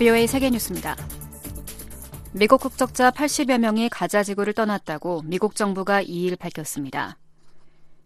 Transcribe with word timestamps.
VOA 0.00 0.26
세계뉴스입니다. 0.26 0.96
미국 2.32 2.62
국적자 2.62 3.10
80여 3.10 3.58
명이 3.58 3.90
가자 3.90 4.22
지구를 4.22 4.54
떠났다고 4.54 5.20
미국 5.26 5.54
정부가 5.54 6.02
2일 6.02 6.38
밝혔습니다. 6.38 7.18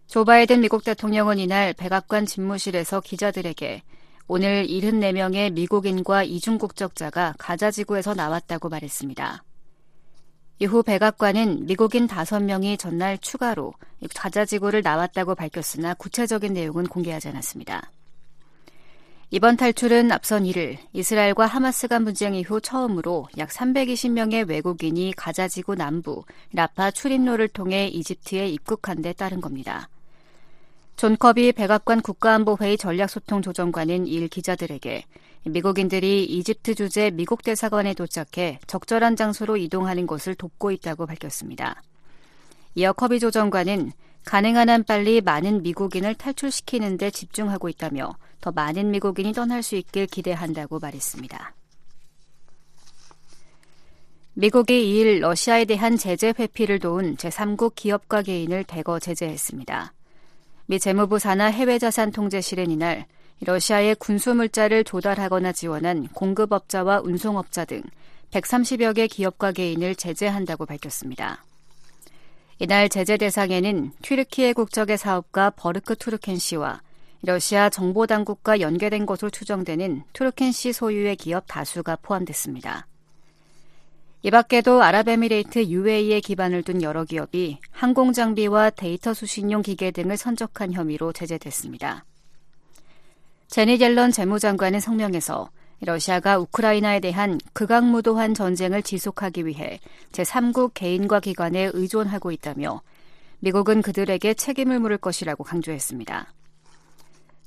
조 0.09 0.25
바이든 0.25 0.61
미국 0.61 0.83
대통령은 0.83 1.39
이날 1.39 1.73
백악관 1.73 2.27
집무실에서 2.27 3.01
기자들에게 3.01 3.85
오늘 4.27 4.67
74명의 4.67 5.53
미국인과 5.53 6.25
이중 6.25 6.59
국적자가 6.59 7.37
가자 7.39 7.71
지구에서 7.71 8.13
나왔다고 8.13 8.71
말했습니다. 8.71 9.45
이후 10.59 10.83
백악관은 10.83 11.67
미국인 11.67 12.09
5명이 12.09 12.77
전날 12.77 13.19
추가로 13.19 13.73
가자 14.17 14.45
지구를 14.45 14.83
나왔다고 14.83 15.37
밝혔으나 15.37 15.95
구체적인 15.95 16.55
내용은 16.55 16.89
공개하지 16.89 17.29
않았습니다. 17.29 17.93
이번 19.31 19.57
탈출은 19.57 20.13
앞선 20.13 20.45
1일 20.45 20.79
이스라엘과 20.93 21.47
하마스 21.47 21.89
간 21.89 22.05
분쟁 22.05 22.35
이후 22.35 22.61
처음으로 22.61 23.29
약 23.39 23.49
320명의 23.49 24.49
외국인이 24.49 25.13
가자지구 25.17 25.75
남부 25.75 26.25
라파 26.53 26.91
출입로를 26.91 27.49
통해 27.49 27.89
이집트에 27.89 28.49
입국한 28.49 29.03
데 29.03 29.13
따른 29.13 29.41
겁니다. 29.41 29.89
존 30.97 31.17
커비 31.17 31.53
백악관 31.53 32.03
국가안보회의 32.03 32.77
전략소통 32.79 33.43
조정관은 33.43 34.07
일 34.07 34.29
기자들에게 34.29 35.05
미국인들이 35.47 36.25
이집트 36.25 36.75
주재 36.75 37.11
미국 37.11 37.43
대사관에 37.43 37.95
도착해 37.95 38.61
적절한 38.67 39.17
장소로 39.17 39.57
이동하는 39.57 40.07
것을 40.07 40.35
돕고 40.35 40.71
있다고 40.71 41.07
밝혔습니다. 41.07 41.83
이어 42.77 42.93
커비 42.93 43.19
조정관은 43.21 43.93
가능한 44.25 44.71
한 44.71 44.85
빨리 44.85 45.21
많은 45.21 45.63
미국인을 45.63 46.15
탈출시키는 46.15 46.97
데 46.97 47.11
집중하고 47.11 47.69
있다며 47.69 48.17
더 48.45 48.53
많은 48.53 48.91
미국인이 48.91 49.33
떠날 49.33 49.63
수 49.63 49.75
있길 49.75 50.07
기대한다고 50.07 50.79
말했습니다. 50.79 51.55
미국이 54.35 54.75
2일 54.75 55.21
러시아에 55.21 55.65
대한 55.65 55.97
제재 55.97 56.35
회피를 56.39 56.79
도운 56.79 57.17
제3국 57.17 57.75
기업과 57.75 58.21
개인을 58.21 58.65
대거 58.65 58.99
제재했습니다. 58.99 59.95
미 60.67 60.79
재무부 60.79 61.19
산하 61.19 61.47
해외자산 61.47 62.13
통제실은 62.13 62.71
이날 62.71 63.07
러시아의 63.41 63.95
군수물자를 63.95 64.85
조달하거나 64.85 65.53
지원한 65.53 66.07
공급업자와 66.09 67.01
운송업자 67.01 67.65
등 67.65 67.83
130여 68.31 68.95
개 68.95 69.07
기업과 69.07 69.53
개인을 69.53 69.95
제재한다고 69.95 70.67
밝혔습니다. 70.67 71.43
이날 72.59 72.91
제재 72.91 73.17
대상에는 73.17 73.93
튀르키예 74.03 74.53
국적의 74.53 74.99
사업가 74.99 75.49
버르크 75.49 75.97
투르켄 75.97 76.37
씨와 76.37 76.83
러시아 77.27 77.71
정보당국과 77.71 78.61
연계된 78.61 79.07
것으로 79.07 79.31
추정되는 79.31 80.03
투르켄 80.13 80.53
씨 80.53 80.75
소유의 80.75 81.17
기업 81.17 81.45
다수가 81.47 81.97
포함됐습니다. 82.03 82.87
이 84.23 84.31
밖에도 84.31 84.83
아랍에미레이트 84.83 85.67
UAE에 85.69 86.21
기반을 86.21 86.63
둔 86.63 86.83
여러 86.83 87.05
기업이 87.05 87.59
항공장비와 87.71 88.71
데이터 88.71 89.15
수신용 89.15 89.63
기계 89.63 89.91
등을 89.91 90.17
선적한 90.19 90.73
혐의로 90.73 91.13
제재됐습니다. 91.13 92.05
제니 93.49 93.79
델런 93.79 94.13
재무장관은 94.13 94.81
성명에서 94.81 95.49
러시아가 95.81 96.39
우크라이나에 96.39 97.01
대한 97.01 97.39
극악무도한 97.53 98.35
전쟁을 98.35 98.83
지속하기 98.83 99.47
위해 99.47 99.81
제3국 100.13 100.73
개인과 100.75 101.21
기관에 101.21 101.71
의존하고 101.73 102.33
있다며 102.33 102.83
미국은 103.41 103.83
그들에게 103.83 104.35
책임을 104.35 104.79
물을 104.81 104.99
것이라고 104.99 105.45
강조했습니다. 105.45 106.33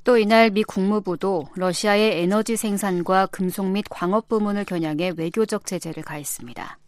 또 0.08 0.16
이날 0.16 0.48
미 0.48 0.64
국무부도 0.64 1.48
러시아의 1.54 2.22
에너지 2.22 2.56
생산과 2.56 3.26
금속 3.26 3.66
및 3.66 3.84
광업 3.90 4.26
부문을 4.26 4.64
겨냥해 4.64 5.12
외교적 5.18 5.66
제재를 5.66 6.02
가했습니다. 6.02 6.78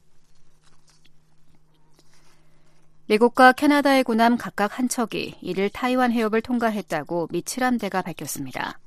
미국과 3.08 3.52
캐나다의 3.52 4.04
군함 4.04 4.38
각각 4.38 4.78
한 4.78 4.88
척이 4.88 5.34
이를 5.42 5.68
타이완 5.68 6.12
해협을 6.12 6.40
통과했다고 6.40 7.28
미 7.30 7.42
칠함대가 7.42 8.00
밝혔습니다. 8.00 8.78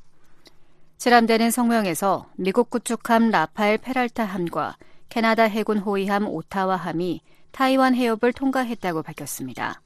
칠함대는 0.97 1.51
성명에서 1.51 2.25
미국 2.35 2.71
구축함 2.71 3.29
라파엘 3.29 3.77
페랄타 3.77 4.25
함과 4.25 4.77
캐나다 5.09 5.43
해군 5.43 5.77
호위함 5.77 6.27
오타와 6.27 6.75
함이 6.75 7.21
타이완 7.51 7.93
해협을 7.93 8.33
통과했다고 8.33 9.03
밝혔습니다. 9.03 9.82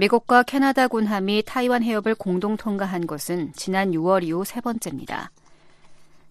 미국과 0.00 0.44
캐나다 0.44 0.88
군함이 0.88 1.42
타이완 1.44 1.82
해협을 1.82 2.14
공동 2.14 2.56
통과한 2.56 3.06
것은 3.06 3.52
지난 3.54 3.90
6월 3.90 4.24
이후 4.24 4.46
세 4.46 4.62
번째입니다. 4.62 5.30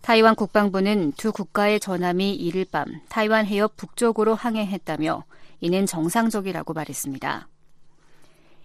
타이완 0.01 0.33
국방부는 0.33 1.11
두 1.11 1.31
국가의 1.31 1.79
전함이 1.79 2.33
이일 2.33 2.65
밤 2.65 2.87
타이완 3.09 3.45
해협 3.45 3.77
북쪽으로 3.77 4.33
항해했다며 4.33 5.23
이는 5.59 5.85
정상적이라고 5.85 6.73
말했습니다. 6.73 7.47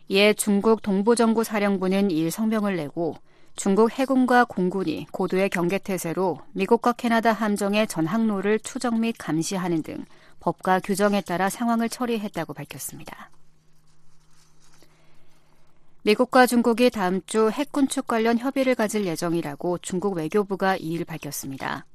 이에 0.09 0.33
중국 0.33 0.81
동부정부 0.81 1.45
사령부는 1.45 2.11
일 2.11 2.31
성명을 2.31 2.77
내고 2.77 3.15
중국 3.57 3.91
해군과 3.91 4.47
공군이 4.47 5.09
고도의 5.13 5.51
경계태세로 5.51 6.39
미국과 6.53 6.93
캐나다 6.93 7.35
함정의 7.35 7.89
전 7.89 8.07
항로를 8.07 8.59
추적 8.61 8.99
및 8.99 9.15
감시하는 9.19 9.83
등 9.83 10.07
법과 10.41 10.81
규정에 10.81 11.21
따라 11.21 11.51
상황을 11.51 11.91
처리했다고 11.91 12.55
밝혔습니다. 12.55 13.34
미국과 16.07 16.45
중국이 16.47 16.91
다음 16.91 17.23
주 17.25 17.49
핵군축 17.49 18.07
관련 18.07 18.37
협의를 18.37 18.75
가질 18.75 19.07
예정이라고 19.07 19.79
중국 19.79 20.19
외교부가 20.19 20.77
2일 20.77 21.07
밝혔습니다. 21.07 21.87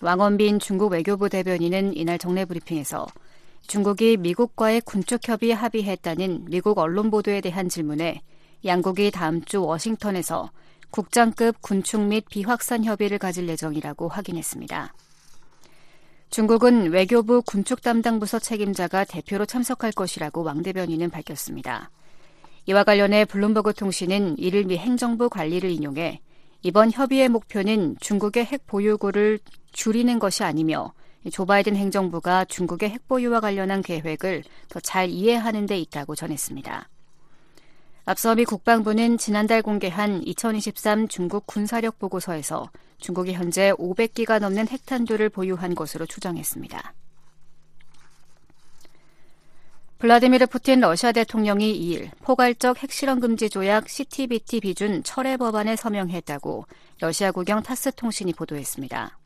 왕원빈 0.00 0.60
중국 0.60 0.92
외교부 0.92 1.28
대변인은 1.28 1.96
이날 1.96 2.18
정례 2.18 2.44
브리핑에서 2.44 3.08
중국이 3.66 4.16
미국과의 4.16 4.82
군축 4.82 5.26
협의에 5.26 5.54
합의했다는 5.54 6.44
미국 6.50 6.78
언론 6.78 7.10
보도에 7.10 7.40
대한 7.40 7.68
질문에 7.68 8.22
양국이 8.64 9.10
다음 9.10 9.44
주 9.44 9.64
워싱턴에서 9.64 10.52
국장급 10.92 11.60
군축 11.60 12.00
및 12.00 12.24
비확산 12.30 12.84
협의를 12.84 13.18
가질 13.18 13.48
예정이라고 13.48 14.06
확인했습니다. 14.06 14.94
중국은 16.30 16.92
외교부 16.92 17.42
군축 17.42 17.82
담당 17.82 18.20
부서 18.20 18.38
책임자가 18.38 19.02
대표로 19.02 19.46
참석할 19.46 19.90
것이라고 19.90 20.44
왕 20.44 20.62
대변인은 20.62 21.10
밝혔습니다. 21.10 21.90
이와 22.66 22.84
관련해 22.84 23.24
블룸버그 23.24 23.74
통신은 23.74 24.38
이를 24.38 24.64
미 24.64 24.78
행정부 24.78 25.28
관리를 25.28 25.70
인용해 25.70 26.20
이번 26.62 26.92
협의의 26.92 27.28
목표는 27.28 27.96
중국의 28.00 28.44
핵 28.44 28.66
보유고를 28.66 29.40
줄이는 29.72 30.18
것이 30.18 30.44
아니며 30.44 30.92
조 31.32 31.44
바이든 31.44 31.76
행정부가 31.76 32.44
중국의 32.44 32.90
핵 32.90 33.08
보유와 33.08 33.40
관련한 33.40 33.82
계획을 33.82 34.42
더 34.68 34.80
잘 34.80 35.08
이해하는 35.08 35.66
데 35.66 35.78
있다고 35.78 36.14
전했습니다. 36.14 36.88
앞서 38.04 38.34
미 38.34 38.44
국방부는 38.44 39.18
지난달 39.18 39.62
공개한 39.62 40.22
2023 40.24 41.06
중국 41.06 41.46
군사력 41.46 41.98
보고서에서 42.00 42.70
중국이 42.98 43.32
현재 43.32 43.72
500기가 43.72 44.40
넘는 44.40 44.68
핵탄두를 44.68 45.28
보유한 45.28 45.74
것으로 45.74 46.06
추정했습니다. 46.06 46.94
블라디미르 50.02 50.46
푸틴 50.46 50.80
러시아 50.80 51.12
대통령이 51.12 51.78
2일 51.78 52.10
포괄적 52.22 52.82
핵실험 52.82 53.20
금지 53.20 53.48
조약 53.48 53.88
CTBT 53.88 54.58
비준 54.58 55.04
철회 55.04 55.36
법안에 55.36 55.76
서명했다고 55.76 56.66
러시아 56.98 57.30
국영 57.30 57.62
타스 57.62 57.92
통신이 57.92 58.32
보도했습니다. 58.32 59.16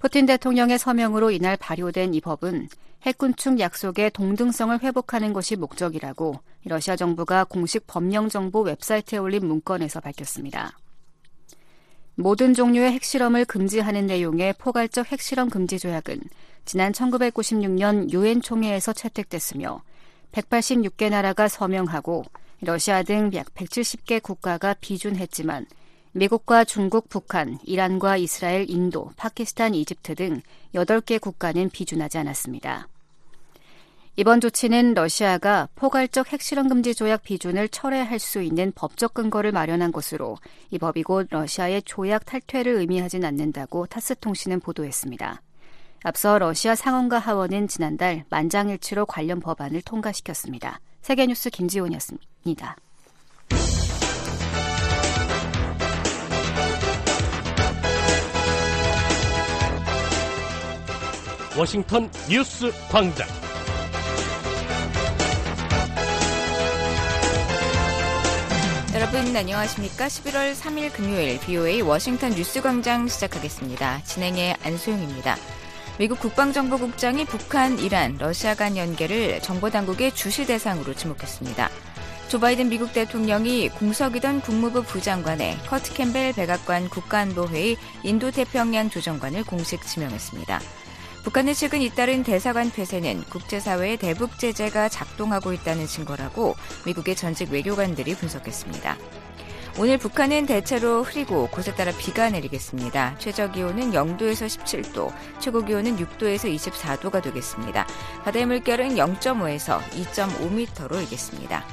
푸틴 0.00 0.26
대통령의 0.26 0.76
서명으로 0.76 1.30
이날 1.30 1.56
발효된 1.56 2.14
이 2.14 2.20
법은 2.20 2.68
핵군축 3.02 3.60
약속의 3.60 4.10
동등성을 4.10 4.76
회복하는 4.82 5.32
것이 5.32 5.54
목적이라고 5.54 6.40
러시아 6.64 6.96
정부가 6.96 7.44
공식 7.44 7.86
법령 7.86 8.30
정보 8.30 8.62
웹사이트에 8.62 9.18
올린 9.18 9.46
문건에서 9.46 10.00
밝혔습니다. 10.00 10.76
모든 12.16 12.54
종류의 12.54 12.92
핵실험을 12.92 13.44
금지하는 13.44 14.06
내용의 14.06 14.54
포괄적 14.58 15.10
핵실험 15.10 15.50
금지 15.50 15.78
조약은 15.78 16.20
지난 16.64 16.92
1996년 16.92 18.12
유엔 18.12 18.40
총회에서 18.40 18.92
채택됐으며 18.92 19.82
186개 20.32 21.10
나라가 21.10 21.48
서명하고 21.48 22.24
러시아 22.60 23.02
등 23.02 23.30
약 23.34 23.52
170개 23.54 24.22
국가가 24.22 24.74
비준했지만 24.74 25.66
미국과 26.12 26.64
중국, 26.64 27.08
북한, 27.08 27.58
이란과 27.64 28.16
이스라엘, 28.18 28.70
인도, 28.70 29.10
파키스탄, 29.16 29.74
이집트 29.74 30.14
등 30.14 30.40
8개 30.72 31.20
국가는 31.20 31.68
비준하지 31.68 32.18
않았습니다. 32.18 32.88
이번 34.16 34.40
조치는 34.40 34.94
러시아가 34.94 35.68
포괄적 35.74 36.32
핵실험 36.32 36.68
금지 36.68 36.94
조약 36.94 37.24
비준을 37.24 37.68
철회할 37.68 38.20
수 38.20 38.42
있는 38.42 38.70
법적 38.72 39.12
근거를 39.12 39.50
마련한 39.50 39.90
것으로 39.90 40.36
이 40.70 40.78
법이 40.78 41.02
곧 41.02 41.26
러시아의 41.30 41.82
조약 41.82 42.24
탈퇴를 42.24 42.76
의미하진 42.76 43.24
않는다고 43.24 43.86
타스 43.86 44.14
통신은 44.14 44.60
보도했습니다. 44.60 45.42
앞서 46.04 46.38
러시아 46.38 46.76
상원과 46.76 47.18
하원은 47.18 47.66
지난달 47.66 48.24
만장일치로 48.28 49.06
관련 49.06 49.40
법안을 49.40 49.82
통과시켰습니다. 49.82 50.78
세계뉴스 51.02 51.50
김지훈이었습니다. 51.50 52.76
워싱턴 61.56 62.10
뉴스 62.28 62.70
광장. 62.90 63.26
여러분 68.94 69.34
안녕하십니까? 69.34 70.06
11월 70.06 70.54
3일 70.54 70.92
금요일 70.92 71.40
BOA 71.40 71.82
워싱턴 71.82 72.30
뉴스 72.30 72.62
광장 72.62 73.08
시작하겠습니다. 73.08 74.04
진행의 74.04 74.54
안소영입니다. 74.62 75.34
미국 75.98 76.20
국방정보국장이 76.20 77.24
북한, 77.24 77.80
이란, 77.80 78.16
러시아 78.18 78.54
간 78.54 78.76
연계를 78.76 79.40
정보당국의 79.40 80.14
주시 80.14 80.46
대상으로 80.46 80.94
지목했습니다. 80.94 81.70
조 82.28 82.38
바이든 82.38 82.68
미국 82.68 82.92
대통령이 82.92 83.68
공석이던 83.70 84.42
국무부 84.42 84.84
부장관에 84.84 85.56
커트 85.66 85.92
캠벨 85.94 86.34
백악관 86.34 86.88
국가안보회의 86.88 87.76
인도태평양 88.04 88.90
조정관을 88.90 89.42
공식 89.42 89.84
지명했습니다. 89.84 90.60
북한은 91.24 91.54
최근 91.54 91.80
잇따른 91.80 92.22
대사관 92.22 92.70
폐쇄는 92.70 93.24
국제사회의 93.24 93.96
대북 93.96 94.38
제재가 94.38 94.90
작동하고 94.90 95.54
있다는 95.54 95.86
증거라고 95.86 96.54
미국의 96.84 97.16
전직 97.16 97.50
외교관들이 97.50 98.14
분석했습니다. 98.14 98.98
오늘 99.78 99.96
북한은 99.96 100.44
대체로 100.44 101.02
흐리고 101.02 101.48
곳에 101.48 101.74
따라 101.74 101.92
비가 101.96 102.28
내리겠습니다. 102.28 103.16
최저 103.18 103.50
기온은 103.50 103.92
0도에서 103.92 104.46
17도, 104.46 105.12
최고 105.40 105.64
기온은 105.64 105.96
6도에서 105.96 106.54
24도가 106.54 107.22
되겠습니다. 107.22 107.86
바다의 108.22 108.44
물결은 108.44 108.90
0.5에서 108.90 109.80
2.5m로 109.80 111.00
일겠습니다. 111.00 111.64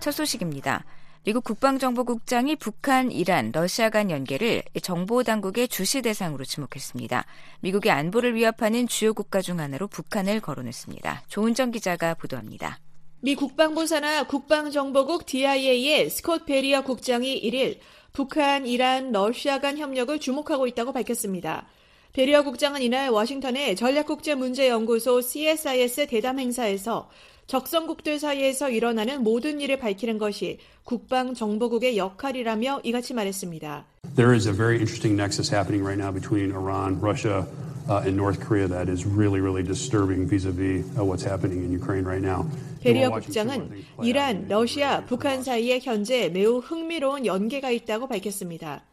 첫 0.00 0.12
소식입니다. 0.12 0.84
미국 1.22 1.44
국방정보국장이 1.44 2.56
북한, 2.56 3.12
이란, 3.12 3.52
러시아 3.52 3.90
간 3.90 4.10
연계를 4.10 4.62
정보당국의 4.80 5.68
주시 5.68 6.00
대상으로 6.00 6.46
지목했습니다. 6.46 7.26
미국의 7.60 7.92
안보를 7.92 8.34
위협하는 8.34 8.88
주요 8.88 9.12
국가 9.12 9.42
중 9.42 9.60
하나로 9.60 9.86
북한을 9.88 10.40
거론했습니다. 10.40 11.24
조은정 11.28 11.72
기자가 11.72 12.14
보도합니다. 12.14 12.78
미 13.20 13.34
국방부 13.34 13.86
산하 13.86 14.26
국방정보국 14.26 15.26
DIA의 15.26 16.08
스콧 16.08 16.46
베리어 16.46 16.84
국장이 16.84 17.38
1일 17.42 17.80
북한, 18.14 18.66
이란, 18.66 19.12
러시아 19.12 19.58
간 19.60 19.76
협력을 19.76 20.18
주목하고 20.18 20.66
있다고 20.68 20.92
밝혔습니다. 20.92 21.66
베리어 22.14 22.44
국장은 22.44 22.80
이날 22.80 23.10
워싱턴의 23.10 23.76
전략국제문제연구소 23.76 25.20
CSIS 25.20 26.06
대담 26.06 26.40
행사에서 26.40 27.10
적성국들 27.50 28.20
사이에서 28.20 28.70
일어나는 28.70 29.24
모든 29.24 29.60
일을 29.60 29.80
밝히는 29.80 30.18
것이 30.18 30.58
국방정보국의 30.84 31.96
역할이라며 31.96 32.82
이같이 32.84 33.12
말했습니다. 33.12 33.86
There 34.14 34.32
is 34.32 34.46
a 34.46 34.54
very 34.54 34.78
interesting 34.78 35.16
nexus 35.16 35.52
happening 35.52 35.84
right 35.84 35.98
now 35.98 36.12
between 36.12 36.52
Iran, 36.52 37.00
Russia, 37.02 37.44
uh, 37.88 38.06
and 38.06 38.14
North 38.14 38.38
Korea 38.38 38.68
that 38.68 38.88
is 38.88 39.04
really, 39.04 39.40
really 39.40 39.64
disturbing 39.64 40.28
vis-a-vis 40.30 40.86
uh, 40.96 41.02
what's 41.02 41.26
happening 41.26 41.64
in 41.64 41.74
Ukraine 41.74 42.06
right 42.06 42.22
now. 42.22 42.46
베리어 42.84 43.10
국장은 43.10 43.82
이란, 44.04 44.46
러시아, 44.46 45.04
북한 45.04 45.42
사이에 45.42 45.80
현재 45.82 46.28
매우 46.28 46.58
흥미로운 46.58 47.26
연계가 47.26 47.70
있다고 47.72 48.06
밝혔습니다. 48.06 48.84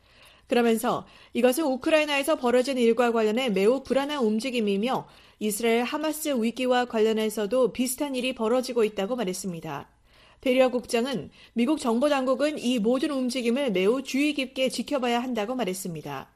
그러면서 0.47 1.05
이것은 1.33 1.63
우크라이나에서 1.63 2.37
벌어진 2.37 2.79
일과 2.79 3.11
관련해 3.11 3.49
매우 3.49 3.83
불안한 3.83 4.17
움직임이며 4.17 5.05
이스라엘 5.39 5.83
하마스 5.83 6.29
위기와 6.29 6.85
관련해서도 6.85 7.71
비슷한 7.71 8.15
일이 8.15 8.33
벌어지고 8.33 8.83
있다고 8.83 9.15
말했습니다. 9.15 9.87
베리어 10.41 10.69
국장은 10.69 11.29
미국 11.53 11.79
정보 11.79 12.09
당국은 12.09 12.57
이 12.57 12.79
모든 12.79 13.11
움직임을 13.11 13.71
매우 13.71 14.01
주의 14.01 14.33
깊게 14.33 14.69
지켜봐야 14.69 15.21
한다고 15.21 15.53
말했습니다. 15.55 16.29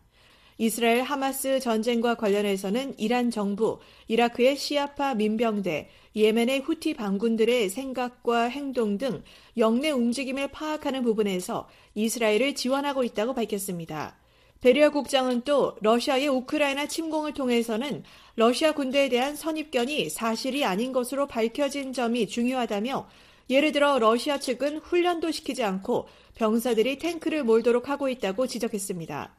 이스라엘 0.59 1.01
하마스 1.01 1.59
전쟁과 1.59 2.15
관련해서는 2.15 2.93
이란 2.99 3.31
정부, 3.31 3.79
이라크의 4.07 4.55
시아파 4.55 5.15
민병대, 5.15 5.89
예멘의 6.15 6.59
후티 6.59 6.93
반군들의 6.93 7.69
생각과 7.69 8.43
행동 8.43 8.99
등 8.99 9.23
영내 9.57 9.89
움직임을 9.89 10.49
파악하는 10.49 11.01
부분에서 11.01 11.67
이스라엘을 11.95 12.53
지원하고 12.53 13.03
있다고 13.03 13.33
밝혔습니다. 13.33 14.20
베리아 14.61 14.89
국장은 14.89 15.41
또 15.41 15.75
러시아의 15.81 16.27
우크라이나 16.27 16.85
침공을 16.85 17.33
통해서는 17.33 18.03
러시아 18.35 18.73
군대에 18.73 19.09
대한 19.09 19.35
선입견이 19.35 20.11
사실이 20.11 20.63
아닌 20.65 20.93
것으로 20.93 21.27
밝혀진 21.27 21.93
점이 21.93 22.27
중요하다며 22.27 23.07
예를 23.49 23.71
들어 23.71 23.97
러시아 23.97 24.37
측은 24.37 24.77
훈련도 24.77 25.31
시키지 25.31 25.63
않고 25.63 26.07
병사들이 26.35 26.99
탱크를 26.99 27.43
몰도록 27.43 27.89
하고 27.89 28.07
있다고 28.07 28.45
지적했습니다. 28.45 29.33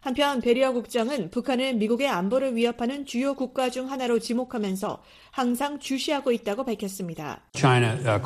한편 0.00 0.40
베리아 0.40 0.72
국장은 0.72 1.30
북한을 1.30 1.74
미국의 1.74 2.08
안보를 2.08 2.56
위협하는 2.56 3.04
주요 3.04 3.34
국가 3.34 3.68
중 3.70 3.90
하나로 3.90 4.18
지목하면서 4.18 5.02
항상 5.30 5.78
주시하고 5.78 6.32
있다고 6.32 6.64
밝혔습니다. 6.64 7.40
China 7.54 7.98
uh, 8.00 8.20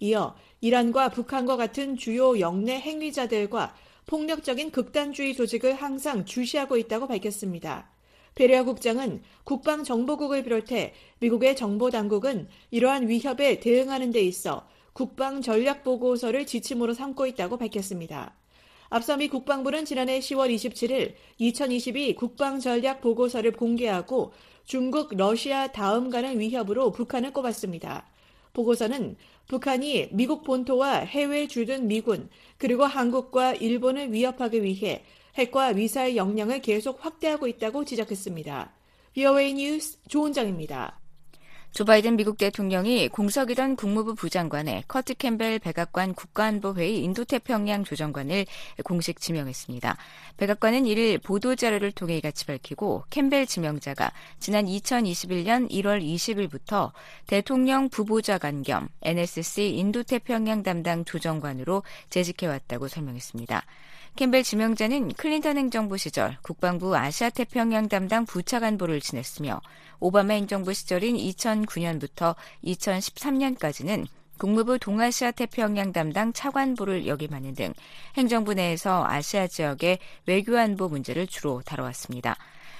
이어 0.00 0.34
이란과 0.60 1.10
북한과 1.10 1.56
같은 1.56 1.96
주요 1.96 2.40
영내 2.40 2.80
행위자들과 2.80 3.74
폭력적인 4.06 4.70
극단주의 4.70 5.34
조직을 5.34 5.74
항상 5.74 6.24
주시하고 6.24 6.76
있다고 6.76 7.06
밝혔습니다. 7.06 7.90
베리아 8.34 8.64
국장은 8.64 9.22
국방정보국을 9.44 10.42
비롯해 10.42 10.94
미국의 11.20 11.56
정보당국은 11.56 12.48
이러한 12.70 13.08
위협에 13.08 13.60
대응하는 13.60 14.12
데 14.12 14.20
있어 14.20 14.66
국방 14.96 15.42
전략 15.42 15.84
보고서를 15.84 16.46
지침으로 16.46 16.94
삼고 16.94 17.26
있다고 17.26 17.58
밝혔습니다. 17.58 18.32
앞서 18.88 19.18
미 19.18 19.28
국방부는 19.28 19.84
지난해 19.84 20.20
10월 20.20 20.48
27일 20.54 21.12
2022 21.36 22.14
국방 22.14 22.60
전략 22.60 23.02
보고서를 23.02 23.52
공개하고 23.52 24.32
중국, 24.64 25.14
러시아 25.14 25.66
다음 25.66 26.08
가는 26.08 26.40
위협으로 26.40 26.92
북한을 26.92 27.34
꼽았습니다. 27.34 28.06
보고서는 28.54 29.16
북한이 29.48 30.08
미국 30.12 30.44
본토와 30.44 31.00
해외 31.00 31.46
주둔 31.46 31.88
미군 31.88 32.30
그리고 32.56 32.84
한국과 32.86 33.52
일본을 33.52 34.14
위협하기 34.14 34.62
위해 34.62 35.04
핵과 35.34 35.74
미사일 35.74 36.16
역량을 36.16 36.62
계속 36.62 37.04
확대하고 37.04 37.48
있다고 37.48 37.84
지적했습니다. 37.84 38.72
VOA 39.12 39.52
뉴스 39.52 39.98
조은정입니다. 40.08 40.98
조 41.76 41.84
바이든 41.84 42.16
미국 42.16 42.38
대통령이 42.38 43.08
공석이던 43.08 43.76
국무부 43.76 44.14
부장관에 44.14 44.84
커트 44.88 45.12
캠벨 45.12 45.58
백악관 45.58 46.14
국가안보회의 46.14 47.04
인도태평양 47.04 47.84
조정관을 47.84 48.46
공식 48.82 49.20
지명했습니다. 49.20 49.98
백악관은 50.38 50.84
1일 50.84 51.22
보도자료를 51.22 51.92
통해 51.92 52.16
이같이 52.16 52.46
밝히고 52.46 53.04
캠벨 53.10 53.44
지명자가 53.44 54.10
지난 54.38 54.64
2021년 54.64 55.70
1월 55.70 56.02
20일부터 56.02 56.92
대통령 57.26 57.90
부보좌관 57.90 58.62
겸 58.62 58.88
NSC 59.02 59.68
인도태평양 59.76 60.62
담당 60.62 61.04
조정관으로 61.04 61.82
재직해왔다고 62.08 62.88
설명했습니다. 62.88 63.66
캠벨 64.16 64.44
지명자는 64.44 65.12
클린턴 65.12 65.58
행정부 65.58 65.98
시절 65.98 66.38
국방부 66.40 66.96
아시아 66.96 67.28
태평양 67.28 67.90
담당 67.90 68.24
부차관보를 68.24 69.02
지냈으며 69.02 69.60
오바마 70.00 70.34
행정부 70.34 70.72
시절인 70.72 71.16
2009년부터 71.16 72.34
2013년까지는 72.64 74.06
국무부 74.38 74.78
동아시아 74.78 75.30
태평양 75.30 75.92
담당 75.92 76.32
차관보를 76.32 77.06
역임하는 77.06 77.54
등 77.54 77.72
행정부 78.16 78.54
내에서 78.54 79.04
아시아 79.06 79.46
지역의 79.46 79.98
외교안보 80.26 80.88
문제를 80.88 81.26
주로 81.26 81.62
다뤄왔습니다. 81.64 82.36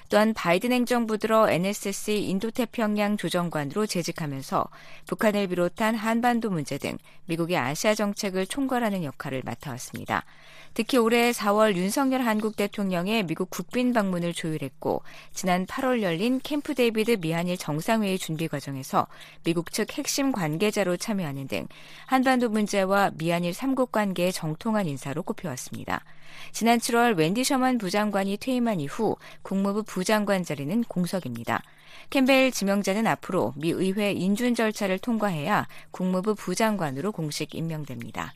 또한 0.08 0.34
바이든 0.34 0.72
행정부 0.72 1.18
들어 1.18 1.50
NSC 1.50 2.24
인도태평양 2.28 3.16
조정관으로 3.16 3.86
재직하면서 3.86 4.66
북한을 5.06 5.48
비롯한 5.48 5.94
한반도 5.94 6.50
문제 6.50 6.78
등 6.78 6.96
미국의 7.26 7.56
아시아 7.56 7.94
정책을 7.94 8.46
총괄하는 8.46 9.04
역할을 9.04 9.42
맡아왔습니다. 9.44 10.24
특히 10.74 10.98
올해 10.98 11.30
4월 11.30 11.74
윤석열 11.74 12.20
한국 12.20 12.54
대통령의 12.54 13.22
미국 13.22 13.48
국빈 13.48 13.94
방문을 13.94 14.34
조율했고 14.34 15.02
지난 15.32 15.64
8월 15.64 16.02
열린 16.02 16.38
캠프 16.42 16.74
데이비드 16.74 17.16
미한일 17.20 17.56
정상회의 17.56 18.18
준비 18.18 18.46
과정에서 18.46 19.06
미국 19.42 19.72
측 19.72 19.96
핵심 19.96 20.32
관계자로 20.32 20.98
참여하는 20.98 21.48
등 21.48 21.66
한반도 22.04 22.50
문제와 22.50 23.12
미한일 23.16 23.52
3국 23.52 23.90
관계에 23.90 24.32
정통한 24.32 24.86
인사로 24.86 25.22
꼽혀왔습니다. 25.22 26.04
지난 26.52 26.78
7월 26.78 27.16
웬디 27.16 27.44
셔먼 27.44 27.78
부장관이 27.78 28.36
퇴임한 28.38 28.80
이후 28.80 29.16
국무부 29.42 29.82
부장관 29.82 30.44
자리는 30.44 30.84
공석입니다. 30.84 31.62
캠벨 32.10 32.52
지명자는 32.52 33.06
앞으로 33.06 33.52
미 33.56 33.70
의회 33.70 34.12
인준 34.12 34.54
절차를 34.54 34.98
통과해야 34.98 35.66
국무부 35.90 36.34
부장관으로 36.34 37.12
공식 37.12 37.54
임명됩니다. 37.54 38.34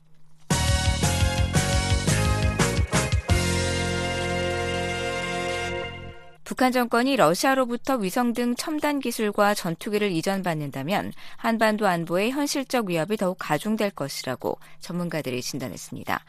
북한 6.50 6.72
정권이 6.72 7.14
러시아로부터 7.14 7.94
위성 7.94 8.32
등 8.32 8.56
첨단 8.56 8.98
기술과 8.98 9.54
전투기를 9.54 10.10
이전받는다면 10.10 11.12
한반도 11.36 11.86
안보의 11.86 12.32
현실적 12.32 12.86
위협이 12.86 13.18
더욱 13.18 13.36
가중될 13.38 13.92
것이라고 13.92 14.58
전문가들이 14.80 15.42
진단했습니다. 15.42 16.24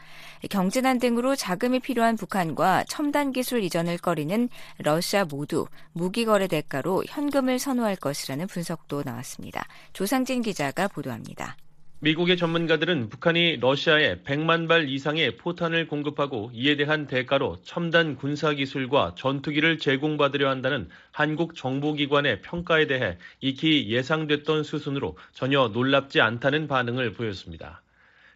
경제난 0.48 1.00
등으로 1.00 1.34
자금이 1.34 1.80
필요한 1.80 2.16
북한과 2.16 2.84
첨단 2.84 3.32
기술 3.32 3.64
이전을 3.64 3.98
꺼리는 3.98 4.48
러시아 4.78 5.24
모두 5.24 5.66
무기 5.92 6.24
거래 6.24 6.46
대가로 6.46 7.02
현금을 7.08 7.58
선호할 7.58 7.96
것이라는 7.96 8.46
분석도 8.46 9.02
나왔습니다. 9.04 9.66
조상진 9.92 10.40
기자가 10.40 10.86
보도합니다. 10.86 11.56
미국의 12.04 12.36
전문가들은 12.36 13.10
북한이 13.10 13.58
러시아에 13.60 14.22
100만 14.24 14.66
발 14.66 14.88
이상의 14.88 15.36
포탄을 15.36 15.86
공급하고 15.86 16.50
이에 16.52 16.74
대한 16.74 17.06
대가로 17.06 17.58
첨단 17.62 18.16
군사 18.16 18.52
기술과 18.52 19.14
전투기를 19.16 19.78
제공받으려 19.78 20.50
한다는 20.50 20.88
한국 21.12 21.54
정보기관의 21.54 22.42
평가에 22.42 22.88
대해 22.88 23.18
익히 23.40 23.88
예상됐던 23.88 24.64
수순으로 24.64 25.16
전혀 25.32 25.68
놀랍지 25.68 26.20
않다는 26.20 26.66
반응을 26.66 27.12
보였습니다. 27.12 27.82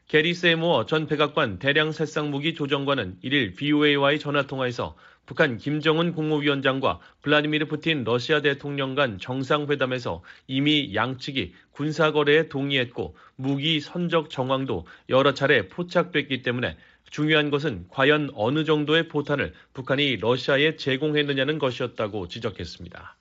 게리 0.06 0.34
세모어 0.34 0.86
전 0.86 1.08
백악관 1.08 1.58
대량 1.58 1.90
살상무기 1.90 2.54
조정관은 2.54 3.18
1일 3.24 3.56
BOA와의 3.56 4.20
전화 4.20 4.42
통화에서 4.42 4.94
북한 5.26 5.56
김정은 5.58 6.12
국무위원장과 6.12 7.00
블라디미르 7.22 7.66
푸틴 7.66 8.04
러시아 8.04 8.40
대통령 8.40 8.94
간 8.94 9.18
정상회담에서 9.18 10.22
이미 10.46 10.94
양측이 10.94 11.52
군사거래에 11.72 12.48
동의했고 12.48 13.16
무기 13.34 13.80
선적 13.80 14.30
정황도 14.30 14.86
여러 15.08 15.34
차례 15.34 15.68
포착됐기 15.68 16.42
때문에 16.42 16.76
중요한 17.10 17.50
것은 17.50 17.86
과연 17.88 18.30
어느 18.34 18.64
정도의 18.64 19.08
포탄을 19.08 19.52
북한이 19.74 20.16
러시아에 20.18 20.76
제공했느냐는 20.76 21.58
것이었다고 21.58 22.28
지적했습니다. 22.28 23.16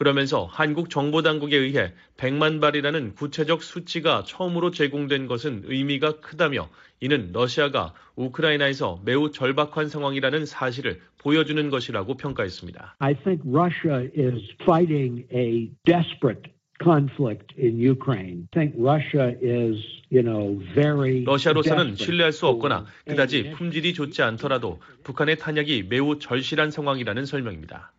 그러면서 0.00 0.46
한국 0.46 0.88
정보당국에 0.88 1.58
의해 1.58 1.92
100만 2.16 2.62
발이라는 2.62 3.16
구체적 3.16 3.62
수치가 3.62 4.24
처음으로 4.24 4.70
제공된 4.70 5.26
것은 5.26 5.64
의미가 5.66 6.20
크다며 6.20 6.70
이는 7.00 7.32
러시아가 7.34 7.92
우크라이나에서 8.16 9.02
매우 9.04 9.30
절박한 9.30 9.90
상황이라는 9.90 10.46
사실을 10.46 11.00
보여주는 11.18 11.68
것이라고 11.68 12.16
평가했습니다. 12.16 12.96
I 13.00 13.14
think 13.14 13.42
Russia 13.46 14.08
is 14.16 14.42
fighting 14.62 15.26
a 15.34 15.70
desperate 15.84 16.50
conflict 16.82 17.54
in 17.62 17.78
Ukraine. 17.78 18.48
Think 18.54 18.74
Russia 18.80 19.36
is, 19.42 19.84
you 20.10 20.22
know, 20.24 20.64
very 20.74 21.24
러시아로서는 21.24 21.96
신뢰할 21.96 22.32
수 22.32 22.46
없거나 22.46 22.86
그다지 23.04 23.50
품질이 23.50 23.92
좋지 23.92 24.22
않더라도 24.22 24.80
북한의 25.04 25.36
탄약이 25.36 25.88
매우 25.90 26.18
절실한 26.18 26.70
상황이라는 26.70 27.26
설명입니다. 27.26 27.92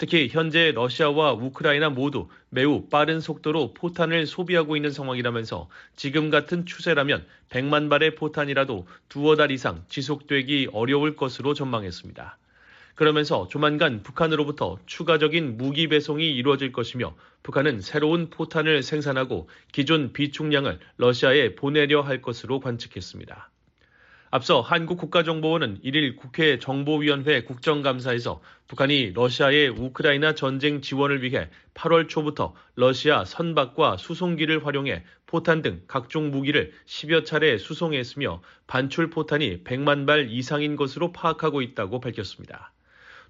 특히 0.00 0.30
현재 0.30 0.72
러시아와 0.72 1.34
우크라이나 1.34 1.90
모두 1.90 2.28
매우 2.48 2.88
빠른 2.88 3.20
속도로 3.20 3.74
포탄을 3.74 4.26
소비하고 4.26 4.74
있는 4.74 4.90
상황이라면서 4.92 5.68
지금 5.94 6.30
같은 6.30 6.64
추세라면 6.64 7.26
100만 7.50 7.90
발의 7.90 8.14
포탄이라도 8.14 8.86
두어 9.10 9.36
달 9.36 9.50
이상 9.50 9.84
지속되기 9.88 10.70
어려울 10.72 11.16
것으로 11.16 11.52
전망했습니다. 11.52 12.38
그러면서 12.94 13.46
조만간 13.48 14.02
북한으로부터 14.02 14.78
추가적인 14.86 15.58
무기 15.58 15.86
배송이 15.88 16.34
이루어질 16.34 16.72
것이며 16.72 17.14
북한은 17.42 17.82
새로운 17.82 18.30
포탄을 18.30 18.82
생산하고 18.82 19.50
기존 19.70 20.14
비축량을 20.14 20.78
러시아에 20.96 21.56
보내려 21.56 22.00
할 22.00 22.22
것으로 22.22 22.60
관측했습니다. 22.60 23.50
앞서 24.32 24.60
한국국가정보원은 24.60 25.80
1일 25.84 26.16
국회 26.16 26.60
정보위원회 26.60 27.42
국정감사에서 27.42 28.40
북한이 28.68 29.10
러시아의 29.12 29.70
우크라이나 29.70 30.36
전쟁 30.36 30.82
지원을 30.82 31.24
위해 31.24 31.48
8월 31.74 32.08
초부터 32.08 32.54
러시아 32.76 33.24
선박과 33.24 33.96
수송기를 33.96 34.64
활용해 34.64 35.02
포탄 35.26 35.62
등 35.62 35.82
각종 35.88 36.30
무기를 36.30 36.72
10여 36.86 37.24
차례 37.26 37.58
수송했으며 37.58 38.40
반출 38.68 39.10
포탄이 39.10 39.64
100만 39.64 40.06
발 40.06 40.30
이상인 40.30 40.76
것으로 40.76 41.10
파악하고 41.10 41.60
있다고 41.60 41.98
밝혔습니다. 41.98 42.72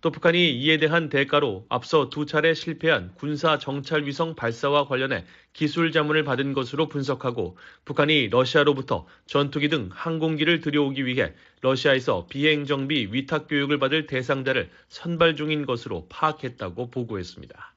또 0.01 0.11
북한이 0.11 0.59
이에 0.59 0.79
대한 0.79 1.11
대가로 1.11 1.67
앞서 1.69 2.09
두 2.09 2.25
차례 2.25 2.55
실패한 2.55 3.13
군사 3.17 3.59
정찰 3.59 4.07
위성 4.07 4.35
발사와 4.35 4.87
관련해 4.87 5.27
기술 5.53 5.93
자문을 5.93 6.25
받은 6.25 6.55
것으로 6.55 6.89
분석하고 6.89 7.59
북한이 7.85 8.29
러시아로부터 8.29 9.07
전투기 9.27 9.69
등 9.69 9.91
항공기를 9.93 10.61
들여오기 10.61 11.05
위해 11.05 11.35
러시아에서 11.61 12.27
비행 12.31 12.65
정비 12.65 13.09
위탁 13.11 13.47
교육을 13.49 13.79
받을 13.79 14.07
대상자를 14.07 14.71
선발 14.89 15.37
중인 15.37 15.67
것으로 15.67 16.07
파악했다고 16.09 16.91
보고했습니다. 16.91 17.75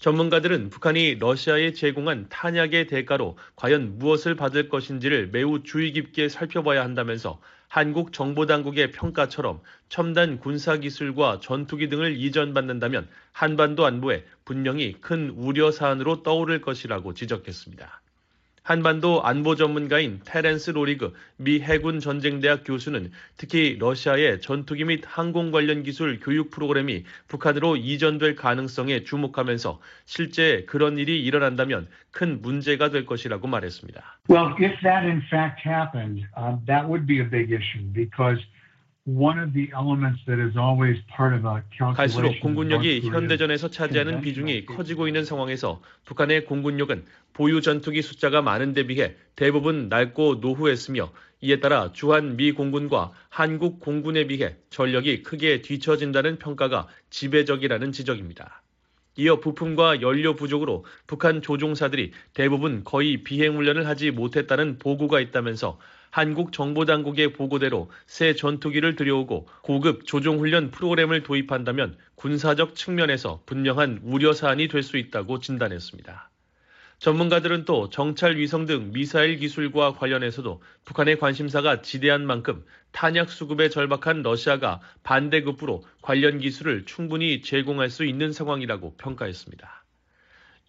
전문가들은 0.00 0.70
북한이 0.70 1.18
러시아에 1.20 1.72
제공한 1.72 2.26
탄약의 2.28 2.88
대가로 2.88 3.38
과연 3.54 3.98
무엇을 3.98 4.34
받을 4.34 4.68
것인지를 4.68 5.28
매우 5.28 5.62
주의 5.62 5.92
깊게 5.92 6.28
살펴봐야 6.28 6.82
한다면서 6.82 7.40
한국 7.74 8.12
정보당국의 8.12 8.92
평가처럼 8.92 9.60
첨단 9.88 10.38
군사기술과 10.38 11.40
전투기 11.42 11.88
등을 11.88 12.16
이전받는다면 12.16 13.08
한반도 13.32 13.84
안보에 13.84 14.24
분명히 14.44 14.92
큰 15.00 15.30
우려 15.30 15.72
사안으로 15.72 16.22
떠오를 16.22 16.60
것이라고 16.60 17.14
지적했습니다. 17.14 18.03
한반도 18.64 19.22
안보 19.22 19.56
전문가인 19.56 20.20
테렌스 20.24 20.70
로리그 20.70 21.12
미 21.36 21.60
해군 21.60 22.00
전쟁대학 22.00 22.62
교수는 22.64 23.12
특히 23.36 23.76
러시아의 23.78 24.40
전투기 24.40 24.86
및 24.86 25.04
항공 25.06 25.50
관련 25.50 25.82
기술 25.82 26.18
교육 26.18 26.50
프로그램이 26.50 27.04
북한으로 27.28 27.76
이전될 27.76 28.36
가능성에 28.36 29.04
주목하면서 29.04 29.80
실제 30.06 30.64
그런 30.66 30.96
일이 30.96 31.22
일어난다면 31.22 31.88
큰 32.10 32.40
문제가 32.40 32.88
될 32.88 33.04
것이라고 33.04 33.46
말했습니다. 33.48 34.00
Well, 34.30 34.54
if 34.58 34.80
that 34.82 35.04
in 35.04 35.20
fact 35.28 35.60
happened, 35.68 36.24
um, 36.34 36.64
that 36.64 36.88
would 36.88 37.06
be 37.06 37.20
a 37.20 37.28
big 37.28 37.52
issue 37.52 37.84
because 37.92 38.40
갈수록 41.94 42.40
공군력이 42.40 43.02
현대전에서 43.02 43.68
차지하는 43.68 44.22
비중이 44.22 44.64
커지고 44.64 45.08
있는 45.08 45.26
상황에서 45.26 45.82
북한의 46.06 46.46
공군력은 46.46 47.04
보유 47.34 47.60
전투기 47.60 48.00
숫자가 48.00 48.40
많은 48.40 48.72
데 48.72 48.86
비해 48.86 49.14
대부분 49.36 49.90
낡고 49.90 50.36
노후했으며 50.36 51.12
이에 51.42 51.60
따라 51.60 51.92
주한 51.92 52.36
미 52.36 52.52
공군과 52.52 53.12
한국 53.28 53.78
공군에 53.80 54.26
비해 54.26 54.56
전력이 54.70 55.22
크게 55.22 55.60
뒤처진다는 55.60 56.38
평가가 56.38 56.88
지배적이라는 57.10 57.92
지적입니다. 57.92 58.62
이어 59.16 59.38
부품과 59.38 60.00
연료 60.00 60.34
부족으로 60.34 60.86
북한 61.06 61.42
조종사들이 61.42 62.12
대부분 62.32 62.82
거의 62.84 63.22
비행 63.22 63.56
훈련을 63.56 63.86
하지 63.86 64.10
못했다는 64.10 64.78
보고가 64.78 65.20
있다면서 65.20 65.78
한국 66.14 66.52
정보당국의 66.52 67.32
보고대로 67.32 67.90
새 68.06 68.36
전투기를 68.36 68.94
들여오고 68.94 69.48
고급 69.62 70.06
조종훈련 70.06 70.70
프로그램을 70.70 71.24
도입한다면 71.24 71.98
군사적 72.14 72.76
측면에서 72.76 73.42
분명한 73.46 74.02
우려 74.04 74.32
사안이 74.32 74.68
될 74.68 74.84
수 74.84 74.96
있다고 74.96 75.40
진단했습니다. 75.40 76.30
전문가들은 77.00 77.64
또 77.64 77.90
정찰 77.90 78.36
위성 78.36 78.64
등 78.64 78.92
미사일 78.92 79.38
기술과 79.38 79.94
관련해서도 79.94 80.62
북한의 80.84 81.18
관심사가 81.18 81.82
지대한 81.82 82.24
만큼 82.28 82.64
탄약 82.92 83.28
수급에 83.28 83.68
절박한 83.68 84.22
러시아가 84.22 84.80
반대급부로 85.02 85.82
관련 86.00 86.38
기술을 86.38 86.84
충분히 86.84 87.42
제공할 87.42 87.90
수 87.90 88.04
있는 88.04 88.30
상황이라고 88.30 88.94
평가했습니다. 88.98 89.83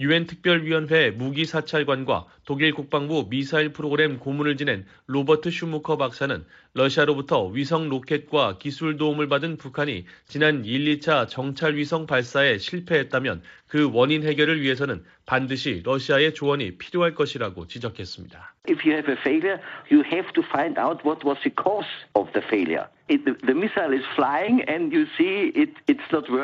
유엔 0.01 0.27
특별위원회 0.27 1.11
무기 1.11 1.45
사찰관과 1.45 2.25
독일 2.43 2.73
국방부 2.73 3.27
미사일 3.29 3.71
프로그램 3.71 4.19
고문을 4.19 4.57
지낸 4.57 4.85
로버트 5.07 5.51
슈무커 5.51 5.95
박사는 5.97 6.45
러시아로부터 6.75 7.47
위성 7.47 7.87
로켓과 7.87 8.57
기술 8.57 8.97
도움을 8.97 9.29
받은 9.29 9.55
북한이 9.55 10.05
지난 10.27 10.65
1, 10.65 10.99
2차 10.99 11.29
정찰 11.29 11.77
위성 11.77 12.05
발사에 12.05 12.57
실패했다면 12.57 13.41
그 13.67 13.89
원인 13.93 14.23
해결을 14.23 14.61
위해서는 14.61 15.03
반드시 15.25 15.81
러시아의 15.85 16.33
조언이 16.33 16.77
필요할 16.77 17.15
것이라고 17.15 17.67
지적했습니다. 17.67 18.55
If 18.69 18.85
you 18.85 18.91
have 18.97 19.09
a 19.09 19.17
failure, 19.17 19.61
you 19.89 20.03
have 20.05 20.33
to 20.33 20.43
find 20.43 20.77
out 20.77 20.99
what 21.07 21.25
was 21.25 21.39
the 21.43 21.53
cause 21.55 21.87
of 22.13 22.29
the 22.33 22.45
failure. 22.45 22.87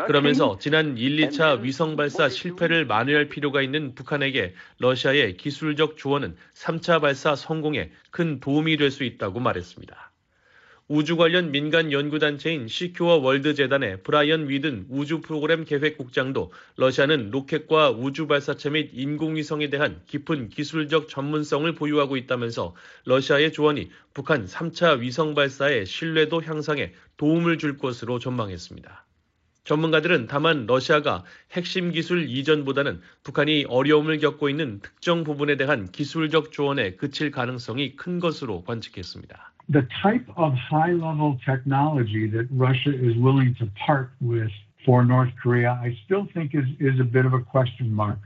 그러면서 0.07 0.57
지난 0.59 0.97
1, 0.97 1.17
2차 1.17 1.61
위성 1.61 1.95
발사 1.97 2.29
실패를 2.29 2.85
만회할 2.85 3.25
필요가 3.29 3.61
있는 3.61 3.95
북한에게 3.95 4.53
러시아의 4.79 5.35
기술적 5.37 5.97
조언은 5.97 6.35
3차 6.53 7.01
발사 7.01 7.35
성공에 7.35 7.89
큰 8.11 8.39
도움이 8.39 8.77
될 8.77 8.91
수 8.91 9.03
있다고 9.03 9.39
말했습니다. 9.39 10.11
우주 10.93 11.15
관련 11.15 11.51
민간 11.51 11.93
연구단체인 11.93 12.67
시큐어 12.67 13.19
월드 13.19 13.53
재단의 13.53 14.03
브라이언 14.03 14.49
위든 14.49 14.87
우주 14.89 15.21
프로그램 15.21 15.63
계획국장도 15.63 16.51
러시아는 16.75 17.31
로켓과 17.31 17.91
우주 17.91 18.27
발사체 18.27 18.71
및 18.71 18.89
인공위성에 18.91 19.69
대한 19.69 20.01
깊은 20.07 20.49
기술적 20.49 21.07
전문성을 21.07 21.73
보유하고 21.75 22.17
있다면서 22.17 22.75
러시아의 23.05 23.53
조언이 23.53 23.89
북한 24.13 24.45
3차 24.45 24.99
위성 24.99 25.33
발사의 25.33 25.85
신뢰도 25.85 26.43
향상에 26.43 26.91
도움을 27.15 27.57
줄 27.57 27.77
것으로 27.77 28.19
전망했습니다. 28.19 29.05
전문가들은 29.63 30.27
다만 30.27 30.65
러시아가 30.65 31.23
핵심 31.53 31.91
기술 31.91 32.27
이전보다는 32.27 32.99
북한이 33.23 33.63
어려움을 33.69 34.19
겪고 34.19 34.49
있는 34.49 34.81
특정 34.81 35.23
부분에 35.23 35.55
대한 35.55 35.89
기술적 35.89 36.51
조언에 36.51 36.95
그칠 36.95 37.31
가능성이 37.31 37.95
큰 37.95 38.19
것으로 38.19 38.65
관측했습니다. 38.65 39.50
The 39.69 39.87
type 40.01 40.25
of 40.35 40.53
high 40.53 40.91
level 40.93 41.37
technology 41.45 42.27
that 42.29 42.47
Russia 42.51 42.91
is 42.93 43.15
willing 43.17 43.55
to 43.59 43.67
part 43.85 44.11
with 44.19 44.51
for 44.85 45.05
North 45.05 45.31
Korea, 45.41 45.79
I 45.81 45.97
still 46.05 46.27
think 46.33 46.55
is, 46.55 46.65
is 46.79 46.99
a 46.99 47.03
bit 47.03 47.25
of 47.25 47.33
a 47.33 47.41
question 47.41 47.93
mark. 47.93 48.19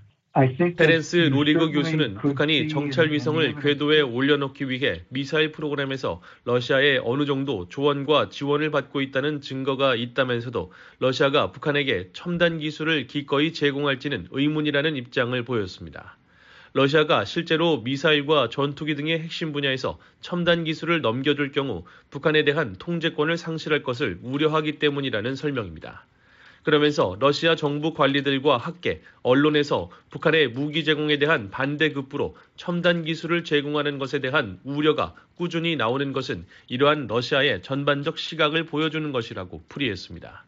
페렌스 0.76 1.16
로리그 1.16 1.72
교수는 1.72 2.16
북한이 2.16 2.68
정찰 2.68 3.10
위성을 3.10 3.56
궤도에 3.62 4.02
올려놓기 4.02 4.70
위해 4.70 5.04
미사일 5.08 5.54
프로그램에서 5.54 6.22
러시아의 6.44 7.00
어느 7.06 7.26
정도 7.26 7.70
조언과 7.70 8.28
지원을 8.28 8.70
받고 8.70 9.00
있다는 9.00 9.40
증거가 9.40 9.96
있다면서도 9.96 10.74
러시아가 11.00 11.54
북한에게 11.54 12.10
첨단 12.12 12.60
기술을 12.60 13.08
기꺼이 13.08 13.54
제공할지는 13.54 14.28
의문이라는 14.30 14.98
입장을 14.98 15.42
보였습니다. 15.46 16.18
러시아가 16.76 17.24
실제로 17.24 17.78
미사일과 17.78 18.50
전투기 18.50 18.96
등의 18.96 19.18
핵심 19.22 19.54
분야에서 19.54 19.98
첨단 20.20 20.66
기술을 20.66 21.00
넘겨줄 21.00 21.54
경우 21.54 21.86
북한에 22.10 22.44
대한 22.44 22.76
통제권을 22.78 23.38
상실할 23.38 23.82
것을 23.82 24.20
우려하기 24.22 24.78
때문이라는 24.80 25.36
설명입니다. 25.38 26.06
그러면서 26.64 27.16
러시아 27.22 27.56
정부 27.56 27.94
관리들과 27.94 28.58
학계, 28.58 29.02
언론에서 29.22 29.90
북한의 30.10 30.50
무기 30.50 30.84
제공에 30.84 31.18
대한 31.18 31.50
반대 31.50 31.94
급부로 31.94 32.36
첨단 32.58 33.06
기술을 33.06 33.46
제공하는 33.46 33.98
것에 33.98 34.20
대한 34.20 34.60
우려가 34.66 35.16
꾸준히 35.38 35.78
나오는 35.78 36.12
것은 36.12 36.46
이러한 36.68 37.08
러시아의 37.08 37.62
전반적 37.62 38.18
시각을 38.18 38.66
보여주는 38.66 39.14
것이라고 39.14 39.64
풀이했습니다. 39.70 40.44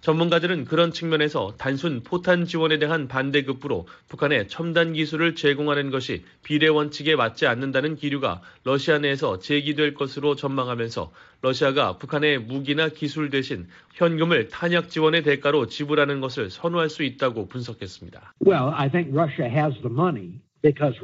전문가들은 0.00 0.64
그런 0.64 0.92
측면에서 0.92 1.54
단순 1.58 2.02
포탄 2.02 2.46
지원에 2.46 2.78
대한 2.78 3.06
반대급부로 3.06 3.86
북한에 4.08 4.46
첨단 4.46 4.94
기술을 4.94 5.34
제공하는 5.34 5.90
것이 5.90 6.24
비례 6.42 6.68
원칙에 6.68 7.16
맞지 7.16 7.46
않는다는 7.46 7.96
기류가 7.96 8.40
러시아 8.64 8.98
내에서 8.98 9.38
제기될 9.38 9.94
것으로 9.94 10.36
전망하면서 10.36 11.12
러시아가 11.42 11.98
북한의 11.98 12.38
무기나 12.38 12.88
기술 12.88 13.30
대신 13.30 13.66
현금을 13.94 14.48
탄약 14.48 14.88
지원의 14.88 15.22
대가로 15.22 15.66
지불하는 15.66 16.20
것을 16.20 16.50
선호할 16.50 16.88
수 16.88 17.02
있다고 17.02 17.48
분석했습니다. 17.48 18.34
Well, 18.46 18.72
I 18.74 18.88
think 18.90 19.14
Russia 19.14 19.48
has 19.48 19.74
the 19.82 19.92
money 19.92 20.40
because 20.62 20.96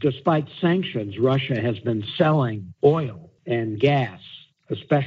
despite 0.00 0.48
sanctions, 0.60 1.18
Russia 1.18 1.60
has 1.60 1.78
been 1.82 2.02
selling 2.16 2.72
oil 2.82 3.30
and 3.46 3.78
gas. 3.78 4.20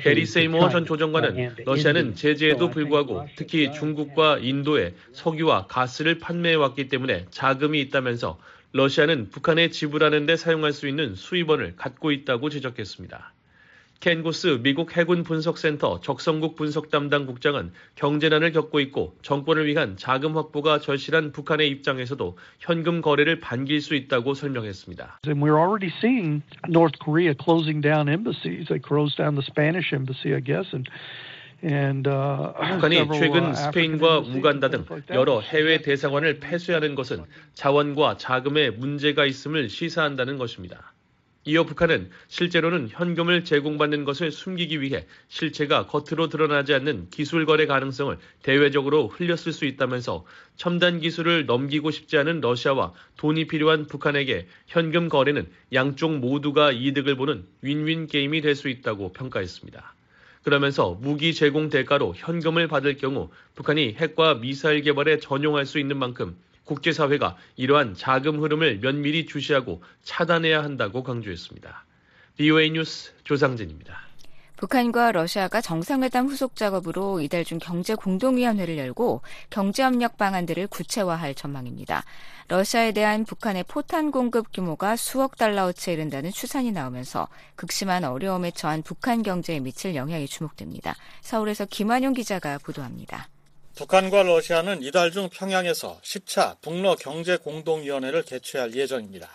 게리 0.04 0.26
세이모 0.26 0.70
전 0.70 0.86
조정관은 0.86 1.56
러시아는 1.66 2.16
제재에도 2.16 2.72
불구하고 2.72 3.28
특히 3.36 3.72
중국과 3.72 4.40
인도에 4.40 4.96
석유와 5.14 5.68
가스를 5.68 6.18
판매해왔기 6.18 6.90
때문에 6.90 7.28
자금이 7.30 7.80
있다면서 7.82 8.40
러시아는 8.74 9.30
북한에 9.30 9.70
지불하는 9.70 10.26
데 10.26 10.36
사용할 10.36 10.74
수 10.74 10.88
있는 10.88 11.14
수입원을 11.14 11.76
갖고 11.76 12.12
있다고 12.12 12.50
지적했습니다. 12.50 13.34
켄 14.02 14.24
고스 14.24 14.60
미국 14.64 14.98
해군 14.98 15.24
분석센터 15.24 16.00
적성국 16.02 16.56
분석 16.56 16.90
담당 16.90 17.28
국장은 17.28 17.72
경제난을 17.94 18.52
겪고 18.52 18.80
있고 18.80 19.16
정권을 19.22 19.68
위한 19.68 19.96
자금 19.96 20.36
확보가 20.36 20.80
절실한 20.80 21.32
북한의 21.32 21.70
입장에서도 21.70 22.36
현금 22.58 23.02
거래를 23.02 23.40
반길 23.40 23.80
수 23.80 23.94
있다고 23.94 24.34
설명했습니다. 24.34 25.20
And 25.28 25.40
we're 25.40 25.62
already 25.62 25.94
seeing 26.00 26.42
North 26.68 26.98
Korea 26.98 27.36
closing 27.36 27.80
down 27.80 28.10
embassies. 28.10 28.68
They 28.70 28.82
closed 28.82 29.18
down 29.18 29.36
the 29.36 29.46
Spanish 29.46 29.94
embassy, 29.94 30.34
I 30.34 30.42
guess, 30.42 30.74
and 30.74 30.90
북한이 31.62 33.08
최근 33.14 33.54
스페인과 33.54 34.18
우간다 34.34 34.70
등 34.70 34.84
여러 35.12 35.42
해외 35.42 35.80
대사관을 35.84 36.40
폐쇄하는 36.40 36.96
것은 36.96 37.24
자원과 37.54 38.18
자금에 38.18 38.72
문제가 38.72 39.28
있음을 39.28 39.70
시사한다는 39.70 40.40
것입니다. 40.40 40.92
이어 41.44 41.64
북한은 41.64 42.12
실제로는 42.28 42.90
현금을 42.92 43.44
제공받는 43.46 44.06
것을 44.06 44.32
숨기기 44.32 44.80
위해 44.80 45.08
실체가 45.28 45.88
겉으로 45.88 46.30
드러나지 46.30 46.74
않는 46.76 47.10
기술 47.10 47.48
거래 47.48 47.66
가능성을 47.66 48.16
대외적으로 48.44 49.08
흘렸을 49.08 49.52
수 49.52 49.66
있다면서 49.66 50.24
첨단 50.56 51.00
기술을 51.00 51.48
넘기고 51.48 51.90
싶지 51.90 52.18
않은 52.20 52.42
러시아와 52.42 52.94
돈이 53.18 53.48
필요한 53.48 53.88
북한에게 53.88 54.48
현금 54.68 55.10
거래는 55.10 55.50
양쪽 55.74 56.16
모두가 56.20 56.72
이득을 56.72 57.16
보는 57.16 57.44
윈윈 57.62 58.06
게임이 58.08 58.42
될 58.42 58.52
수 58.56 58.70
있다고 58.70 59.14
평가했습니다. 59.14 59.96
그러면서 60.44 60.98
무기 61.02 61.34
제공 61.34 61.70
대가로 61.70 62.14
현금을 62.16 62.68
받을 62.68 62.98
경우 62.98 63.30
북한이 63.56 63.96
핵과 63.98 64.36
미사일 64.36 64.82
개발에 64.82 65.18
전용할 65.18 65.66
수 65.66 65.80
있는 65.80 65.98
만큼 65.98 66.36
국제사회가 66.72 67.36
이러한 67.58 67.96
자금 67.96 68.42
흐름을 68.42 68.80
면밀히 68.80 69.26
주시하고 69.26 69.84
차단해야 70.04 70.64
한다고 70.64 71.04
강조했습니다. 71.04 71.86
BOA 72.38 72.72
뉴스 72.72 73.12
조상진입니다. 73.26 74.00
북한과 74.56 75.12
러시아가 75.12 75.60
정상회담 75.60 76.28
후속 76.28 76.56
작업으로 76.56 77.20
이달 77.20 77.44
중 77.44 77.58
경제 77.60 77.96
공동위원회를 77.96 78.78
열고 78.78 79.22
경제 79.50 79.84
협력 79.84 80.18
방안들을 80.18 80.68
구체화할 80.68 81.34
전망입니다. 81.34 82.06
러시아에 82.48 82.92
대한 82.92 83.26
북한의 83.26 83.66
포탄 83.68 84.12
공급 84.12 84.54
규모가 84.54 84.96
수억 84.96 85.36
달러어치에 85.36 85.96
이른다는 85.96 86.32
추산이 86.32 86.72
나오면서 86.72 87.28
극심한 87.56 88.04
어려움에 88.04 88.52
처한 88.52 88.84
북한 88.84 89.24
경제에 89.24 89.60
미칠 89.60 89.96
영향이 89.96 90.28
주목됩니다. 90.28 90.96
서울에서 91.22 91.66
김환용 91.66 92.14
기자가 92.14 92.60
보도합니다. 92.60 93.28
북한과 93.82 94.22
러시아는 94.22 94.84
이달 94.84 95.10
중 95.12 95.28
평양에서 95.28 96.00
10차 96.04 96.62
북러 96.62 96.96
경제공동위원회를 96.98 98.22
개최할 98.22 98.76
예정입니다. 98.76 99.28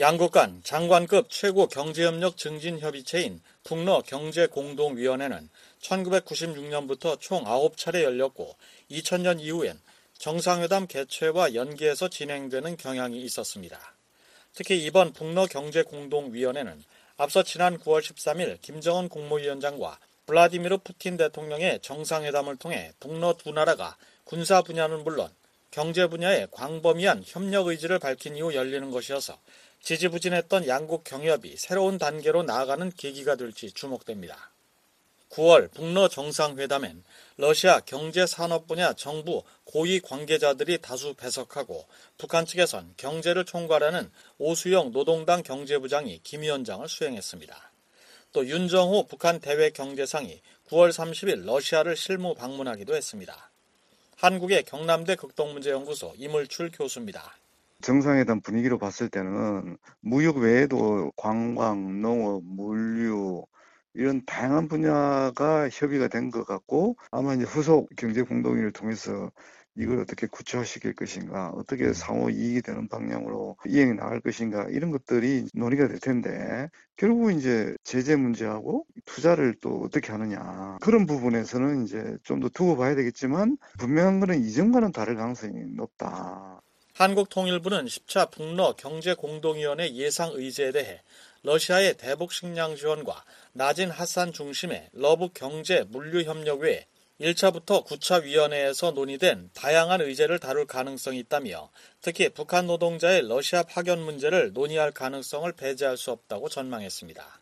양국 0.00 0.32
간 0.32 0.60
장관급 0.64 1.30
최고 1.30 1.68
경제협력 1.68 2.36
증진 2.36 2.80
협의체인 2.80 3.40
북러 3.62 4.02
경제공동위원회는 4.02 5.48
1996년부터 5.80 7.20
총 7.20 7.44
9차례 7.44 8.02
열렸고 8.02 8.56
2000년 8.90 9.38
이후엔 9.38 9.78
정상회담 10.18 10.88
개최와 10.88 11.54
연계해서 11.54 12.08
진행되는 12.08 12.76
경향이 12.76 13.22
있었습니다. 13.22 13.78
특히 14.54 14.84
이번 14.84 15.12
북러 15.12 15.46
경제공동위원회는 15.46 16.82
앞서 17.16 17.44
지난 17.44 17.78
9월 17.78 18.02
13일 18.02 18.60
김정은 18.60 19.08
국무위원장과 19.08 20.00
블라디미르 20.26 20.78
푸틴 20.78 21.16
대통령의 21.16 21.80
정상회담을 21.82 22.56
통해 22.56 22.92
북러 22.98 23.34
두 23.34 23.50
나라가 23.50 23.96
군사 24.24 24.62
분야는 24.62 25.04
물론 25.04 25.30
경제 25.70 26.06
분야에 26.06 26.46
광범위한 26.50 27.24
협력 27.26 27.66
의지를 27.66 27.98
밝힌 27.98 28.36
이후 28.36 28.54
열리는 28.54 28.90
것이어서 28.90 29.38
지지부진했던 29.82 30.66
양국 30.66 31.04
경협이 31.04 31.56
새로운 31.58 31.98
단계로 31.98 32.42
나아가는 32.42 32.90
계기가 32.96 33.34
될지 33.34 33.70
주목됩니다. 33.70 34.50
9월 35.30 35.70
북러 35.72 36.08
정상회담엔 36.08 37.02
러시아 37.36 37.80
경제산업 37.80 38.66
분야 38.68 38.92
정부 38.92 39.42
고위 39.64 40.00
관계자들이 40.00 40.78
다수 40.78 41.14
배석하고 41.14 41.86
북한 42.16 42.46
측에선 42.46 42.94
경제를 42.96 43.44
총괄하는 43.44 44.10
오수영 44.38 44.92
노동당 44.92 45.42
경제부장이 45.42 46.20
김 46.22 46.42
위원장을 46.42 46.88
수행했습니다. 46.88 47.73
또 48.34 48.46
윤정호 48.46 49.06
북한 49.06 49.38
대외 49.38 49.70
경제상이 49.70 50.42
9월 50.68 50.90
30일 50.90 51.46
러시아를 51.46 51.96
실무 51.96 52.34
방문하기도 52.34 52.94
했습니다. 52.96 53.50
한국의 54.16 54.64
경남대 54.64 55.14
극동문제연구소 55.14 56.14
이물출 56.16 56.72
교수입니다. 56.72 57.22
정상회담 57.80 58.40
분위기로 58.40 58.78
봤을 58.78 59.08
때는 59.08 59.76
무역 60.00 60.38
외에도 60.38 61.12
관광, 61.16 62.02
농업, 62.02 62.42
물류 62.44 63.46
이런 63.94 64.24
다양한 64.26 64.66
분야가 64.66 65.68
협의가 65.70 66.08
된 66.08 66.32
것 66.32 66.44
같고 66.44 66.96
아마 67.12 67.34
이제 67.34 67.44
후속 67.44 67.88
경제 67.96 68.22
공동회를 68.22 68.72
통해서 68.72 69.30
이걸 69.76 70.00
어떻게 70.00 70.26
구체화시킬 70.26 70.94
것인가, 70.94 71.50
어떻게 71.50 71.92
상호 71.92 72.30
이익이 72.30 72.62
되는 72.62 72.88
방향으로 72.88 73.56
이행해 73.66 73.94
나갈 73.94 74.20
것인가, 74.20 74.66
이런 74.70 74.90
것들이 74.90 75.46
논의가 75.54 75.88
될 75.88 75.98
텐데, 75.98 76.68
결국 76.96 77.32
이제 77.32 77.74
제재 77.84 78.16
문제하고 78.16 78.86
투자를 79.04 79.54
또 79.60 79.82
어떻게 79.84 80.12
하느냐. 80.12 80.78
그런 80.80 81.06
부분에서는 81.06 81.84
이제 81.84 82.16
좀 82.22 82.40
더 82.40 82.48
두고 82.48 82.76
봐야 82.76 82.94
되겠지만, 82.94 83.56
분명한 83.78 84.20
거는 84.20 84.40
이전과는 84.44 84.92
다를 84.92 85.16
가능성이 85.16 85.52
높다. 85.76 86.60
한국통일부는 86.94 87.86
10차 87.86 88.30
북러 88.30 88.74
경제공동위원회 88.76 89.94
예상 89.94 90.30
의제에 90.32 90.70
대해 90.70 91.00
러시아의 91.42 91.96
대북 91.96 92.32
식량 92.32 92.76
지원과 92.76 93.24
나진 93.52 93.90
하산 93.90 94.32
중심의 94.32 94.90
러북 94.92 95.28
경제 95.34 95.84
물류 95.88 96.22
협력 96.22 96.60
외에 96.60 96.86
1차부터 97.20 97.86
9차 97.86 98.24
위원회에서 98.24 98.90
논의된 98.90 99.50
다양한 99.54 100.00
의제를 100.00 100.40
다룰 100.40 100.66
가능성이 100.66 101.20
있다며 101.20 101.70
특히 102.00 102.28
북한 102.28 102.66
노동자의 102.66 103.28
러시아 103.28 103.62
파견 103.62 104.00
문제를 104.00 104.52
논의할 104.52 104.90
가능성을 104.90 105.50
배제할 105.52 105.96
수 105.96 106.10
없다고 106.10 106.48
전망했습니다. 106.48 107.40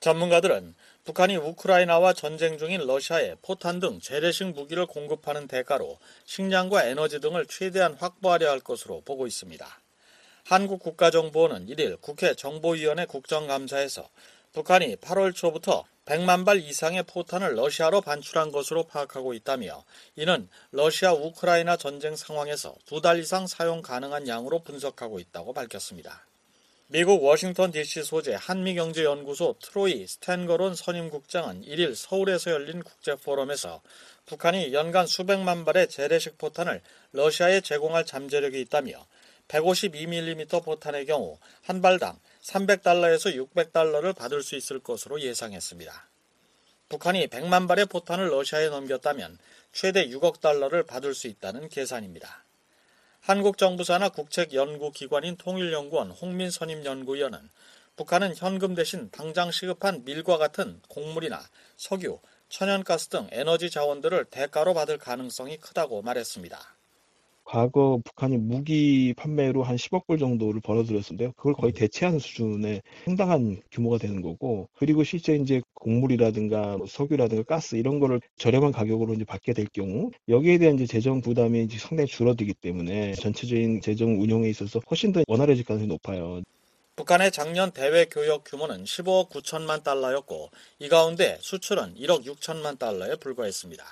전문가들은 0.00 0.74
북한이 1.04 1.36
우크라이나와 1.36 2.12
전쟁 2.12 2.58
중인 2.58 2.84
러시아에 2.84 3.36
포탄 3.42 3.78
등 3.78 4.00
재래식 4.00 4.48
무기를 4.48 4.86
공급하는 4.86 5.46
대가로 5.46 5.98
식량과 6.24 6.84
에너지 6.84 7.20
등을 7.20 7.46
최대한 7.46 7.94
확보하려 7.94 8.50
할 8.50 8.58
것으로 8.58 9.02
보고 9.02 9.26
있습니다. 9.28 9.66
한국 10.44 10.80
국가정보원은 10.80 11.66
1일 11.66 12.00
국회 12.00 12.34
정보위원회 12.34 13.06
국정감사에서 13.06 14.08
북한이 14.52 14.96
8월 14.96 15.34
초부터 15.34 15.84
100만 16.06 16.44
발 16.44 16.58
이상의 16.58 17.02
포탄을 17.02 17.56
러시아로 17.56 18.00
반출한 18.00 18.52
것으로 18.52 18.84
파악하고 18.84 19.34
있다며 19.34 19.84
이는 20.14 20.48
러시아 20.70 21.12
우크라이나 21.12 21.76
전쟁 21.76 22.14
상황에서 22.16 22.74
두 22.86 23.00
달 23.00 23.18
이상 23.18 23.46
사용 23.46 23.82
가능한 23.82 24.26
양으로 24.28 24.60
분석하고 24.60 25.18
있다고 25.18 25.52
밝혔습니다. 25.52 26.24
미국 26.88 27.24
워싱턴 27.24 27.72
DC 27.72 28.04
소재 28.04 28.36
한미경제연구소 28.38 29.56
트로이 29.60 30.06
스탠거론 30.06 30.76
선임국장은 30.76 31.62
1일 31.62 31.96
서울에서 31.96 32.52
열린 32.52 32.84
국제포럼에서 32.84 33.82
북한이 34.26 34.72
연간 34.72 35.08
수백만 35.08 35.64
발의 35.64 35.88
재래식 35.88 36.38
포탄을 36.38 36.80
러시아에 37.12 37.60
제공할 37.62 38.06
잠재력이 38.06 38.60
있다며 38.60 39.04
152mm 39.48 40.64
포탄의 40.64 41.06
경우 41.06 41.38
한 41.62 41.82
발당 41.82 42.18
300달러에서 42.46 43.34
600달러를 43.34 44.14
받을 44.14 44.42
수 44.42 44.54
있을 44.54 44.78
것으로 44.78 45.20
예상했습니다. 45.20 46.08
북한이 46.88 47.26
100만 47.26 47.66
발의 47.66 47.86
포탄을 47.86 48.30
러시아에 48.30 48.68
넘겼다면 48.68 49.38
최대 49.72 50.08
6억 50.08 50.40
달러를 50.40 50.84
받을 50.84 51.14
수 51.14 51.26
있다는 51.26 51.68
계산입니다. 51.68 52.44
한국 53.20 53.58
정부사나 53.58 54.10
국책 54.10 54.54
연구 54.54 54.92
기관인 54.92 55.36
통일연구원 55.36 56.12
홍민 56.12 56.50
선임 56.50 56.84
연구위원은 56.84 57.50
북한은 57.96 58.36
현금 58.36 58.76
대신 58.76 59.10
당장 59.10 59.50
시급한 59.50 60.04
밀과 60.04 60.38
같은 60.38 60.80
곡물이나 60.88 61.42
석유, 61.76 62.20
천연가스 62.48 63.08
등 63.08 63.26
에너지 63.32 63.70
자원들을 63.70 64.26
대가로 64.26 64.74
받을 64.74 64.98
가능성이 64.98 65.56
크다고 65.56 66.02
말했습니다. 66.02 66.75
과거 67.46 68.00
북한이 68.04 68.36
무기 68.38 69.14
판매로 69.16 69.62
한 69.62 69.76
10억 69.76 70.06
불 70.08 70.18
정도를 70.18 70.60
벌어들였는데요. 70.60 71.32
그걸 71.36 71.54
거의 71.54 71.72
대체하는 71.72 72.18
수준의 72.18 72.82
상당한 73.04 73.62
규모가 73.70 73.98
되는 73.98 74.20
거고, 74.20 74.68
그리고 74.76 75.04
실제 75.04 75.36
이제 75.36 75.62
곡물이라든가 75.74 76.76
뭐 76.76 76.86
석유라든가 76.88 77.44
가스 77.44 77.76
이런 77.76 78.00
거를 78.00 78.20
저렴한 78.36 78.72
가격으로 78.72 79.14
이제 79.14 79.24
받게 79.24 79.52
될 79.52 79.66
경우, 79.72 80.10
여기에 80.28 80.58
대한 80.58 80.74
이제 80.74 80.86
재정 80.86 81.20
부담이 81.20 81.62
이제 81.62 81.78
상당히 81.78 82.08
줄어들기 82.08 82.52
때문에 82.54 83.12
전체적인 83.14 83.80
재정 83.80 84.20
운용에 84.20 84.48
있어서 84.50 84.80
훨씬 84.90 85.12
더 85.12 85.22
원활해질 85.28 85.64
가능성이 85.64 85.88
높아요. 85.88 86.42
북한의 86.96 87.30
작년 87.30 87.70
대외 87.70 88.06
교역 88.06 88.42
규모는 88.44 88.82
15억 88.82 89.28
9천만 89.30 89.84
달러였고, 89.84 90.50
이 90.80 90.88
가운데 90.88 91.38
수출은 91.40 91.94
1억 91.94 92.24
6천만 92.24 92.76
달러에 92.76 93.14
불과했습니다. 93.16 93.84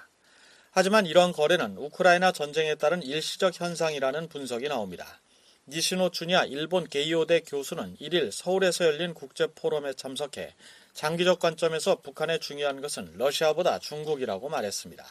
하지만 0.76 1.06
이런 1.06 1.30
거래는 1.30 1.76
우크라이나 1.78 2.32
전쟁에 2.32 2.74
따른 2.74 3.00
일시적 3.00 3.60
현상이라는 3.60 4.28
분석이 4.28 4.68
나옵니다. 4.68 5.20
니시노 5.68 6.10
춘야 6.10 6.46
일본 6.46 6.88
게이오대 6.88 7.42
교수는 7.46 7.96
1일 8.00 8.32
서울에서 8.32 8.84
열린 8.86 9.14
국제 9.14 9.46
포럼에 9.46 9.94
참석해 9.94 10.52
장기적 10.92 11.38
관점에서 11.38 12.00
북한의 12.00 12.40
중요한 12.40 12.80
것은 12.80 13.14
러시아보다 13.16 13.78
중국이라고 13.78 14.48
말했습니다. 14.48 15.06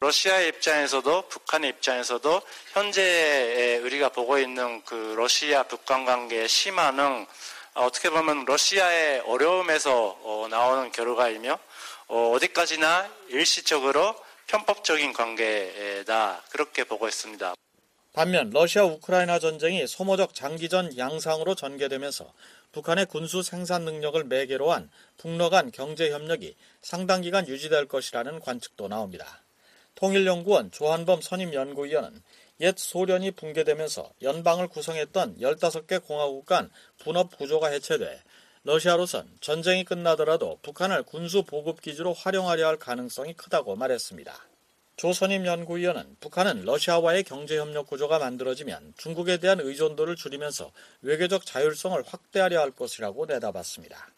러시아의 0.00 0.48
입장에서도 0.48 1.28
북한의 1.28 1.70
입장에서도 1.70 2.42
현재 2.72 3.80
우리가 3.84 4.08
보고 4.08 4.38
있는 4.38 4.82
그 4.84 5.14
러시아 5.16 5.62
북한 5.62 6.04
관계의 6.04 6.48
심화는 6.48 7.26
어떻게 7.74 8.10
보면 8.10 8.44
러시아의 8.44 9.20
어려움에서 9.20 10.18
어, 10.22 10.48
나오는 10.50 10.90
결과이며 10.90 11.56
어, 12.08 12.32
어디까지나 12.32 13.08
일시적으로 13.28 14.16
편법적인 14.50 15.12
관계다 15.12 16.42
그렇게 16.50 16.82
보고 16.82 17.06
있습니다. 17.06 17.54
반면 18.12 18.50
러시아 18.50 18.84
우크라이나 18.84 19.38
전쟁이 19.38 19.86
소모적 19.86 20.34
장기전 20.34 20.98
양상으로 20.98 21.54
전개되면서 21.54 22.32
북한의 22.72 23.06
군수 23.06 23.44
생산 23.44 23.84
능력을 23.84 24.24
매개로 24.24 24.72
한 24.72 24.90
북러 25.16 25.50
간 25.50 25.70
경제 25.70 26.10
협력이 26.10 26.56
상당 26.82 27.20
기간 27.20 27.46
유지될 27.46 27.86
것이라는 27.86 28.40
관측도 28.40 28.88
나옵니다. 28.88 29.44
통일연구원 29.94 30.72
조한범 30.72 31.20
선임 31.20 31.54
연구위원은 31.54 32.20
옛 32.60 32.76
소련이 32.76 33.30
붕괴되면서 33.30 34.10
연방을 34.20 34.66
구성했던 34.66 35.38
15개 35.38 36.04
공화국 36.04 36.46
간 36.46 36.70
분업 36.98 37.36
구조가 37.38 37.68
해체돼 37.68 38.20
러시아로선 38.64 39.26
전쟁이 39.40 39.84
끝나더라도 39.84 40.58
북한을 40.62 41.04
군수 41.04 41.44
보급 41.44 41.80
기지로 41.80 42.12
활용하려 42.12 42.66
할 42.66 42.76
가능성이 42.76 43.32
크다고 43.32 43.74
말했습니다. 43.74 44.34
조선임 44.96 45.46
연구위원은 45.46 46.16
북한은 46.20 46.64
러시아와의 46.66 47.24
경제협력 47.24 47.86
구조가 47.86 48.18
만들어지면 48.18 48.92
중국에 48.98 49.38
대한 49.38 49.60
의존도를 49.60 50.14
줄이면서 50.14 50.72
외교적 51.00 51.46
자율성을 51.46 52.02
확대하려 52.06 52.60
할 52.60 52.70
것이라고 52.70 53.24
내다봤습니다. 53.24 54.08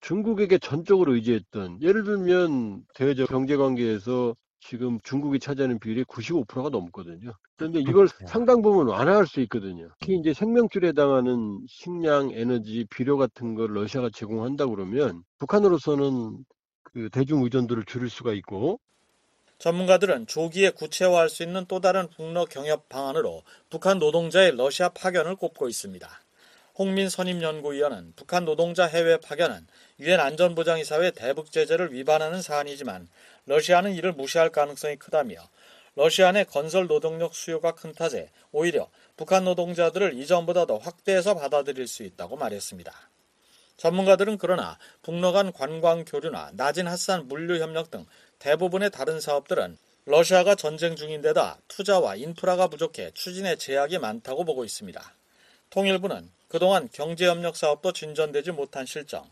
중국에게 0.00 0.56
전적으로 0.56 1.14
의지했던 1.16 1.82
예를 1.82 2.04
들면 2.04 2.86
대외적 2.94 3.28
경제관계에서 3.28 4.34
지금 4.60 4.98
중국이 5.02 5.40
차지하는 5.40 5.78
비율이 5.78 6.04
95%가 6.04 6.68
넘거든요. 6.68 7.32
그런데 7.56 7.80
이걸 7.80 8.08
상당 8.08 8.62
부분 8.62 8.88
완화할 8.88 9.26
수 9.26 9.40
있거든요. 9.40 9.88
특히 9.98 10.16
이제 10.16 10.32
생명줄에 10.32 10.88
해당하는 10.88 11.60
식량, 11.68 12.30
에너지, 12.32 12.86
비료 12.90 13.16
같은 13.16 13.54
걸 13.54 13.74
러시아가 13.74 14.10
제공한다 14.12 14.66
그러면 14.66 15.22
북한으로서는 15.38 16.44
그 16.82 17.08
대중 17.10 17.42
의존도를 17.42 17.84
줄일 17.84 18.10
수가 18.10 18.32
있고 18.34 18.80
전문가들은 19.58 20.26
조기에 20.26 20.70
구체화할 20.70 21.28
수 21.28 21.42
있는 21.42 21.66
또 21.66 21.80
다른 21.80 22.08
북러 22.08 22.46
경협 22.46 22.88
방안으로 22.88 23.42
북한 23.68 23.98
노동자의 23.98 24.56
러시아 24.56 24.88
파견을 24.88 25.36
꼽고 25.36 25.68
있습니다. 25.68 26.08
홍민 26.78 27.10
선임연구위원은 27.10 28.14
북한 28.16 28.46
노동자 28.46 28.86
해외 28.86 29.18
파견은 29.18 29.66
유엔 30.00 30.18
안전보장이사회 30.18 31.10
대북 31.10 31.52
제재를 31.52 31.92
위반하는 31.92 32.40
사안이지만 32.40 33.06
러시아는 33.44 33.92
이를 33.92 34.12
무시할 34.12 34.48
가능성이 34.48 34.96
크다며 34.96 35.36
러시아 35.94 36.32
내 36.32 36.44
건설 36.44 36.86
노동력 36.86 37.34
수요가 37.34 37.72
큰 37.72 37.92
탓에 37.92 38.30
오히려 38.50 38.88
북한 39.18 39.44
노동자들을 39.44 40.14
이전보다 40.14 40.64
더 40.64 40.78
확대해서 40.78 41.34
받아들일 41.34 41.86
수 41.86 42.02
있다고 42.02 42.38
말했습니다. 42.38 42.92
전문가들은 43.76 44.38
그러나 44.38 44.78
북러 45.02 45.32
간 45.32 45.52
관광 45.52 46.06
교류나 46.06 46.52
낮은 46.54 46.86
핫산 46.86 47.28
물류 47.28 47.60
협력 47.60 47.90
등 47.90 48.06
대부분의 48.38 48.90
다른 48.90 49.20
사업들은 49.20 49.76
러시아가 50.06 50.54
전쟁 50.54 50.96
중인데다 50.96 51.58
투자와 51.68 52.16
인프라가 52.16 52.68
부족해 52.68 53.10
추진에 53.12 53.56
제약이 53.56 53.98
많다고 53.98 54.44
보고 54.44 54.64
있습니다. 54.64 55.14
통일부는 55.68 56.30
그동안 56.48 56.88
경제협력 56.90 57.56
사업도 57.56 57.92
진전되지 57.92 58.52
못한 58.52 58.86
실정, 58.86 59.30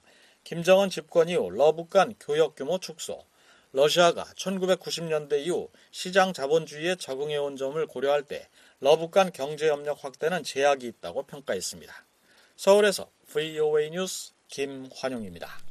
김정은 0.49 0.89
집권 0.89 1.29
이 1.29 1.35
후 1.35 1.51
러북 1.51 1.91
간 1.91 2.15
교역 2.19 2.55
규모 2.55 2.79
축소, 2.79 3.23
러시아가 3.73 4.25
1990년대 4.35 5.45
이후 5.45 5.69
시장 5.91 6.33
자본주의에 6.33 6.95
적응해온 6.97 7.59
점을 7.59 7.87
고려할 7.87 8.23
때 8.23 8.49
러북 8.81 9.11
간 9.11 9.31
경제협력 9.31 10.03
확대는 10.03 10.45
제약이 10.45 10.87
있다고 10.87 11.25
평가했습니다. 11.25 11.93
서울에서 12.57 13.11
VOA 13.27 13.91
뉴스 13.91 14.33
김환용입니다. 14.49 15.68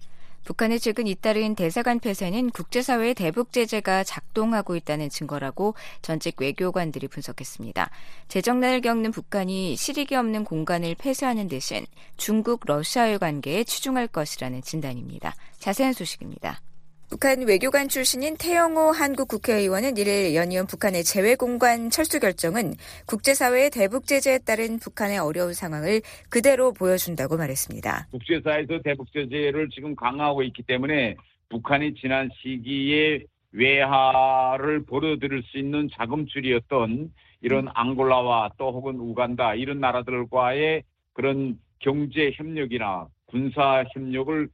북한의 0.47 0.79
최근 0.79 1.07
잇따른 1.07 1.55
대사관 1.55 1.99
폐쇄는 1.99 2.51
국제사회의 2.51 3.13
대북 3.15 3.51
제재가 3.51 4.05
작동하고 4.05 4.77
있다는 4.77 5.09
증거라고 5.09 5.75
전직 6.01 6.39
외교관들이 6.39 7.09
분석했습니다. 7.09 7.89
재정난을 8.29 8.79
겪는 8.79 9.11
북한이 9.11 9.75
실익이 9.75 10.15
없는 10.15 10.45
공간을 10.45 10.95
폐쇄하는 10.95 11.49
대신 11.49 11.85
중국, 12.15 12.61
러시아의 12.65 13.19
관계에 13.19 13.65
치중할 13.65 14.07
것이라는 14.07 14.61
진단입니다. 14.61 15.35
자세한 15.59 15.91
소식입니다. 15.91 16.61
북한 17.09 17.47
외교관 17.47 17.87
출신인 17.87 18.35
태영호 18.37 18.91
한국 18.91 19.29
국회의원은 19.29 19.93
1일 19.93 20.35
연이은 20.35 20.67
북한의 20.67 21.05
재외공관 21.05 21.89
철수 21.89 22.19
결정은 22.19 22.73
국제사회의 23.07 23.69
대북 23.71 24.05
제재에 24.07 24.39
따른 24.39 24.77
북한의 24.77 25.17
어려운 25.17 25.53
상황을 25.53 26.01
그대로 26.29 26.73
보여준다고 26.73 27.37
말했습니다. 27.37 28.07
국제사회에서 28.11 28.81
대북 28.83 29.13
제재를 29.13 29.69
지금 29.69 29.95
강화하고 29.95 30.43
있기 30.43 30.63
때문에 30.63 31.15
북한이 31.47 31.95
지난 31.95 32.29
시기에 32.41 33.23
외화를 33.53 34.83
벌어들일 34.83 35.43
수 35.43 35.57
있는 35.57 35.87
자금줄이었던 35.93 37.13
이런 37.39 37.69
앙골라와 37.73 38.51
또 38.57 38.73
혹은 38.73 38.95
우간다 38.95 39.55
이런 39.55 39.79
나라들과의 39.79 40.83
그런 41.13 41.57
경제 41.79 42.31
협력이나 42.35 43.07
군사 43.27 43.85
협력을 43.93 44.49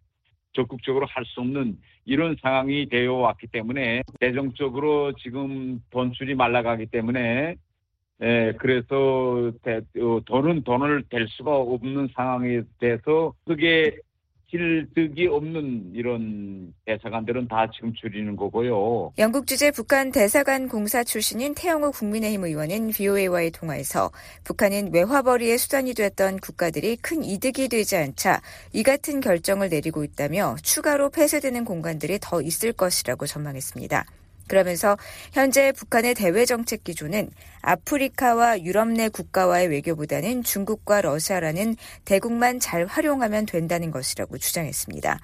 적극적으로 0.53 1.07
할 1.07 1.25
수 1.25 1.41
없는 1.41 1.79
이런 2.05 2.35
상황이 2.41 2.87
되어 2.87 3.13
왔기 3.13 3.47
때문에 3.47 4.03
재정적으로 4.19 5.13
지금 5.13 5.81
돈줄이 5.89 6.35
말라가기 6.35 6.87
때문에 6.87 7.55
예, 8.21 8.53
그래서 8.57 9.51
대, 9.63 9.81
어, 9.99 10.21
돈은 10.25 10.63
돈을 10.63 11.03
댈 11.09 11.27
수가 11.27 11.55
없는 11.55 12.09
상황에 12.13 12.61
대해서 12.79 13.33
크게 13.45 13.97
실득이 14.53 15.25
없는 15.27 15.91
이런 15.95 16.71
대사관들은 16.85 17.47
다 17.47 17.67
지금 17.73 17.91
줄이는 17.95 18.35
거고요. 18.35 19.11
영국 19.17 19.47
주재 19.47 19.71
북한 19.71 20.11
대사관 20.11 20.67
공사 20.67 21.03
출신인 21.03 21.55
태영호 21.55 21.91
국민의힘 21.91 22.43
의원은 22.43 22.91
VOA와의 22.91 23.49
통화에서 23.49 24.11
북한은 24.43 24.93
외화벌이의 24.93 25.57
수단이 25.57 25.95
됐던 25.95 26.37
국가들이 26.37 26.97
큰 26.97 27.23
이득이 27.23 27.67
되지 27.67 27.95
않자 27.95 28.41
이 28.73 28.83
같은 28.83 29.21
결정을 29.21 29.69
내리고 29.69 30.03
있다며 30.03 30.55
추가로 30.61 31.09
폐쇄되는 31.09 31.65
공간들이 31.65 32.19
더 32.21 32.39
있을 32.41 32.73
것이라고 32.73 33.25
전망했습니다. 33.25 34.05
그러면서 34.47 34.97
현재 35.31 35.71
북한의 35.71 36.15
대외 36.15 36.45
정책 36.45 36.83
기조는 36.83 37.29
아프리카와 37.61 38.61
유럽 38.63 38.89
내 38.89 39.09
국가와의 39.09 39.67
외교보다는 39.69 40.43
중국과 40.43 41.01
러시아라는 41.01 41.75
대국만 42.05 42.59
잘 42.59 42.85
활용하면 42.85 43.45
된다는 43.45 43.91
것이라고 43.91 44.37
주장했습니다. 44.37 45.19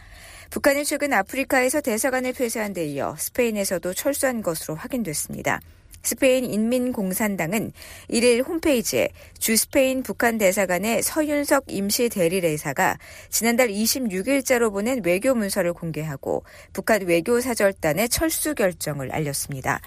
북한은 0.49 0.83
최근 0.83 1.13
아프리카에서 1.13 1.81
대사관을 1.81 2.33
폐쇄한 2.33 2.73
데 2.73 2.85
이어 2.85 3.15
스페인에서도 3.17 3.93
철수한 3.93 4.41
것으로 4.41 4.75
확인됐습니다. 4.75 5.59
스페인 6.01 6.45
인민공산당은 6.45 7.71
1일 8.09 8.47
홈페이지에 8.47 9.09
주 9.37 9.55
스페인 9.55 10.03
북한 10.03 10.37
대사관의 10.37 11.03
서윤석 11.03 11.65
임시 11.67 12.09
대리대사가 12.09 12.97
지난달 13.29 13.69
26일자로 13.69 14.71
보낸 14.71 15.01
외교 15.03 15.33
문서를 15.33 15.73
공개하고 15.73 16.43
북한 16.73 17.05
외교사절단의 17.05 18.09
철수 18.09 18.55
결정을 18.55 19.11
알렸습니다. 19.11 19.81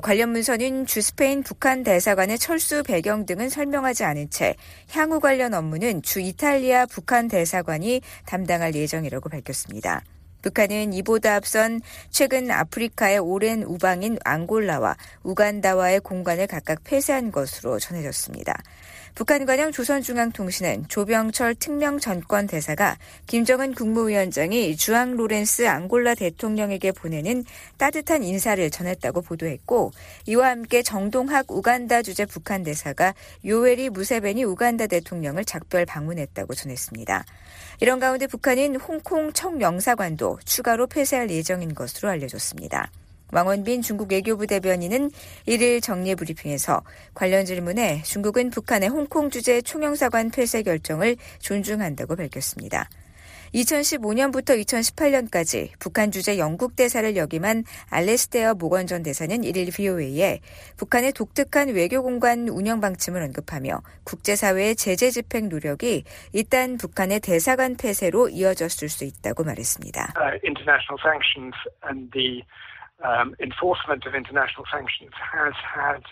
관련 0.00 0.30
문서는 0.30 0.86
주 0.86 1.02
스페인 1.02 1.42
북한 1.42 1.82
대사관의 1.82 2.38
철수 2.38 2.82
배경 2.82 3.26
등은 3.26 3.50
설명하지 3.50 4.04
않은 4.04 4.30
채 4.30 4.56
향후 4.90 5.20
관련 5.20 5.52
업무는 5.52 6.00
주 6.00 6.20
이탈리아 6.20 6.86
북한 6.86 7.28
대사관이 7.28 8.00
담당할 8.24 8.74
예정이라고 8.74 9.28
밝혔습니다. 9.28 10.02
북한은 10.42 10.92
이보다 10.92 11.36
앞선 11.36 11.80
최근 12.10 12.50
아프리카의 12.50 13.18
오랜 13.18 13.62
우방인 13.62 14.18
앙골라와 14.24 14.96
우간다와의 15.22 16.00
공간을 16.00 16.46
각각 16.46 16.84
폐쇄한 16.84 17.32
것으로 17.32 17.78
전해졌습니다. 17.78 18.60
북한 19.14 19.44
관영 19.44 19.72
조선중앙통신은 19.72 20.86
조병철 20.88 21.56
특명 21.56 21.98
전권 21.98 22.46
대사가 22.46 22.96
김정은 23.26 23.74
국무위원장이 23.74 24.74
주앙 24.76 25.16
로렌스 25.16 25.68
앙골라 25.68 26.14
대통령에게 26.14 26.92
보내는 26.92 27.44
따뜻한 27.76 28.22
인사를 28.22 28.70
전했다고 28.70 29.20
보도했고 29.20 29.92
이와 30.26 30.48
함께 30.48 30.82
정동학 30.82 31.50
우간다 31.50 32.00
주재 32.00 32.24
북한 32.24 32.62
대사가 32.62 33.12
요에리 33.44 33.90
무세베니 33.90 34.44
우간다 34.44 34.86
대통령을 34.86 35.44
작별 35.44 35.84
방문했다고 35.84 36.54
전했습니다. 36.54 37.26
이런 37.80 38.00
가운데 38.00 38.26
북한은 38.26 38.76
홍콩 38.76 39.32
청영사관도 39.34 40.38
추가로 40.46 40.86
폐쇄할 40.86 41.30
예정인 41.30 41.74
것으로 41.74 42.08
알려졌습니다. 42.08 42.90
왕원빈 43.32 43.80
중국 43.80 44.12
외교부 44.12 44.46
대변인은 44.46 45.10
1일 45.48 45.82
정례 45.82 46.14
브리핑에서 46.14 46.82
관련 47.14 47.46
질문에 47.46 48.02
중국은 48.02 48.50
북한의 48.50 48.90
홍콩 48.90 49.30
주재 49.30 49.62
총영사관 49.62 50.30
폐쇄 50.30 50.62
결정을 50.62 51.16
존중한다고 51.40 52.14
밝혔습니다. 52.14 52.88
2015년부터 53.54 54.58
2018년까지 54.64 55.70
북한 55.78 56.10
주재 56.10 56.38
영국 56.38 56.74
대사를 56.74 57.16
역임한 57.16 57.64
알레스테어 57.90 58.54
모건 58.54 58.86
전 58.86 59.02
대사는 59.02 59.36
1일 59.36 59.74
VOA에 59.76 60.40
북한의 60.78 61.12
독특한 61.12 61.68
외교 61.68 62.02
공간 62.02 62.48
운영 62.48 62.80
방침을 62.80 63.22
언급하며 63.22 63.82
국제사회의 64.04 64.74
제재 64.74 65.10
집행 65.10 65.48
노력이 65.48 66.04
일단 66.32 66.78
북한의 66.78 67.20
대사관 67.20 67.76
폐쇄로 67.76 68.30
이어졌을 68.30 68.88
수 68.88 69.04
있다고 69.04 69.44
말했습니다. 69.44 70.14
Uh, 70.16 70.38
um, 73.04 73.34
enforcement 73.40 74.06
of 74.06 74.14
international 74.14 74.64
sanctions 74.70 75.12
has 75.18 75.54
had 75.62 76.02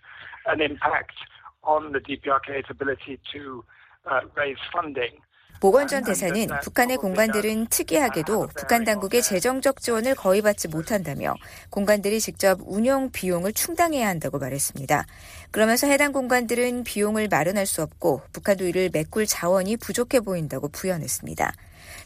an 0.46 0.61
impact 0.61 1.16
on 1.62 1.92
the 1.92 2.00
DPRK's 2.00 2.70
ability 2.70 3.18
to 3.33 3.64
uh, 4.11 4.20
raise 4.37 4.59
funding. 4.72 5.20
모건전 5.61 6.05
대사는 6.05 6.46
북한의 6.62 6.96
공간들은 6.96 7.66
특이하게도 7.66 8.48
북한 8.57 8.85
당국의 8.85 9.20
재정적 9.20 9.81
지원을 9.83 10.14
거의 10.14 10.40
받지 10.40 10.68
못한다며 10.68 11.35
공간들이 11.68 12.18
직접 12.18 12.59
운영 12.64 13.11
비용을 13.11 13.53
충당해야 13.53 14.09
한다고 14.09 14.38
말했습니다. 14.38 15.05
그러면서 15.50 15.87
해당 15.87 16.12
공간들은 16.12 16.85
비용을 16.85 17.29
마련할 17.29 17.66
수 17.66 17.83
없고 17.83 18.22
북한도 18.33 18.64
이를 18.64 18.88
메꿀 18.90 19.26
자원이 19.26 19.76
부족해 19.76 20.20
보인다고 20.20 20.68
부연했습니다. 20.68 21.53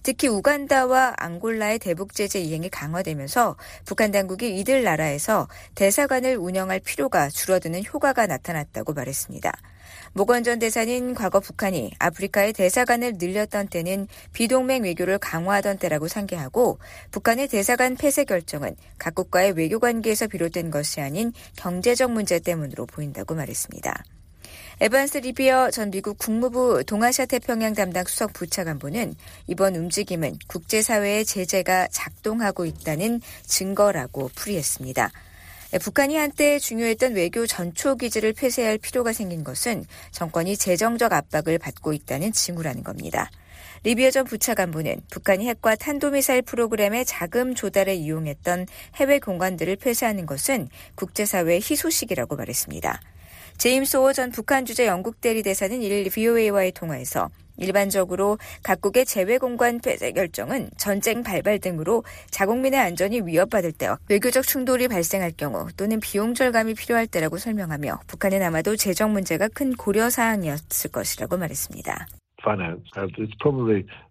특히 0.05 0.29
우간다와 0.29 1.15
앙골라의 1.17 1.79
대북 1.79 2.13
제재 2.13 2.39
이행이 2.39 2.69
강화되면서 2.69 3.57
북한 3.87 4.13
당국이 4.13 4.61
이들 4.61 4.85
나라에서 4.85 5.49
대사관을 5.75 6.37
운영할 6.37 6.79
필요가 6.81 7.31
줄어드는 7.31 7.85
효과가 7.87 8.27
나타났다고 8.27 8.93
말했습니다. 8.93 9.51
모건 10.13 10.45
전 10.45 10.59
대사는 10.59 11.15
과거 11.15 11.41
북한이 11.41 11.93
아프리카의 11.99 12.53
대사관을 12.53 13.15
늘렸던 13.17 13.69
때는 13.69 14.07
비동맹 14.35 14.83
외교를 14.83 15.17
강화하던 15.17 15.79
때라고 15.79 16.07
상기하고 16.07 16.79
북한의 17.11 17.49
대사관 17.49 17.97
폐쇄 17.97 18.25
결정은 18.25 18.77
각국과의 18.99 19.53
외교 19.53 19.79
관계에서 19.79 20.27
비롯된 20.27 20.71
것이 20.71 21.01
아닌 21.01 21.33
경제적 21.57 22.13
문제 22.13 22.39
때문으로 22.39 22.85
보인다고 22.85 23.35
말했습니다. 23.35 24.05
에반스 24.81 25.19
리비어 25.19 25.71
전 25.71 25.93
미국 25.93 26.19
국무부 26.19 26.83
동아시아 26.85 27.27
태평양 27.27 27.75
담당 27.75 28.05
수석 28.07 28.33
부차관보는 28.33 29.15
이번 29.47 29.77
움직임은 29.77 30.37
국제사회의 30.49 31.25
제재가 31.25 31.89
작동하고 31.93 32.67
있다는 32.67 33.21
증거라고 33.47 34.31
풀이했습니다. 34.35 35.13
북한이 35.81 36.17
한때 36.17 36.59
중요했던 36.59 37.15
외교 37.15 37.47
전초 37.47 37.95
기지를 37.95 38.33
폐쇄할 38.33 38.79
필요가 38.79 39.13
생긴 39.13 39.45
것은 39.45 39.85
정권이 40.11 40.57
재정적 40.57 41.13
압박을 41.13 41.59
받고 41.59 41.93
있다는 41.93 42.33
징후라는 42.33 42.83
겁니다. 42.83 43.31
리비어 43.85 44.11
전 44.11 44.25
부차관보는 44.25 45.03
북한이 45.11 45.47
핵과 45.49 45.77
탄도미사일 45.77 46.43
프로그램의 46.43 47.05
자금 47.05 47.55
조달에 47.55 47.95
이용했던 47.95 48.67
해외 48.97 49.21
공간들을 49.21 49.77
폐쇄하는 49.77 50.27
것은 50.27 50.69
국제사회의 50.97 51.61
희소식이라고 51.61 52.35
말했습니다. 52.35 53.01
제임스 53.59 53.97
오어 53.97 54.13
전 54.13 54.31
북한 54.31 54.65
주재 54.65 54.87
영국 54.87 55.21
대리 55.21 55.43
대사는 55.43 55.79
1일 55.79 56.13
VOA와의 56.13 56.73
통화에서 56.73 57.31
일반적으로 57.57 58.39
각국의 58.63 59.07
제외 59.07 59.39
공간 59.39 59.81
폐쇄 59.81 60.13
결정은 60.13 60.69
전쟁 60.77 61.23
발발 61.23 61.59
등으로 61.61 62.03
자국민의 62.31 62.81
안전이 62.81 63.23
위협받을 63.23 63.73
때와 63.73 63.99
외교적 64.09 64.45
충돌이 64.45 64.89
발생할 64.89 65.33
경우 65.37 65.69
또는 65.77 66.01
비용 66.01 66.35
절감이 66.35 66.75
필요할 66.75 67.07
때라고 67.07 67.39
설명하며 67.39 68.01
북한은 68.07 68.43
아마도 68.43 68.77
재정 68.77 69.13
문제가 69.13 69.49
큰 69.49 69.73
고려 69.73 70.11
사항이었을 70.11 70.91
것이라고 70.91 71.37
말했습니다. 71.37 72.07
Uh, 72.47 72.77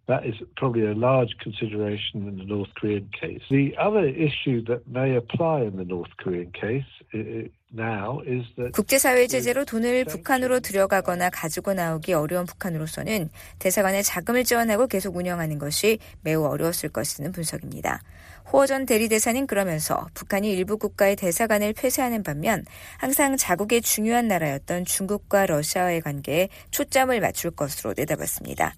that 0.07 0.25
is 0.25 0.35
probably 0.55 0.87
a 0.87 0.95
large 0.95 1.35
consideration 1.39 2.27
in 2.27 2.37
the 2.37 2.45
North 2.45 2.69
Korean 2.73 3.07
case. 3.13 3.41
The 3.51 3.75
other 3.77 4.07
issue 4.07 4.63
that 4.65 4.87
may 4.87 5.15
apply 5.15 5.61
in 5.61 5.77
the 5.77 5.85
North 5.85 6.09
Korean 6.17 6.51
case. 6.51 6.89
국제사회 8.71 9.25
제재로 9.25 9.65
돈을 9.65 10.05
북한으로 10.05 10.59
들여가거나 10.59 11.31
가지고 11.31 11.73
나오기 11.73 12.13
어려운 12.13 12.45
북한으로서는 12.45 13.29
대사관에 13.57 14.03
자금을 14.03 14.43
지원하고 14.43 14.87
계속 14.87 15.15
운영하는 15.15 15.57
것이 15.57 15.97
매우 16.21 16.45
어려웠을 16.45 16.89
것이라는 16.89 17.31
분석입니다. 17.31 18.01
호어 18.51 18.67
전 18.67 18.85
대리대사는 18.85 19.47
그러면서 19.47 20.07
북한이 20.13 20.51
일부 20.51 20.77
국가의 20.77 21.15
대사관을 21.15 21.73
폐쇄하는 21.73 22.21
반면 22.21 22.63
항상 22.97 23.37
자국의 23.37 23.81
중요한 23.81 24.27
나라였던 24.27 24.85
중국과 24.85 25.47
러시아와의 25.47 26.01
관계에 26.01 26.49
초점을 26.69 27.19
맞출 27.19 27.49
것으로 27.51 27.93
내다봤습니다. 27.97 28.75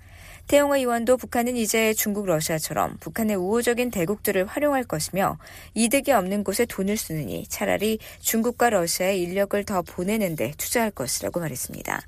태영호 0.47 0.75
의원도 0.75 1.17
북한은 1.17 1.58
이제 1.58 1.93
중국, 1.95 2.27
러시아처럼 2.27 2.97
북한의 2.99 3.36
우호적인 3.36 3.89
대국들을 3.89 4.45
활용할 4.45 4.84
것이며 4.84 5.39
이득이 5.73 6.12
없는 6.12 6.43
곳에 6.43 6.65
돈을 6.65 6.97
쓰느니 6.97 7.47
차라리 7.47 7.97
중국과 8.19 8.69
러시아의 8.69 9.21
인력을 9.23 9.63
더 9.63 9.81
보내는 9.81 10.36
데 10.36 10.53
투자할 10.58 10.91
것이라고 10.91 11.39
말했습니다. 11.39 11.99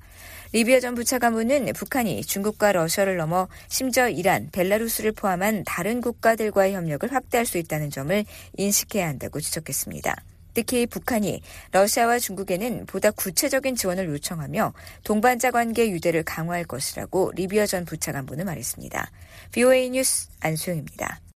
리비아 0.53 0.79
전 0.79 0.93
부차관보는 0.93 1.73
북한이 1.73 2.21
중국과 2.21 2.73
러시아를 2.73 3.17
넘어 3.17 3.47
심지어 3.69 4.07
이란, 4.07 4.49
벨라루스를 4.51 5.13
포함한 5.13 5.63
다른 5.65 5.99
국가들과의 5.99 6.73
협력을 6.73 7.11
확대할 7.11 7.45
수 7.45 7.57
있다는 7.57 7.89
점을 7.89 8.23
인식해야 8.55 9.07
한다고 9.07 9.41
지적했습니다. 9.41 10.15
특히 10.57 10.87
북한이 10.87 11.43
러시아와 11.71 12.17
중국에는 12.17 12.87
보다 12.87 13.11
구체적인 13.11 13.75
지원을 13.75 14.09
요청하며 14.09 14.73
동반자 15.03 15.51
관계 15.51 15.91
유대를 15.91 16.23
강화할 16.23 16.63
것이라고 16.63 17.31
리비아 17.35 17.67
전 17.67 17.85
부차관보는 17.85 18.43
말했습니다. 18.43 19.11
BOA 19.51 19.91
뉴스 19.91 20.29
안수영입니다. 20.39 21.26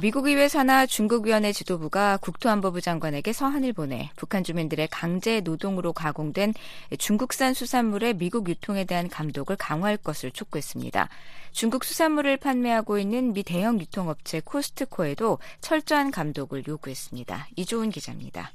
미국 0.00 0.26
의회 0.26 0.48
산하 0.48 0.86
중국위원회 0.86 1.52
지도부가 1.52 2.16
국토안보부 2.16 2.80
장관에게 2.80 3.32
서한을 3.32 3.74
보내 3.74 4.10
북한 4.16 4.42
주민들의 4.42 4.88
강제 4.88 5.40
노동으로 5.40 5.92
가공된 5.92 6.54
중국산 6.98 7.52
수산물의 7.52 8.14
미국 8.14 8.48
유통에 8.48 8.84
대한 8.84 9.08
감독을 9.08 9.56
강화할 9.56 9.98
것을 9.98 10.30
촉구했습니다. 10.30 11.08
중국 11.52 11.84
수산물을 11.84 12.38
판매하고 12.38 12.98
있는 12.98 13.34
미 13.34 13.42
대형 13.42 13.78
유통업체 13.80 14.40
코스트코에도 14.40 15.38
철저한 15.60 16.10
감독을 16.10 16.66
요구했습니다. 16.66 17.48
이조은 17.56 17.90
기자입니다. 17.90 18.50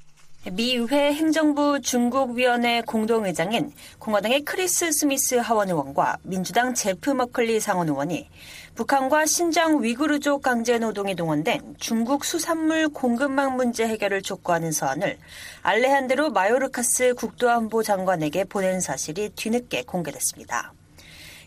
미 0.46 0.76
의회 0.76 1.14
행정부 1.14 1.82
중국위원회 1.82 2.82
공동의장인 2.82 3.74
공화당의 4.00 4.46
크리스 4.46 4.92
스미스 4.94 5.36
하원 5.36 5.70
의원과 5.70 6.20
민주당 6.24 6.74
제프 6.74 7.10
머클리 7.10 7.60
상원 7.60 7.90
의원이 7.90 8.30
북한과 8.76 9.26
신장 9.26 9.84
위구르족 9.84 10.44
강제 10.44 10.78
노동이 10.78 11.16
동원된 11.16 11.76
중국 11.80 12.24
수산물 12.24 12.88
공급망 12.90 13.58
문제 13.58 13.88
해결을 13.88 14.22
촉구하는 14.22 14.72
서한을 14.72 15.18
알레한드로 15.64 16.30
마요르카스 16.30 17.16
국토안보 17.16 17.84
장관에게 17.84 18.46
보낸 18.46 18.80
사실이 18.80 19.32
뒤늦게 19.36 19.84
공개됐습니다. 19.84 20.72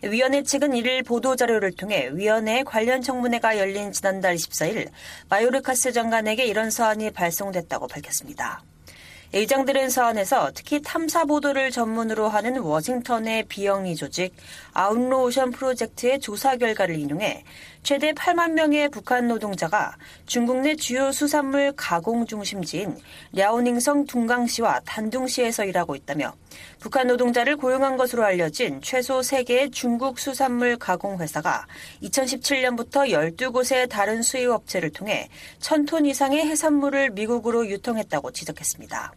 위원회 0.03 0.43
측은 0.43 0.75
이를 0.75 1.03
보도자료를 1.05 1.73
통해 1.73 2.11
위원회 2.13 2.65
관련 2.65 3.01
청문회가 3.01 3.57
열린 3.59 3.93
지난달 3.93 4.35
24일 4.35 4.91
마요르카스 5.29 5.93
장관에게 5.93 6.45
이런 6.45 6.71
서한이 6.71 7.13
발송됐다고 7.13 7.87
밝혔습니다. 7.87 8.63
의장들은 9.33 9.91
서한에서 9.91 10.51
특히 10.55 10.83
탐사 10.83 11.25
보도를 11.25 11.71
전문으로 11.71 12.29
하는 12.29 12.59
워싱턴의 12.59 13.45
비영리 13.45 13.95
조직 13.95 14.35
아웃로 14.73 15.23
오션 15.23 15.53
프로젝트의 15.53 16.19
조사 16.19 16.57
결과를 16.57 16.99
인용해 16.99 17.45
최대 17.83 18.13
8만 18.13 18.53
명의 18.53 18.89
북한 18.91 19.27
노동자가 19.27 19.97
중국 20.27 20.61
내 20.61 20.77
주요 20.77 21.11
수산물 21.11 21.73
가공 21.77 22.27
중심지인 22.27 22.97
랴오닝성 23.33 24.07
둥강시와 24.07 24.81
단둥시에서 24.85 25.65
일하고 25.65 25.97
있다며 25.97 26.35
북한 26.79 27.07
노동자를 27.07 27.57
고용한 27.57 27.97
것으로 27.97 28.25
알려진 28.25 28.81
최소 28.83 29.21
3개의 29.21 29.73
중국 29.73 30.19
수산물 30.19 30.77
가공 30.77 31.19
회사가 31.21 31.67
2017년부터 32.03 33.11
12곳의 33.11 33.89
다른 33.89 34.23
수입업체를 34.23 34.91
통해 34.91 35.29
1000톤 35.61 36.07
이상의 36.07 36.47
해산물을 36.47 37.11
미국으로 37.11 37.67
유통했다고 37.67 38.33
지적했습니다. 38.33 39.15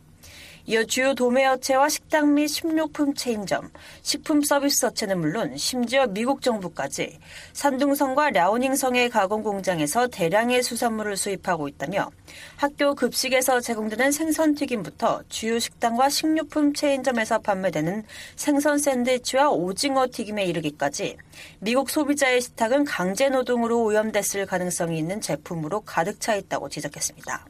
이어 0.65 0.85
주요 0.85 1.13
도매업체와 1.13 1.89
식당 1.89 2.35
및 2.35 2.47
식료품 2.47 3.13
체인점, 3.13 3.69
식품 4.01 4.41
서비스 4.41 4.85
업체는 4.85 5.19
물론 5.19 5.57
심지어 5.57 6.07
미국 6.07 6.41
정부까지 6.41 7.19
산둥성과 7.51 8.29
랴오닝성의 8.29 9.09
가공 9.09 9.43
공장에서 9.43 10.07
대량의 10.07 10.63
수산물을 10.63 11.17
수입하고 11.17 11.67
있다며 11.67 12.09
학교 12.55 12.95
급식에서 12.95 13.59
제공되는 13.59 14.13
생선 14.13 14.55
튀김부터 14.55 15.23
주요 15.27 15.59
식당과 15.59 16.07
식료품 16.07 16.73
체인점에서 16.73 17.39
판매되는 17.39 18.05
생선 18.37 18.77
샌드위치와 18.77 19.49
오징어 19.49 20.07
튀김에 20.09 20.45
이르기까지 20.45 21.17
미국 21.59 21.89
소비자의 21.89 22.39
식탁은 22.39 22.85
강제 22.85 23.27
노동으로 23.27 23.83
오염됐을 23.83 24.45
가능성이 24.45 24.97
있는 24.97 25.19
제품으로 25.19 25.81
가득 25.81 26.21
차 26.21 26.35
있다고 26.35 26.69
지적했습니다. 26.69 27.47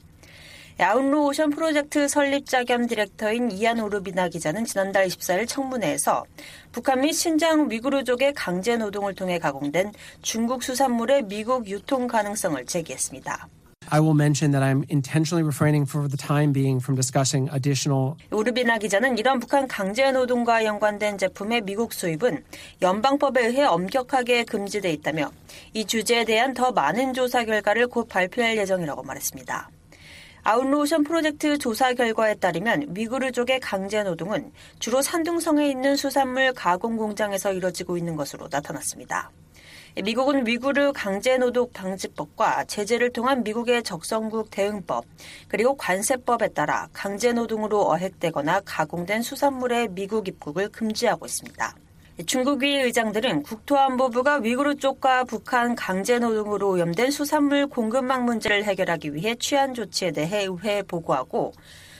아웃로 0.78 1.28
오션 1.28 1.52
프로젝트 1.52 2.08
설립자 2.08 2.64
겸 2.64 2.88
디렉터인 2.88 3.52
이안 3.52 3.80
오르비나 3.80 4.30
기자는 4.30 4.66
지난달 4.66 5.08
24일 5.08 5.48
청문회에서 5.48 6.26
북한 6.72 7.02
및 7.02 7.14
신장 7.14 7.70
위구르족의 7.70 8.34
강제 8.34 8.76
노동을 8.76 9.14
통해 9.14 9.38
가공된 9.40 9.92
중국 10.22 10.64
수산물의 10.64 11.24
미국 11.24 11.68
유통 11.70 12.08
가능성을 12.08 12.66
제기했습니다. 12.66 13.48
I 13.90 14.00
will 14.00 14.16
mention 14.16 14.52
that 14.52 14.64
I'm 14.64 14.86
intentionally 14.90 15.44
refraining 15.44 15.86
for 15.86 16.08
the 16.08 16.18
time 16.18 16.54
being 16.54 16.82
from 16.82 16.96
discussing 16.96 17.54
additional. 17.54 18.16
오르비나 18.32 18.78
기자는 18.78 19.18
이런 19.18 19.40
북한 19.40 19.68
강제 19.68 20.12
노동과 20.12 20.66
연관된 20.66 21.18
제품의 21.18 21.62
미국 21.62 21.94
수입은 21.94 22.44
연방법에 22.82 23.46
의해 23.48 23.64
엄격하게 23.66 24.46
금지돼 24.46 24.92
있다며 24.94 25.32
이 25.74 25.86
주제에 25.86 26.24
대한 26.26 26.54
더 26.54 26.72
많은 26.72 27.14
조사 27.14 27.44
결과를 27.44 27.88
곧 27.88 28.08
발표할 28.08 28.58
예정이라고 28.58 29.04
말했습니다. 29.04 29.70
아웃로오션 30.46 31.06
프로젝트 31.06 31.58
조사 31.58 31.94
결과에 31.94 32.36
따르면 32.36 32.88
위구르족의 32.90 33.62
강제 33.62 34.04
노동은 34.04 34.52
주로 34.78 35.02
산둥성에 35.02 35.70
있는 35.70 35.96
수산물 35.96 36.52
가공 36.54 36.98
공장에서 36.98 37.54
이뤄지고 37.54 37.98
있는 37.98 38.18
것으로 38.18 38.50
나타났습니다. 38.52 39.32
미국은 40.04 40.46
위구르 40.46 40.92
강제 40.92 41.38
노동 41.38 41.72
방지법과 41.72 42.66
제재를 42.66 43.14
통한 43.14 43.44
미국의 43.44 43.84
적성국 43.84 44.52
대응법 44.52 45.06
그리고 45.48 45.78
관세법에 45.78 46.50
따라 46.50 46.90
강제 46.92 47.32
노동으로 47.32 47.90
어획되거나 47.92 48.62
가공된 48.66 49.22
수산물의 49.22 49.90
미국 49.90 50.28
입국을 50.28 50.68
금지하고 50.70 51.26
있습니다. 51.26 51.76
중국의 52.28 52.84
의장들은 52.84 53.42
국토안보부가 53.42 54.38
위구르 54.38 54.76
쪽과 54.76 55.24
북한 55.24 55.74
강제노동으로 55.74 56.70
오염된 56.70 57.10
수산물 57.10 57.66
공급망 57.66 58.26
문제를 58.26 58.66
해결하기 58.66 59.16
위해 59.16 59.34
취한 59.36 59.74
조치에 59.74 60.12
대해 60.12 60.44
의회에 60.44 60.84
보고하고 60.84 61.54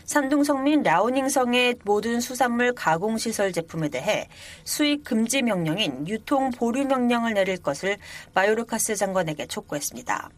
산둥성 0.06 0.66
민 0.66 0.84
라오닝성의 0.84 1.78
모든 1.84 2.20
수산물 2.20 2.74
가공시설 2.74 3.54
제품에 3.54 3.90
대해 3.90 4.28
수입 4.64 5.04
금지 5.04 5.42
명령인 5.42 6.08
유통 6.08 6.52
보류 6.52 6.86
명령을 6.86 7.34
내릴 7.34 7.58
것을 7.58 7.98
마요르카스 8.36 8.96
장관에게 8.96 9.48
촉구했습니다. 9.48 10.30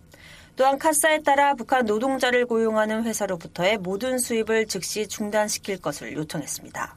또한 0.55 0.79
카사에 0.79 1.19
따라 1.19 1.53
북한 1.53 1.85
노동자를 1.85 2.45
고용하는 2.45 3.03
회사로부터의 3.03 3.79
모든 3.79 4.19
수입을 4.19 4.67
즉시 4.67 5.05
중단시킬 5.05 5.81
것을 5.81 6.13
요청했습니다. 6.13 6.95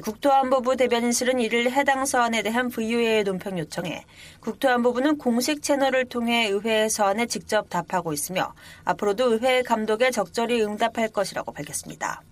국토안보부 0.00 0.76
대변인실은 0.76 1.40
이를 1.40 1.72
해당 1.72 2.04
서한에 2.04 2.42
대한 2.42 2.68
VOA의 2.68 3.24
논평 3.24 3.58
요청에 3.58 4.04
국토안보부는 4.40 5.18
공식 5.18 5.62
채널을 5.62 6.06
통해 6.06 6.48
의회 6.48 6.88
서한에 6.88 7.26
직접 7.26 7.68
답하고 7.70 8.12
있으며 8.12 8.54
앞으로도 8.84 9.32
의회 9.32 9.62
감독에 9.62 10.10
적절히 10.10 10.62
응답할 10.62 11.08
것이라고 11.08 11.52
밝혔습니다. 11.52 12.22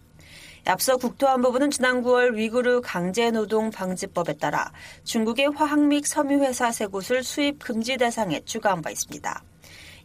앞서 0.67 0.97
국토안보부는 0.97 1.71
지난 1.71 2.03
9월 2.03 2.35
위구르 2.35 2.81
강제노동 2.83 3.71
방지법에 3.71 4.35
따라 4.35 4.73
중국의 5.05 5.53
화학 5.55 5.81
및 5.81 6.05
섬유회사 6.05 6.73
세 6.73 6.87
곳을 6.87 7.23
수입 7.23 7.61
금지 7.61 7.97
대상에 7.97 8.41
추가한 8.45 8.83
바 8.83 8.91
있습니다. 8.91 9.43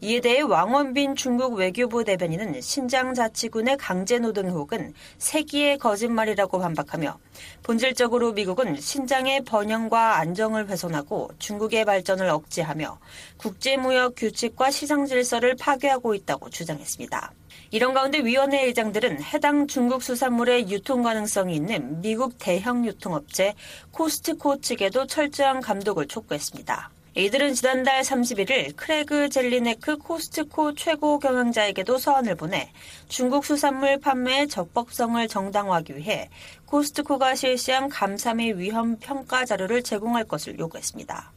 이에 0.04 0.20
대해 0.20 0.42
왕원빈 0.42 1.16
중국 1.16 1.54
외교부 1.54 2.04
대변인은 2.04 2.60
신장 2.60 3.14
자치군의 3.14 3.78
강제 3.78 4.18
노동 4.18 4.48
의혹은 4.48 4.96
세기의 5.20 5.78
거짓말이라고 5.78 6.58
반박하며 6.58 7.20
본질적으로 7.62 8.34
미국은 8.34 8.82
신장의 8.82 9.44
번영과 9.44 10.18
안정을 10.18 10.70
훼손하고 10.70 11.30
중국의 11.38 11.86
발전을 11.86 12.28
억제하며 12.30 12.98
국제무역 13.38 14.16
규칙과 14.18 14.72
시장 14.72 15.06
질서를 15.06 15.56
파괴하고 15.56 16.16
있다고 16.16 16.50
주장했습니다. 16.50 17.34
이런 17.70 17.94
가운데 17.94 18.26
위원회 18.26 18.66
의장들은 18.66 19.22
해당 19.22 19.68
중국 19.68 20.02
수산물의 20.02 20.72
유통 20.72 21.04
가능성이 21.04 21.56
있는 21.56 22.02
미국 22.02 22.40
대형 22.40 22.88
유통업체 22.88 23.54
코스트코 23.92 24.62
측에도 24.62 25.06
철저한 25.06 25.62
감독을 25.62 26.08
촉구했습니다. 26.08 26.90
이들은 27.14 27.56
지난달 27.56 28.04
31일 28.04 28.74
크레그 28.78 29.28
젤리네크 29.28 29.98
코스트코 29.98 30.76
최고 30.76 31.20
경영자에게도 31.20 31.98
서한을 31.98 32.36
보내 32.36 32.72
중국 33.10 33.44
수산물 33.44 34.00
판매의 34.00 34.48
적법성을 34.48 35.28
정당화하기 35.28 35.98
위해 35.98 36.30
코스트코가 36.68 37.36
실시한 37.36 37.90
감사 37.90 38.34
및 38.34 38.54
위험 38.54 38.98
평가 38.98 39.44
자료를 39.44 39.84
제공할 39.84 40.24
것을 40.24 40.58
요구했습니다. 40.58 41.34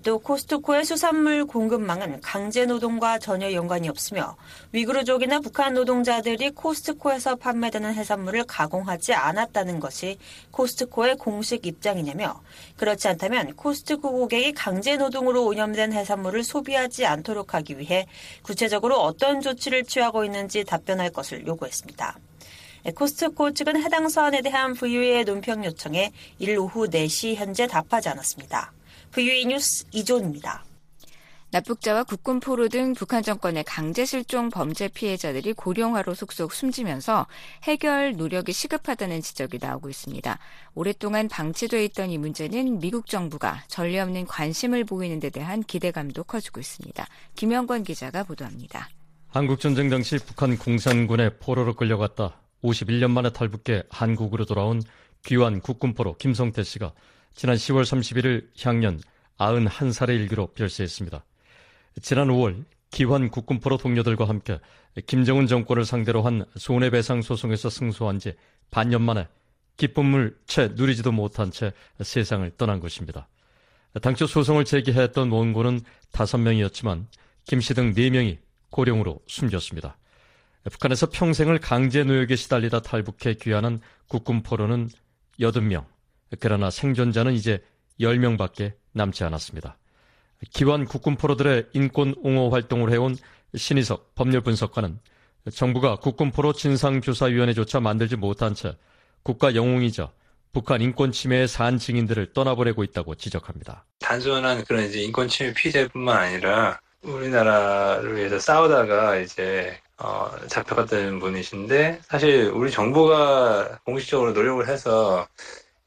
또 0.00 0.18
코스트코의 0.18 0.84
수산물 0.84 1.44
공급망은 1.44 2.22
강제 2.22 2.64
노동과 2.64 3.18
전혀 3.18 3.52
연관이 3.52 3.90
없으며 3.90 4.36
위구르족이나 4.72 5.40
북한 5.40 5.74
노동자들이 5.74 6.50
코스트코에서 6.52 7.36
판매되는 7.36 7.92
해산물을 7.92 8.44
가공하지 8.44 9.12
않았다는 9.12 9.80
것이 9.80 10.18
코스트코의 10.50 11.16
공식 11.16 11.66
입장이냐며 11.66 12.40
그렇지 12.78 13.06
않다면 13.08 13.54
코스트코 13.54 14.12
고객이 14.12 14.52
강제 14.52 14.96
노동으로 14.96 15.44
오염된 15.46 15.92
해산물을 15.92 16.42
소비하지 16.42 17.04
않도록 17.04 17.52
하기 17.54 17.78
위해 17.78 18.06
구체적으로 18.42 18.98
어떤 18.98 19.42
조치를 19.42 19.84
취하고 19.84 20.24
있는지 20.24 20.64
답변할 20.64 21.10
것을 21.10 21.46
요구했습니다. 21.46 22.18
코스트코 22.94 23.52
측은 23.52 23.80
해당 23.82 24.08
사안에 24.08 24.40
대한 24.40 24.74
VOA의 24.74 25.24
논평 25.24 25.64
요청에 25.66 26.12
일 26.38 26.58
오후 26.58 26.88
4시 26.88 27.36
현재 27.36 27.66
답하지 27.66 28.08
않았습니다. 28.08 28.72
VOA 29.12 29.44
뉴스 29.44 29.84
이존입니다. 29.92 30.64
납북자와 31.50 32.04
국군 32.04 32.40
포로 32.40 32.68
등 32.68 32.94
북한 32.94 33.22
정권의 33.22 33.62
강제 33.64 34.06
실종 34.06 34.48
범죄 34.48 34.88
피해자들이 34.88 35.52
고령화로 35.52 36.14
속속 36.14 36.54
숨지면서 36.54 37.26
해결 37.64 38.16
노력이 38.16 38.54
시급하다는 38.54 39.20
지적이 39.20 39.58
나오고 39.60 39.90
있습니다. 39.90 40.38
오랫동안 40.74 41.28
방치돼 41.28 41.84
있던 41.84 42.08
이 42.08 42.16
문제는 42.16 42.78
미국 42.78 43.06
정부가 43.06 43.62
전례 43.68 44.00
없는 44.00 44.26
관심을 44.26 44.84
보이는 44.84 45.20
데 45.20 45.28
대한 45.28 45.62
기대감도 45.62 46.24
커지고 46.24 46.60
있습니다. 46.60 47.06
김영권 47.34 47.82
기자가 47.82 48.24
보도합니다. 48.24 48.88
한국전쟁 49.28 49.90
당시 49.90 50.16
북한 50.16 50.56
공산군의 50.56 51.36
포로로 51.38 51.74
끌려갔다 51.74 52.40
51년 52.64 53.10
만에 53.10 53.30
탈북해 53.30 53.82
한국으로 53.90 54.46
돌아온 54.46 54.82
귀환 55.26 55.60
국군포로 55.60 56.16
김성태 56.16 56.62
씨가 56.62 56.94
지난 57.34 57.56
10월 57.56 57.82
31일 57.82 58.48
향년 58.64 59.00
91살의 59.38 60.10
일기로 60.10 60.48
별세했습니다. 60.48 61.24
지난 62.00 62.28
5월 62.28 62.64
기환 62.90 63.30
국군포로 63.30 63.78
동료들과 63.78 64.28
함께 64.28 64.60
김정은 65.06 65.46
정권을 65.46 65.84
상대로 65.84 66.22
한 66.22 66.44
손해배상 66.56 67.22
소송에서 67.22 67.70
승소한 67.70 68.18
지 68.18 68.34
반년 68.70 69.02
만에 69.02 69.26
기쁨을 69.78 70.36
채 70.46 70.68
누리지도 70.68 71.12
못한 71.12 71.50
채 71.50 71.72
세상을 72.00 72.50
떠난 72.56 72.80
것입니다. 72.80 73.28
당초 74.00 74.26
소송을 74.26 74.64
제기했던 74.64 75.30
원고는 75.30 75.80
5명이었지만 76.12 77.06
김씨 77.46 77.74
등 77.74 77.92
4명이 77.94 78.38
고령으로 78.70 79.20
숨졌습니다. 79.26 79.98
북한에서 80.70 81.08
평생을 81.10 81.58
강제 81.58 82.04
노역에 82.04 82.36
시달리다 82.36 82.80
탈북해 82.80 83.34
귀환한 83.34 83.80
국군포로는 84.08 84.90
80명, 85.40 85.84
그러나 86.40 86.70
생존자는 86.70 87.32
이제 87.32 87.62
10명밖에 88.00 88.72
남지 88.92 89.24
않았습니다. 89.24 89.78
기완 90.50 90.84
국군 90.84 91.16
포로들의 91.16 91.68
인권 91.72 92.14
옹호 92.22 92.50
활동을 92.50 92.90
해온 92.92 93.16
신희석 93.54 94.14
법률분석관은 94.14 94.98
정부가 95.52 95.96
국군포로 95.96 96.52
진상조사위원회조차 96.52 97.80
만들지 97.80 98.16
못한 98.16 98.54
채 98.54 98.76
국가 99.22 99.54
영웅이자 99.54 100.10
북한 100.52 100.82
인권 100.82 101.12
침해의 101.12 101.48
산 101.48 101.78
증인들을 101.78 102.32
떠나보내고 102.32 102.84
있다고 102.84 103.14
지적합니다. 103.14 103.86
단순한 104.00 104.64
그런 104.64 104.84
이제 104.84 105.00
인권 105.00 105.28
침해 105.28 105.52
피해자뿐만 105.54 106.16
아니라 106.16 106.78
우리나라를 107.02 108.16
위해서 108.16 108.38
싸우다가 108.38 109.16
이제 109.16 109.76
어, 109.98 110.30
잡혀갔던 110.48 111.20
분이신데 111.20 112.00
사실 112.02 112.50
우리 112.54 112.70
정부가 112.70 113.80
공식적으로 113.84 114.32
노력을 114.32 114.68
해서 114.68 115.26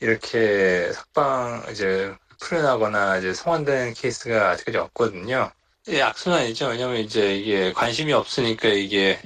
이렇게 0.02 0.92
석방 0.94 1.66
이제 1.72 2.14
풀려나거나 2.42 3.18
이제 3.18 3.34
송환된 3.34 3.94
케이스가 3.94 4.52
아직까지 4.52 4.78
없거든요. 4.78 5.52
예, 5.90 6.02
악순환이죠. 6.02 6.68
왜냐면 6.68 6.98
이제 6.98 7.38
이게 7.38 7.72
관심이 7.72 8.12
없으니까 8.12 8.70
이게 8.70 9.20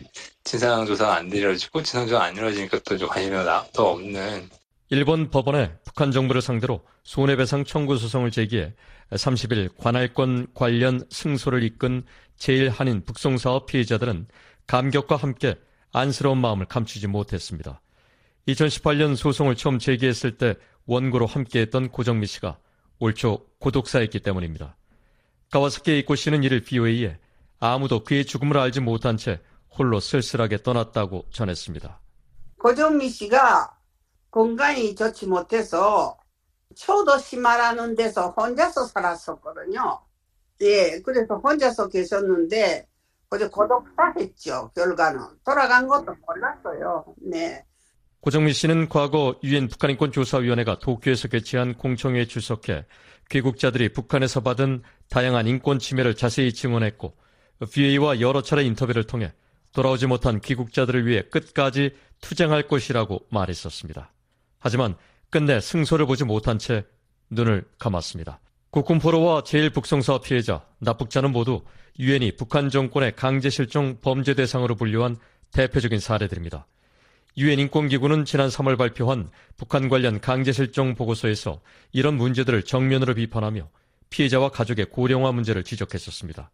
진상조사가 0.44 1.16
안 1.16 1.32
이루어지고 1.32 1.82
진상조사가 1.84 2.26
안 2.26 2.36
이루어지니까 2.36 2.80
또 2.80 3.08
관심이 3.08 3.36
더 3.74 3.92
없는. 3.92 4.50
일본 4.90 5.30
법원에 5.30 5.72
북한 5.86 6.12
정부를 6.12 6.42
상대로 6.42 6.82
손해배상 7.04 7.64
청구 7.64 7.98
소송을 7.98 8.32
제기해 8.32 8.74
30일 9.12 9.70
관할권 9.78 10.48
관련 10.54 11.06
승소를 11.10 11.64
이끈 11.64 12.04
제일한인 12.38 13.06
북송사업 13.06 13.68
피해자들은 13.68 14.28
감격과 14.68 15.16
함께 15.16 15.56
안쓰러운 15.92 16.40
마음을 16.40 16.66
감추지 16.66 17.08
못했습니다. 17.08 17.82
2018년 18.54 19.16
소송을 19.16 19.56
처음 19.56 19.80
제기했을 19.80 20.38
때 20.38 20.56
원고로 20.86 21.26
함께했던 21.26 21.90
고정미 21.90 22.26
씨가 22.28 22.58
올 23.00 23.14
초 23.14 23.46
고독사했기 23.60 24.20
때문입니다. 24.20 24.76
가와사키 25.52 26.00
이코 26.00 26.16
씨는 26.16 26.44
이를 26.44 26.62
BOA에 26.62 27.18
아무도 27.60 28.04
그의 28.04 28.26
죽음을 28.26 28.58
알지 28.58 28.82
못한 28.82 29.18
채 29.18 29.42
홀로 29.78 30.00
쓸쓸하게 30.00 30.64
떠났다고 30.64 31.26
전했습니다. 31.32 32.00
고정미 32.60 33.10
씨가 33.10 33.78
건강이 34.32 34.96
좋지 34.96 35.28
못해서 35.28 36.18
초도심마라는 36.76 37.96
데서 37.96 38.30
혼자서 38.32 38.86
살았었거든요. 38.86 40.02
예, 40.62 41.00
그래서 41.02 41.38
혼자서 41.38 41.88
계셨는데 41.88 42.88
고독사했죠. 43.30 44.72
결과는 44.76 45.22
돌아간 45.46 45.88
것도 45.88 46.16
몰랐어요. 46.28 47.06
네. 47.22 47.66
고정미 48.22 48.52
씨는 48.52 48.90
과거 48.90 49.40
유엔 49.44 49.68
북한인권조사위원회가 49.70 50.80
도쿄에서 50.80 51.30
개최한 51.30 51.74
공청회에 51.74 52.26
출석해 52.26 52.86
귀국자들이 53.30 53.90
북한에서 53.90 54.42
받은 54.42 54.82
다양한 55.10 55.48
인권 55.48 55.80
침해를 55.80 56.16
자세히 56.16 56.52
증언했고 56.52 57.16
VA와 57.72 58.20
여러 58.20 58.42
차례 58.42 58.64
인터뷰를 58.64 59.06
통해 59.06 59.32
돌아오지 59.74 60.08
못한 60.08 60.42
귀국자들을 60.42 61.06
위해 61.06 61.22
끝까지 61.30 61.92
투쟁할 62.22 62.68
것이라고 62.68 63.26
말했었습니다. 63.30 64.12
하지만 64.60 64.96
끝내 65.30 65.62
승소를 65.62 66.06
보지 66.06 66.26
못한 66.26 66.60
채 66.60 66.86
눈을 67.30 67.64
감았습니다. 67.78 68.42
국군포로와 68.72 69.44
제일북송사 69.44 70.20
피해자, 70.20 70.66
납북자는 70.80 71.32
모두 71.32 71.64
유엔이 72.00 72.36
북한 72.36 72.70
정권의 72.70 73.16
강제 73.16 73.50
실종 73.50 73.98
범죄 74.02 74.34
대상으로 74.34 74.76
분류한 74.76 75.18
대표적인 75.52 76.00
사례들입니다. 76.00 76.68
유엔 77.38 77.60
인권기구는 77.60 78.26
지난 78.26 78.50
3월 78.50 78.78
발표한 78.78 79.30
북한 79.56 79.88
관련 79.88 80.20
강제 80.20 80.52
실종 80.52 80.96
보고서에서 80.96 81.62
이런 81.92 82.16
문제들을 82.16 82.64
정면으로 82.64 83.14
비판하며 83.14 83.70
피해자와 84.10 84.50
가족의 84.50 84.88
고령화 84.88 85.32
문제를 85.32 85.64
지적했었습니다. 85.64 86.50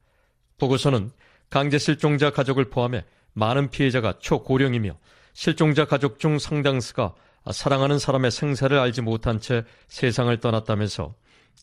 보고서는 0.57 1.11
강제 1.49 1.77
실종자 1.77 2.29
가족을 2.29 2.69
포함해 2.69 3.05
많은 3.33 3.69
피해자가 3.69 4.19
초고령이며 4.19 4.97
실종자 5.33 5.85
가족 5.85 6.19
중 6.19 6.39
상당수가 6.39 7.13
사랑하는 7.51 7.99
사람의 7.99 8.31
생사를 8.31 8.77
알지 8.77 9.01
못한 9.01 9.39
채 9.39 9.63
세상을 9.87 10.35
떠났다면서 10.39 11.13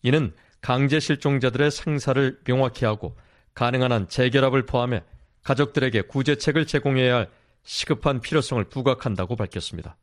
이는 0.02 0.32
강제 0.60 1.00
실종자들의 1.00 1.70
생사를 1.70 2.38
명확히 2.44 2.84
하고 2.84 3.16
가능한 3.54 3.92
한 3.92 4.08
재결합을 4.08 4.64
포함해 4.64 5.02
가족들에게 5.42 6.02
구제책을 6.02 6.66
제공해야 6.66 7.16
할 7.16 7.30
시급한 7.64 8.20
필요성을 8.20 8.62
부각한다고 8.64 9.36
밝혔습니다. 9.36 9.96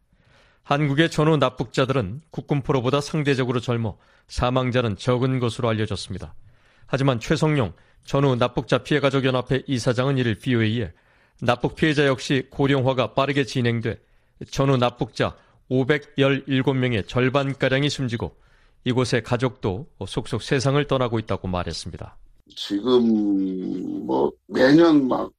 한국의 0.64 1.10
전후 1.10 1.38
납북자들은 1.38 2.22
국군포로보다 2.32 3.02
상대적으로 3.02 3.60
젊어 3.60 3.98
사망자는 4.28 4.98
적은 4.98 5.40
것으로 5.40 5.68
알려졌습니다. 5.70 6.36
하지만 6.86 7.20
최성용 7.20 7.74
전후 8.06 8.36
납북자 8.36 8.80
피해가족연합회 8.80 9.64
이사장은 9.68 10.18
이를 10.18 10.36
BOA에 10.36 10.92
납북 11.42 11.76
피해자 11.76 12.06
역시 12.06 12.48
고령화가 12.50 13.14
빠르게 13.14 13.44
진행돼 13.44 14.00
전후 14.52 14.78
납북자 14.78 15.36
517명의 15.70 17.08
절반가량이 17.08 17.90
숨지고 17.90 18.36
이곳의 18.84 19.24
가족도 19.24 19.88
속속 20.08 20.42
세상을 20.42 20.84
떠나고 20.88 21.20
있다고 21.20 21.48
말했습니다. 21.48 22.18
지금 22.56 24.06
뭐 24.06 24.32
매년 24.48 25.08
막 25.08 25.32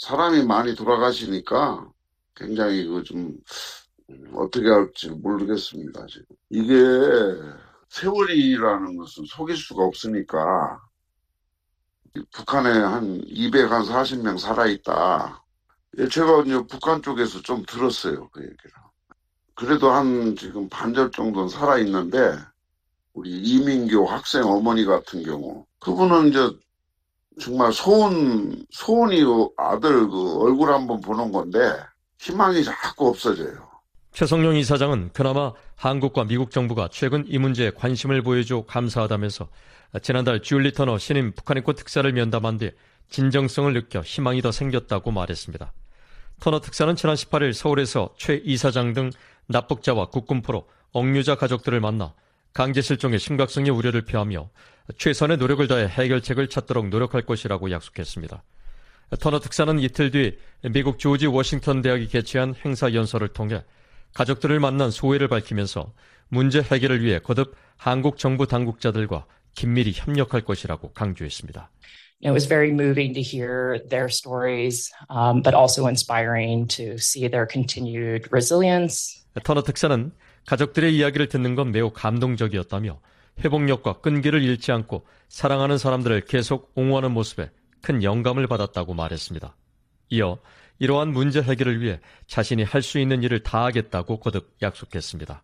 사람이 0.00 0.44
많이 0.44 0.74
돌아가시니까 0.74 1.86
굉장히 2.34 2.86
그좀 2.86 3.38
어떻게 4.34 4.66
할지 4.66 5.10
모르겠습니다. 5.10 6.06
지금 6.06 6.24
이게 6.48 6.74
세월이라는 7.90 8.96
것은 8.96 9.24
속일 9.26 9.56
수가 9.58 9.84
없으니까 9.84 10.80
북한에 12.32 12.70
한 12.70 13.20
240명 13.20 14.38
살아있다. 14.38 15.44
예, 15.98 16.08
제가 16.08 16.44
북한 16.66 17.02
쪽에서 17.02 17.42
좀 17.42 17.62
들었어요. 17.66 18.30
그 18.30 18.40
얘기를. 18.40 18.70
그래도 19.54 19.90
한 19.90 20.34
지금 20.34 20.66
반절 20.70 21.10
정도는 21.10 21.50
살아있는데 21.50 22.38
우리 23.12 23.38
이민교 23.38 24.06
학생 24.06 24.44
어머니 24.44 24.86
같은 24.86 25.22
경우 25.22 25.66
그분은 25.78 26.28
이제 26.28 26.38
정말 27.40 27.72
소원 27.72 28.64
소원이 28.70 29.22
아들 29.56 30.08
그 30.08 30.40
얼굴 30.42 30.72
한번 30.72 31.00
보는 31.00 31.32
건데 31.32 31.58
희망이 32.18 32.62
자꾸 32.62 33.08
없어져요. 33.08 33.68
최성룡 34.12 34.56
이사장은 34.56 35.10
그나마 35.12 35.52
한국과 35.76 36.24
미국 36.24 36.50
정부가 36.50 36.88
최근 36.90 37.24
이 37.26 37.38
문제에 37.38 37.70
관심을 37.70 38.22
보여줘 38.22 38.64
감사하다면서 38.66 39.48
지난달 40.02 40.42
주얼리 40.42 40.72
터너 40.72 40.98
신임 40.98 41.32
북한인권 41.32 41.76
특사를 41.76 42.12
면담한 42.12 42.58
뒤 42.58 42.72
진정성을 43.08 43.72
느껴 43.72 44.00
희망이 44.00 44.42
더 44.42 44.52
생겼다고 44.52 45.10
말했습니다. 45.10 45.72
터너 46.40 46.60
특사는 46.60 46.94
지난 46.96 47.14
18일 47.16 47.52
서울에서 47.52 48.14
최 48.16 48.40
이사장 48.44 48.92
등 48.92 49.10
납북자와 49.48 50.06
국군포로 50.06 50.68
억류자 50.92 51.36
가족들을 51.36 51.80
만나 51.80 52.14
강제 52.52 52.80
실종의 52.82 53.18
심각성의 53.18 53.70
우려를 53.70 54.02
표하며 54.02 54.50
최선의 54.96 55.36
노력을 55.36 55.66
다해 55.66 55.86
해결책을 55.86 56.48
찾도록 56.48 56.88
노력할 56.88 57.22
것이라고 57.22 57.70
약속했습니다. 57.70 58.42
터너 59.20 59.40
특사는 59.40 59.78
이틀 59.78 60.10
뒤 60.10 60.38
미국 60.70 60.98
조지 60.98 61.26
워싱턴 61.26 61.82
대학이 61.82 62.08
개최한 62.08 62.54
행사 62.64 62.92
연설을 62.92 63.28
통해 63.28 63.64
가족들을 64.14 64.58
만난 64.60 64.90
소회를 64.90 65.28
밝히면서 65.28 65.92
문제 66.28 66.60
해결을 66.60 67.02
위해 67.02 67.18
거듭 67.18 67.56
한국 67.76 68.18
정부 68.18 68.46
당국자들과 68.46 69.26
긴밀히 69.54 69.92
협력할 69.94 70.42
것이라고 70.42 70.92
강조했습니다. 70.92 71.70
it 72.22 72.32
was 72.32 72.46
very 72.46 72.70
moving 72.70 73.14
to 73.14 73.22
hear 73.22 73.78
their 73.88 74.08
stories, 74.08 74.92
um, 75.08 75.40
but 75.42 75.54
also 75.54 75.86
inspiring 75.86 76.66
to 76.68 76.98
see 76.98 77.28
their 77.28 77.46
continued 77.46 78.28
resilience. 78.30 79.24
터너 79.42 79.62
특사는 79.62 80.12
가족들의 80.46 80.94
이야기를 80.96 81.28
듣는 81.28 81.54
건 81.54 81.72
매우 81.72 81.90
감동적이었다며 81.90 83.00
회복력과 83.42 84.00
끈기를 84.00 84.42
잃지 84.42 84.72
않고 84.72 85.06
사랑하는 85.28 85.78
사람들을 85.78 86.22
계속 86.22 86.72
옹호하는 86.74 87.12
모습에 87.12 87.50
큰 87.82 88.02
영감을 88.02 88.46
받았다고 88.46 88.94
말했습니다. 88.94 89.56
이어 90.10 90.38
이러한 90.78 91.12
문제 91.12 91.40
해결을 91.42 91.80
위해 91.80 92.00
자신이 92.26 92.62
할 92.62 92.82
수 92.82 92.98
있는 92.98 93.22
일을 93.22 93.42
다 93.42 93.64
하겠다고 93.64 94.18
거듭 94.20 94.56
약속했습니다. 94.62 95.42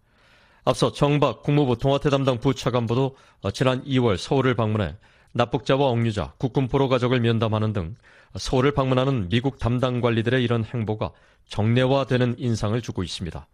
앞서 0.64 0.92
정박 0.92 1.42
국무부 1.42 1.78
동아태 1.78 2.10
담당 2.10 2.40
부차관보도 2.40 3.16
지난 3.54 3.84
2월 3.84 4.16
서울을 4.16 4.54
방문해 4.54 4.96
납북자와 5.32 5.86
억류자, 5.90 6.32
국군포로 6.38 6.88
가족을 6.88 7.20
면담하는 7.20 7.72
등 7.72 7.94
서울을 8.36 8.72
방문하는 8.72 9.28
미국 9.28 9.58
담당 9.58 10.00
관리들의 10.00 10.42
이런 10.42 10.64
행보가 10.64 11.12
정례화되는 11.48 12.36
인상을 12.38 12.80
주고 12.82 13.02
있습니다. 13.02 13.46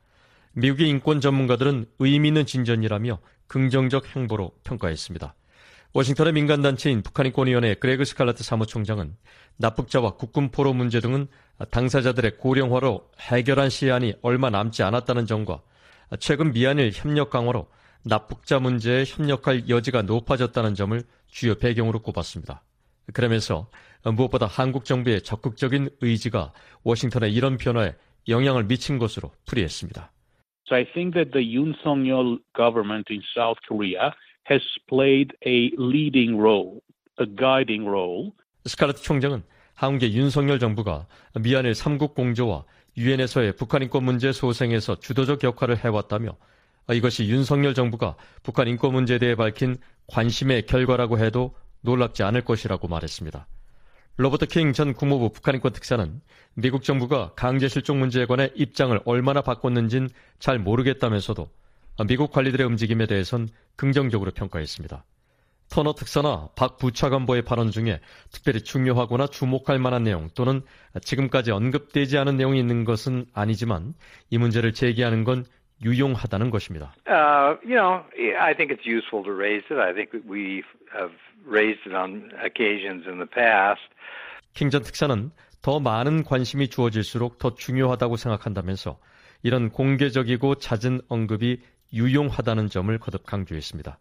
미국의 0.55 0.89
인권 0.89 1.21
전문가들은 1.21 1.87
의미 1.99 2.29
있는 2.29 2.47
진전이라며 2.47 3.19
긍정적 3.47 4.15
행보로 4.17 4.53
평가했습니다. 4.65 5.35
워싱턴의 5.95 6.33
민간단체인 6.33 7.03
북한인권위원회 7.03 7.75
그레그 7.75 8.05
스칼라튜 8.05 8.43
사무총장은 8.43 9.15
납북자와 9.59 10.17
국군포로 10.17 10.73
문제 10.73 11.01
등은 11.01 11.29
당사자들의 11.71 12.39
고령화로 12.39 13.11
해결한 13.21 13.69
시한이 13.69 14.15
얼마 14.23 14.49
남지 14.49 14.83
않았다는 14.83 15.27
점과 15.27 15.61
최근 16.19 16.53
미한일 16.53 16.91
협력 16.95 17.31
강화로 17.31 17.69
납북자 18.05 18.59
문제에 18.59 19.05
협력할 19.07 19.69
여지가 19.69 20.03
높아졌다는 20.03 20.75
점을 20.75 21.03
주요 21.29 21.57
배경으로 21.57 22.01
꼽았습니다. 22.01 22.63
그러면서 23.13 23.69
무엇보다 24.03 24.47
한국 24.47 24.85
정부의 24.85 25.23
적극적인 25.23 25.91
의지가 26.01 26.53
워싱턴의 26.83 27.33
이런 27.33 27.59
변화에 27.59 27.95
영향을 28.29 28.65
미친 28.65 28.99
것으로 28.99 29.33
풀이했습니다. 29.47 30.11
So 30.69 30.77
I 30.77 30.85
think 30.95 31.15
that 31.15 31.33
the 31.33 31.41
Yoon 31.43 31.75
Song-yeol 31.83 32.39
government 32.55 33.11
in 33.11 33.23
South 33.35 33.59
Korea 33.67 34.15
has 34.45 34.63
played 34.89 35.35
a 35.45 35.71
leading 35.77 36.39
role, 36.39 36.83
a 37.19 37.27
guiding 37.27 37.87
role. 37.87 38.33
스칼렛 38.65 39.03
총장은 39.03 39.43
한국의 39.75 40.15
윤석열 40.15 40.59
정부가 40.59 41.07
미얀일 41.41 41.75
삼국 41.75 42.15
공조와 42.15 42.65
유엔에서의 42.97 43.57
북한 43.57 43.83
인권 43.83 44.05
문제 44.05 44.31
소생에서 44.33 45.01
주도적 45.01 45.43
역할을 45.43 45.79
해왔다며 45.79 46.37
이것이 46.93 47.27
윤석열 47.29 47.75
정부가 47.75 48.17
북한 48.43 48.69
인권 48.69 48.93
문제에 48.93 49.19
대해 49.19 49.35
밝힌 49.35 49.77
관심의 50.09 50.67
결과라고 50.67 51.19
해도 51.19 51.55
놀랍지 51.81 52.23
않을 52.23 52.45
것이라고 52.45 52.87
말했습니다. 52.87 53.47
로버트 54.17 54.47
킹 54.47 54.73
전 54.73 54.93
국무부 54.93 55.31
북한인권 55.31 55.73
특사는 55.73 56.21
미국 56.55 56.83
정부가 56.83 57.33
강제 57.35 57.67
실종 57.69 57.99
문제에 57.99 58.27
관해 58.27 58.51
입장을 58.55 58.99
얼마나 59.07 59.41
바꿨는진 59.41 60.11
잘 60.39 60.59
모르겠다면서도 60.59 61.49
미국 62.07 62.31
관리들의 62.31 62.67
움직임에 62.67 63.07
대해선 63.07 63.49
긍정적으로 63.77 64.31
평가했습니다. 64.33 65.05
터너 65.71 65.95
특사나 65.95 66.51
박 66.55 66.77
부차관보의 66.77 67.43
발언 67.43 67.71
중에 67.71 68.01
특별히 68.31 68.61
중요하거나 68.61 69.29
주목할 69.29 69.79
만한 69.79 70.05
내용 70.05 70.29
또는 70.35 70.61
지금까지 71.01 71.51
언급되지 71.51 72.19
않은 72.19 72.37
내용이 72.37 72.61
있는 72.61 72.85
것은 72.85 73.25
아니지만 73.33 73.95
이 74.29 74.37
문제를 74.37 74.75
제기하는 74.75 75.25
건 75.25 75.47
유용하다는 75.83 76.51
것입니다. 76.51 76.95
Uh, 77.09 77.57
you 77.65 77.75
know, 77.75 78.05
I 78.39 78.55
think 78.55 78.71
it's 78.71 78.87
useful 78.87 79.25
to 79.25 79.33
raise 79.33 79.65
it. 79.71 79.81
I 79.81 79.95
think 79.95 80.13
we 80.29 80.63
have 80.93 81.13
raised 81.47 81.83
it 81.87 81.95
on 81.95 82.31
occasions 82.45 83.07
in 83.09 83.19
the 83.19 83.29
past. 83.29 83.83
킹전 84.55 84.83
특사는 84.83 85.31
더 85.63 85.81
많은 85.81 86.25
관심이 86.25 86.69
주어질수록 86.69 87.39
더 87.39 87.55
중요하다고 87.55 88.17
생각한다면서 88.17 88.99
이런 89.43 89.71
공개적이고 89.71 90.57
잦은 90.57 91.01
언급이 91.09 91.61
유용하다는 91.93 92.69
점을 92.69 92.97
거듭 92.99 93.25
강조했습니다. 93.25 93.99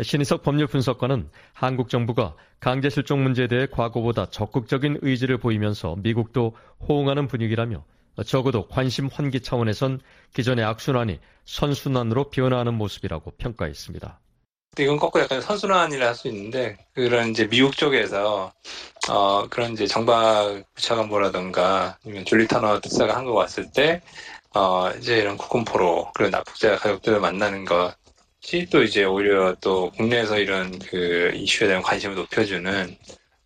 신희석 0.00 0.42
법률 0.42 0.68
분석관은 0.68 1.28
한국 1.52 1.88
정부가 1.88 2.36
강제 2.60 2.88
실종 2.88 3.22
문제에 3.22 3.48
대해 3.48 3.66
과거보다 3.66 4.26
적극적인 4.26 4.98
의지를 5.02 5.38
보이면서 5.38 5.96
미국도 5.96 6.56
호응하는 6.88 7.26
분위기라며 7.26 7.84
적어도 8.24 8.68
관심 8.68 9.06
환기 9.06 9.40
차원에선 9.40 10.00
기존의 10.34 10.64
악순환이 10.64 11.18
선순환으로 11.44 12.30
변화하는 12.30 12.74
모습이라고 12.74 13.32
평가했습니다. 13.38 14.20
이건 14.76 14.96
거꾸로 14.96 15.24
약간 15.24 15.40
선순환이라 15.40 16.06
할 16.06 16.14
수 16.14 16.28
있는데 16.28 16.76
그런 16.94 17.30
이제 17.30 17.48
미국 17.48 17.76
쪽에서 17.76 18.52
어 19.10 19.48
그런 19.48 19.72
이제 19.72 19.86
정박 19.86 20.62
부차관보라든가 20.74 21.98
아니면 22.04 22.24
줄리 22.26 22.46
터너 22.48 22.80
특사가 22.80 23.16
한국 23.16 23.34
왔을 23.36 23.70
때 23.72 24.02
어 24.54 24.90
이제 24.98 25.18
이런 25.18 25.36
국군포로 25.38 26.12
그런 26.14 26.30
납북자 26.32 26.76
가족들을 26.78 27.20
만나는 27.20 27.64
것이 27.66 28.66
또 28.72 28.82
이제 28.84 29.04
오히려 29.04 29.54
또 29.62 29.90
국내에서 29.92 30.38
이런 30.38 30.78
그 30.80 31.32
이슈에 31.34 31.68
대한 31.68 31.82
관심을 31.82 32.16
높여주는 32.16 32.96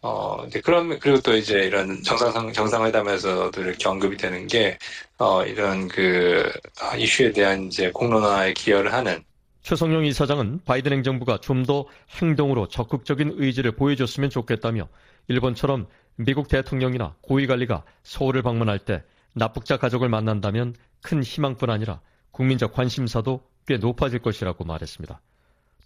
어, 0.03 0.45
이제 0.47 0.61
그런, 0.61 0.99
그리고 1.01 1.21
또 1.23 1.37
이제 1.37 1.61
이런 1.65 2.03
정상, 2.05 2.53
정상회담에서도 2.53 3.61
이렇게 3.63 3.89
언급이 3.89 4.17
되는 4.19 4.47
게, 4.49 4.79
어, 5.19 5.45
이런 5.45 5.89
그, 5.89 6.53
아, 6.81 6.97
이슈에 6.97 7.33
대한 7.33 7.67
이제 7.69 7.91
공론화에 7.93 8.55
기여를 8.55 8.93
하는. 8.95 9.25
최성용 9.63 10.05
이사장은 10.05 10.61
바이든 10.65 10.93
행정부가 10.93 11.39
좀 11.39 11.65
더 11.65 11.87
행동으로 12.21 12.67
적극적인 12.67 13.35
의지를 13.37 13.73
보여줬으면 13.73 14.31
좋겠다며, 14.31 14.89
일본처럼 15.29 15.87
미국 16.17 16.49
대통령이나 16.49 17.15
고위관리가 17.23 17.85
서울을 18.03 18.43
방문할 18.43 18.81
때 18.81 19.05
납북자 19.35 19.77
가족을 19.77 20.09
만난다면 20.09 20.75
큰 21.01 21.23
희망뿐 21.23 21.71
아니라 21.71 22.01
국민적 22.33 22.73
관심사도 22.73 23.43
꽤 23.67 23.77
높아질 23.77 24.19
것이라고 24.19 24.65
말했습니다. 24.65 25.21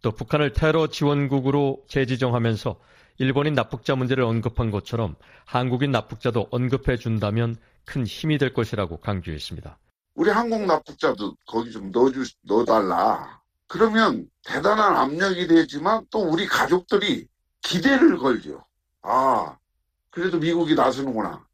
또 0.02 0.10
북한을 0.12 0.52
테러 0.52 0.86
지원국으로 0.86 1.84
재지정하면서 1.88 2.76
일본인 3.18 3.54
납북자 3.54 3.94
문제를 3.94 4.24
언급한 4.24 4.70
것처럼 4.70 5.16
한국인 5.44 5.90
납북자도 5.90 6.48
언급해 6.50 6.96
준다면 6.96 7.56
큰 7.84 8.06
힘이 8.06 8.38
될 8.38 8.52
것이라고 8.52 8.98
강조했습니다. 8.98 9.78
우리 10.14 10.30
한국 10.30 10.64
납북자도 10.64 11.36
거기 11.46 11.70
좀 11.70 11.90
넣어주, 11.90 12.24
넣어달라. 12.42 13.40
그러면 13.68 14.28
대단한 14.44 14.96
압력이 14.96 15.46
되지만 15.46 16.06
또 16.10 16.20
우리 16.20 16.46
가족들이 16.46 17.26
기대를 17.62 18.18
걸죠. 18.18 18.64
아, 19.02 19.56
그래도 20.10 20.38
미국이 20.38 20.74
나서는구나. 20.74 21.44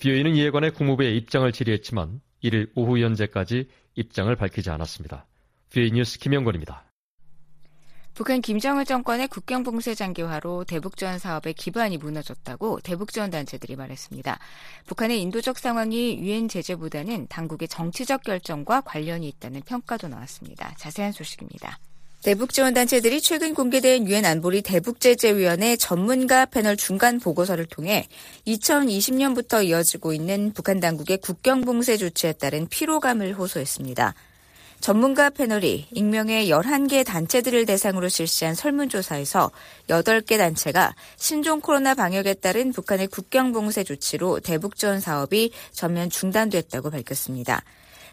BOE는 0.00 0.34
이에 0.34 0.50
관해 0.50 0.70
국무부의 0.70 1.16
입장을 1.16 1.50
질의했지만 1.50 2.20
1일 2.42 2.70
오후 2.74 2.98
현재까지 2.98 3.68
입장을 3.94 4.34
밝히지 4.34 4.70
않았습니다. 4.70 5.26
BOE 5.72 5.92
뉴스 5.92 6.18
김영건입니다. 6.18 6.84
북한 8.14 8.40
김정은 8.40 8.84
정권의 8.84 9.26
국경 9.26 9.64
봉쇄 9.64 9.94
장기화로 9.94 10.64
대북 10.64 10.96
지원 10.96 11.18
사업의 11.18 11.54
기반이 11.54 11.98
무너졌다고 11.98 12.78
대북 12.80 13.12
지원 13.12 13.30
단체들이 13.30 13.74
말했습니다. 13.74 14.38
북한의 14.86 15.20
인도적 15.20 15.58
상황이 15.58 16.18
유엔 16.18 16.48
제재보다는 16.48 17.26
당국의 17.26 17.66
정치적 17.66 18.22
결정과 18.22 18.82
관련이 18.82 19.26
있다는 19.28 19.62
평가도 19.62 20.06
나왔습니다. 20.06 20.74
자세한 20.78 21.10
소식입니다. 21.10 21.80
대북 22.22 22.54
지원 22.54 22.72
단체들이 22.72 23.20
최근 23.20 23.52
공개된 23.52 24.08
유엔 24.08 24.24
안보리 24.24 24.62
대북 24.62 25.00
제재 25.00 25.36
위원회 25.36 25.76
전문가 25.76 26.46
패널 26.46 26.76
중간 26.76 27.18
보고서를 27.18 27.66
통해 27.66 28.06
2020년부터 28.46 29.62
이어지고 29.66 30.14
있는 30.14 30.52
북한 30.54 30.80
당국의 30.80 31.18
국경 31.18 31.62
봉쇄 31.62 31.96
조치에 31.96 32.32
따른 32.34 32.66
피로감을 32.68 33.34
호소했습니다. 33.34 34.14
전문가 34.84 35.30
패널이 35.30 35.86
익명의 35.92 36.50
11개 36.50 37.06
단체들을 37.06 37.64
대상으로 37.64 38.10
실시한 38.10 38.54
설문조사에서 38.54 39.50
8개 39.88 40.36
단체가 40.36 40.94
신종 41.16 41.62
코로나 41.62 41.94
방역에 41.94 42.34
따른 42.34 42.70
북한의 42.70 43.06
국경 43.06 43.52
봉쇄 43.52 43.82
조치로 43.82 44.40
대북 44.40 44.76
지원 44.76 45.00
사업이 45.00 45.52
전면 45.72 46.10
중단됐다고 46.10 46.90
밝혔습니다. 46.90 47.64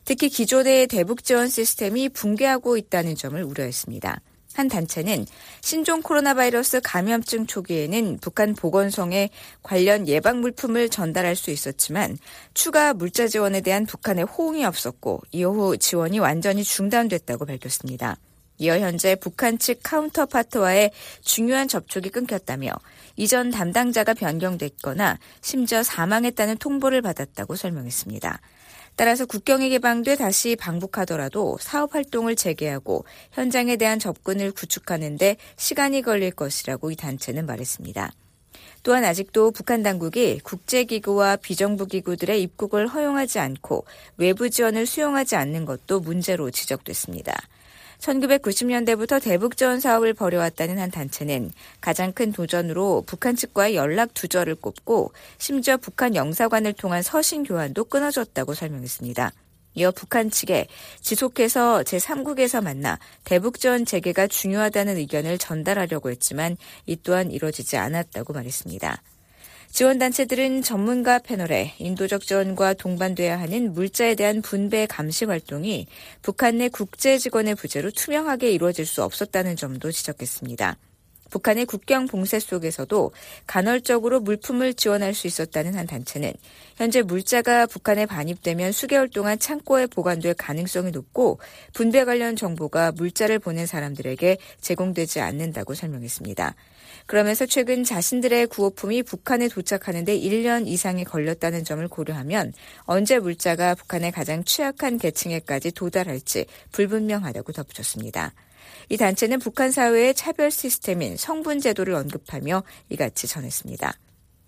특히 0.05 0.29
기존의 0.29 0.87
대북 0.87 1.25
지원 1.25 1.49
시스템이 1.49 2.07
붕괴하고 2.07 2.77
있다는 2.77 3.15
점을 3.15 3.43
우려했습니다. 3.43 4.21
한 4.53 4.67
단체는 4.67 5.25
신종 5.61 6.01
코로나 6.01 6.33
바이러스 6.33 6.81
감염증 6.81 7.47
초기에는 7.47 8.19
북한 8.21 8.53
보건성에 8.53 9.29
관련 9.63 10.07
예방 10.07 10.41
물품을 10.41 10.89
전달할 10.89 11.35
수 11.35 11.51
있었지만 11.51 12.17
추가 12.53 12.93
물자 12.93 13.27
지원에 13.27 13.61
대한 13.61 13.85
북한의 13.85 14.25
호응이 14.25 14.65
없었고 14.65 15.21
이후 15.31 15.77
지원이 15.77 16.19
완전히 16.19 16.63
중단됐다고 16.63 17.45
밝혔습니다. 17.45 18.17
이어 18.57 18.77
현재 18.77 19.15
북한 19.15 19.57
측 19.57 19.79
카운터파트와의 19.81 20.91
중요한 21.21 21.67
접촉이 21.67 22.09
끊겼다며 22.09 22.71
이전 23.15 23.49
담당자가 23.49 24.13
변경됐거나 24.13 25.17
심지어 25.41 25.81
사망했다는 25.81 26.57
통보를 26.57 27.01
받았다고 27.01 27.55
설명했습니다. 27.55 28.39
따라서 28.95 29.25
국경이 29.25 29.69
개방돼 29.69 30.15
다시 30.15 30.55
방북하더라도 30.55 31.57
사업 31.59 31.95
활동을 31.95 32.35
재개하고 32.35 33.05
현장에 33.31 33.77
대한 33.77 33.99
접근을 33.99 34.51
구축하는데 34.51 35.37
시간이 35.55 36.01
걸릴 36.01 36.31
것이라고 36.31 36.91
이 36.91 36.95
단체는 36.95 37.45
말했습니다. 37.45 38.11
또한 38.83 39.03
아직도 39.03 39.51
북한 39.51 39.83
당국이 39.83 40.39
국제기구와 40.39 41.35
비정부기구들의 41.37 42.41
입국을 42.41 42.87
허용하지 42.87 43.39
않고 43.39 43.85
외부 44.17 44.49
지원을 44.49 44.85
수용하지 44.85 45.35
않는 45.35 45.65
것도 45.65 45.99
문제로 45.99 46.49
지적됐습니다. 46.49 47.35
1990년대부터 48.01 49.21
대북지원 49.21 49.79
사업을 49.79 50.13
벌여왔다는 50.13 50.79
한 50.79 50.91
단체는 50.91 51.51
가장 51.79 52.11
큰 52.11 52.31
도전으로 52.31 53.03
북한 53.05 53.35
측과의 53.35 53.75
연락 53.75 54.13
두절을 54.13 54.55
꼽고 54.55 55.13
심지어 55.37 55.77
북한 55.77 56.15
영사관을 56.15 56.73
통한 56.73 57.01
서신 57.03 57.43
교환도 57.43 57.85
끊어졌다고 57.85 58.53
설명했습니다. 58.53 59.31
이어 59.75 59.91
북한 59.91 60.29
측에 60.29 60.67
지속해서 60.99 61.83
제3국에서 61.83 62.61
만나 62.61 62.99
대북지원 63.23 63.85
재개가 63.85 64.27
중요하다는 64.27 64.97
의견을 64.97 65.37
전달하려고 65.37 66.09
했지만 66.09 66.57
이 66.85 66.97
또한 67.01 67.31
이뤄지지 67.31 67.77
않았다고 67.77 68.33
말했습니다. 68.33 69.01
지원단체들은 69.71 70.63
전문가 70.63 71.17
패널에 71.17 71.73
인도적 71.79 72.23
지원과 72.23 72.73
동반돼야 72.73 73.39
하는 73.39 73.73
물자에 73.73 74.15
대한 74.15 74.41
분배 74.41 74.85
감시 74.85 75.23
활동이 75.25 75.87
북한 76.21 76.57
내 76.57 76.67
국제 76.67 77.17
직원의 77.17 77.55
부재로 77.55 77.91
투명하게 77.91 78.51
이루어질 78.51 78.85
수 78.85 79.01
없었다는 79.01 79.55
점도 79.55 79.91
지적했습니다. 79.91 80.77
북한의 81.29 81.65
국경 81.65 82.07
봉쇄 82.07 82.39
속에서도 82.39 83.11
간헐적으로 83.47 84.19
물품을 84.19 84.73
지원할 84.73 85.13
수 85.13 85.27
있었다는 85.27 85.75
한 85.75 85.87
단체는 85.87 86.33
현재 86.75 87.01
물자가 87.01 87.65
북한에 87.65 88.05
반입되면 88.05 88.73
수개월 88.73 89.07
동안 89.07 89.39
창고에 89.39 89.87
보관될 89.87 90.33
가능성이 90.33 90.91
높고 90.91 91.39
분배 91.73 92.03
관련 92.03 92.35
정보가 92.35 92.91
물자를 92.91 93.39
보낸 93.39 93.65
사람들에게 93.65 94.37
제공되지 94.59 95.21
않는다고 95.21 95.73
설명했습니다. 95.73 96.55
그러면서 97.05 97.45
최근 97.45 97.83
자신들의 97.83 98.47
구호품이 98.47 99.03
북한에 99.03 99.47
도착하는데 99.47 100.17
1년 100.19 100.67
이상이 100.67 101.03
걸렸다는 101.03 101.63
점을 101.63 101.85
고려하면 101.87 102.53
언제 102.83 103.19
물자가 103.19 103.75
북한의 103.75 104.11
가장 104.11 104.43
취약한 104.43 104.97
계층에까지 104.97 105.71
도달할지 105.71 106.45
불분명하다고 106.71 107.51
덧붙였습니다. 107.51 108.33
이 108.89 108.97
단체는 108.97 109.39
북한 109.39 109.71
사회의 109.71 110.13
차별 110.13 110.51
시스템인 110.51 111.17
성분 111.17 111.59
제도를 111.59 111.93
언급하며 111.93 112.63
이같이 112.89 113.27
전했습니다. 113.27 113.93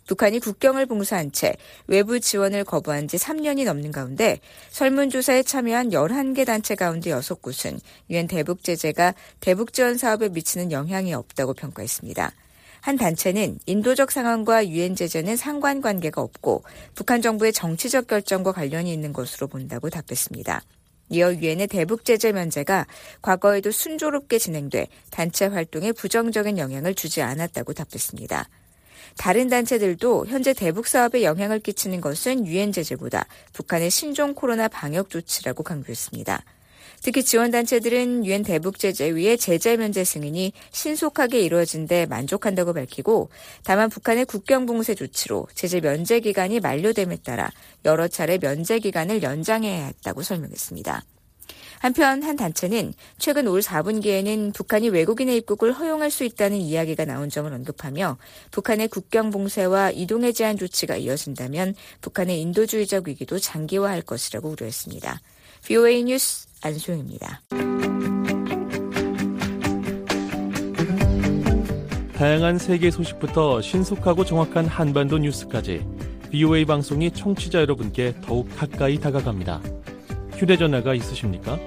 북한이 0.07 0.39
국경을 0.39 0.85
봉쇄한 0.85 1.31
채 1.31 1.55
외부 1.87 2.19
지원을 2.19 2.65
거부한 2.65 3.07
지 3.07 3.17
3년이 3.17 3.63
넘는 3.65 3.91
가운데 3.91 4.39
설문조사에 4.71 5.43
참여한 5.43 5.91
11개 5.91 6.45
단체 6.45 6.75
가운데 6.75 7.09
6곳은 7.11 7.79
유엔 8.09 8.27
대북 8.27 8.63
제재가 8.63 9.13
대북 9.39 9.71
지원 9.71 9.97
사업에 9.97 10.29
미치는 10.29 10.71
영향이 10.71 11.13
없다고 11.13 11.53
평가했습니다. 11.53 12.33
한 12.83 12.97
단체는 12.97 13.59
인도적 13.65 14.11
상황과 14.11 14.67
유엔 14.67 14.93
제재는 14.93 15.37
상관관계가 15.37 16.21
없고 16.21 16.63
북한 16.95 17.21
정부의 17.21 17.53
정치적 17.53 18.07
결정과 18.07 18.51
관련이 18.51 18.91
있는 18.91 19.13
것으로 19.13 19.47
본다고 19.47 19.89
답했습니다. 19.89 20.61
이어 21.07 21.33
유엔의 21.33 21.67
대북 21.67 22.03
제재 22.03 22.33
면제가 22.33 22.85
과거에도 23.21 23.71
순조롭게 23.71 24.37
진행돼 24.37 24.87
단체 25.11 25.45
활동에 25.45 25.93
부정적인 25.93 26.57
영향을 26.57 26.93
주지 26.93 27.21
않았다고 27.21 27.71
답했습니다. 27.71 28.49
다른 29.17 29.47
단체들도 29.47 30.25
현재 30.27 30.51
대북 30.51 30.87
사업에 30.87 31.23
영향을 31.23 31.59
끼치는 31.59 32.01
것은 32.01 32.45
유엔 32.45 32.73
제재보다 32.73 33.27
북한의 33.53 33.91
신종 33.91 34.33
코로나 34.33 34.67
방역 34.67 35.09
조치라고 35.09 35.63
강조했습니다. 35.63 36.43
특히 37.03 37.21
지원단체들은 37.21 38.25
유엔 38.25 38.43
대북 38.43 38.79
제재 38.79 39.09
위에 39.09 39.35
제재 39.35 39.75
면제 39.75 40.05
승인이 40.05 40.53
신속하게 40.71 41.41
이루어진 41.41 41.85
데 41.85 42.05
만족한다고 42.05 42.71
밝히고 42.71 43.29
다만 43.65 43.89
북한의 43.89 44.23
국경 44.23 44.65
봉쇄 44.65 44.95
조치로 44.95 45.47
제재 45.53 45.81
면제 45.81 46.21
기간이 46.21 46.61
만료됨에 46.61 47.17
따라 47.17 47.51
여러 47.83 48.07
차례 48.07 48.37
면제 48.37 48.79
기간을 48.79 49.21
연장해야 49.21 49.87
했다고 49.87 50.23
설명했습니다. 50.23 51.03
한편 51.79 52.23
한 52.23 52.37
단체는 52.37 52.93
최근 53.17 53.49
올 53.49 53.59
4분기에는 53.59 54.53
북한이 54.53 54.87
외국인의 54.87 55.35
입국을 55.35 55.73
허용할 55.73 56.09
수 56.09 56.23
있다는 56.23 56.55
이야기가 56.55 57.03
나온 57.03 57.29
점을 57.29 57.51
언급하며 57.51 58.17
북한의 58.51 58.87
국경 58.87 59.29
봉쇄와 59.29 59.91
이동에 59.91 60.31
제한 60.31 60.55
조치가 60.55 60.95
이어진다면 60.95 61.75
북한의 61.99 62.39
인도주의적 62.39 63.09
위기도 63.09 63.39
장기화할 63.39 64.03
것이라고 64.03 64.47
우려했습니다. 64.51 65.19
VOA 65.65 66.03
뉴스 66.03 66.52
안소영입니다. 66.63 67.41
다양한 72.15 72.57
세계 72.57 72.89
소식부터 72.89 73.61
신속하고 73.61 74.23
정확한 74.23 74.65
한반도 74.65 75.17
뉴스까지 75.17 75.85
VOA 76.31 76.63
방송이 76.65 77.11
청취자 77.11 77.59
여러분께 77.59 78.13
더욱 78.21 78.47
가까이 78.55 78.97
다가갑니다. 78.97 79.61
휴대전화가 80.37 80.95
있으십니까? 80.95 81.59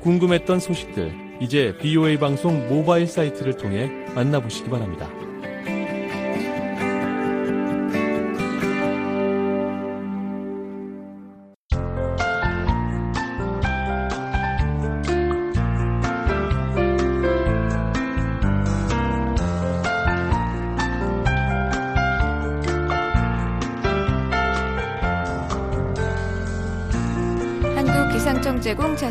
궁금했던 0.00 0.60
소식들 0.60 1.12
이제 1.40 1.76
BOA 1.78 2.18
방송 2.18 2.68
모바일 2.68 3.06
사이트를 3.06 3.56
통해 3.56 3.88
만나보시기 4.14 4.70
바랍니다. 4.70 5.08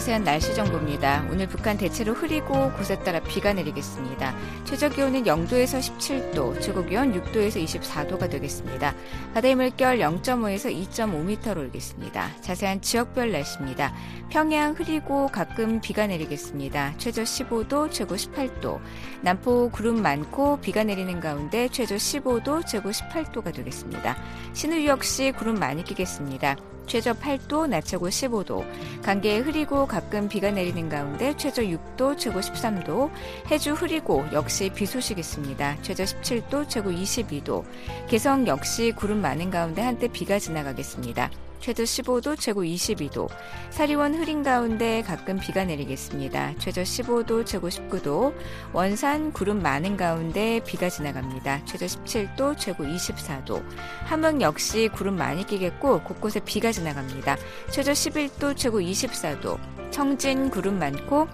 자세한 0.08 0.24
날씨 0.24 0.56
정보입니다. 0.56 1.28
오늘 1.30 1.48
북한 1.48 1.78
대체로 1.78 2.14
흐리고 2.14 2.72
곳에 2.72 2.98
따라 3.00 3.20
비가 3.20 3.52
내리겠습니다. 3.52 4.34
최저 4.64 4.88
기온은 4.88 5.24
0도에서 5.24 5.80
17도, 5.82 6.62
최고 6.62 6.86
기온 6.86 7.12
6도에서 7.12 7.62
24도가 7.62 8.30
되겠습니다. 8.30 8.96
바다의 9.34 9.56
물결 9.56 9.98
0.5에서 9.98 10.74
2.5m로 10.90 11.62
일겠습니다. 11.66 12.30
자세한 12.40 12.80
지역별 12.80 13.34
날씨입니다. 13.34 13.94
평양 14.30 14.76
흐리고 14.76 15.28
가끔 15.28 15.82
비가 15.82 16.08
내리겠습니다. 16.08 16.94
최저 16.98 17.24
15도, 17.24 17.92
최고 17.92 18.16
18도. 18.16 18.80
남포 19.24 19.72
구름 19.72 20.02
많고 20.02 20.62
비가 20.62 20.86
내리는 20.86 21.20
가운데 21.20 21.68
최저 21.68 21.96
15도, 21.96 22.66
최고 22.66 22.92
18도가 22.92 23.54
되겠습니다. 23.54 24.16
신우 24.54 24.86
역시 24.86 25.34
구름 25.38 25.56
많이 25.56 25.84
끼겠습니다. 25.84 26.56
최저 26.88 27.14
8도, 27.14 27.68
낮 27.68 27.86
최고 27.86 28.08
15도. 28.08 28.66
강계 29.04 29.40
흐리고 29.40 29.86
가끔 29.86 30.28
비가 30.28 30.50
내리는 30.50 30.90
가운데 30.90 31.36
최저 31.38 31.62
6도, 31.62 32.18
최고 32.18 32.40
13도. 32.40 33.12
해주 33.52 33.74
흐리고 33.74 34.26
역시 34.32 34.72
비 34.74 34.86
소식 34.86 35.20
있습니다. 35.20 35.78
최저 35.82 36.04
17도, 36.04 36.68
최고 36.70 36.90
22도. 36.90 37.64
개성 38.08 38.48
역시 38.48 38.94
구름 38.96 39.22
많은 39.22 39.52
가운데 39.52 39.82
한때 39.82 40.08
비가 40.08 40.40
지나가겠습니다. 40.40 41.30
최저 41.60 41.84
15도, 41.84 42.40
최고 42.40 42.64
22도. 42.64 43.30
사리원 43.70 44.16
흐린 44.16 44.44
가운데 44.44 45.02
가끔 45.02 45.40
비가 45.40 45.66
내리겠습니다. 45.66 46.54
최저 46.58 46.82
15도, 46.82 47.46
최고 47.46 47.70
19도. 47.70 48.34
원산 48.74 49.32
구름 49.34 49.62
많은 49.62 49.98
가운데 49.98 50.62
비가 50.66 50.90
지나갑니다. 50.90 51.66
최저 51.66 51.86
17도, 51.86 52.58
최고 52.58 52.84
24도. 52.84 53.64
함흥 54.06 54.42
역시 54.42 54.90
구름 54.94 55.16
많이 55.16 55.46
끼겠고 55.46 56.02
곳곳에 56.04 56.40
비가 56.40 56.72
지나갑니다. 56.72 57.38
최저 57.70 57.92
11도, 57.92 58.56
최고 58.56 58.80
24도. 58.80 59.58
청진 59.92 60.50
구름 60.50 60.80
많고 60.80 61.28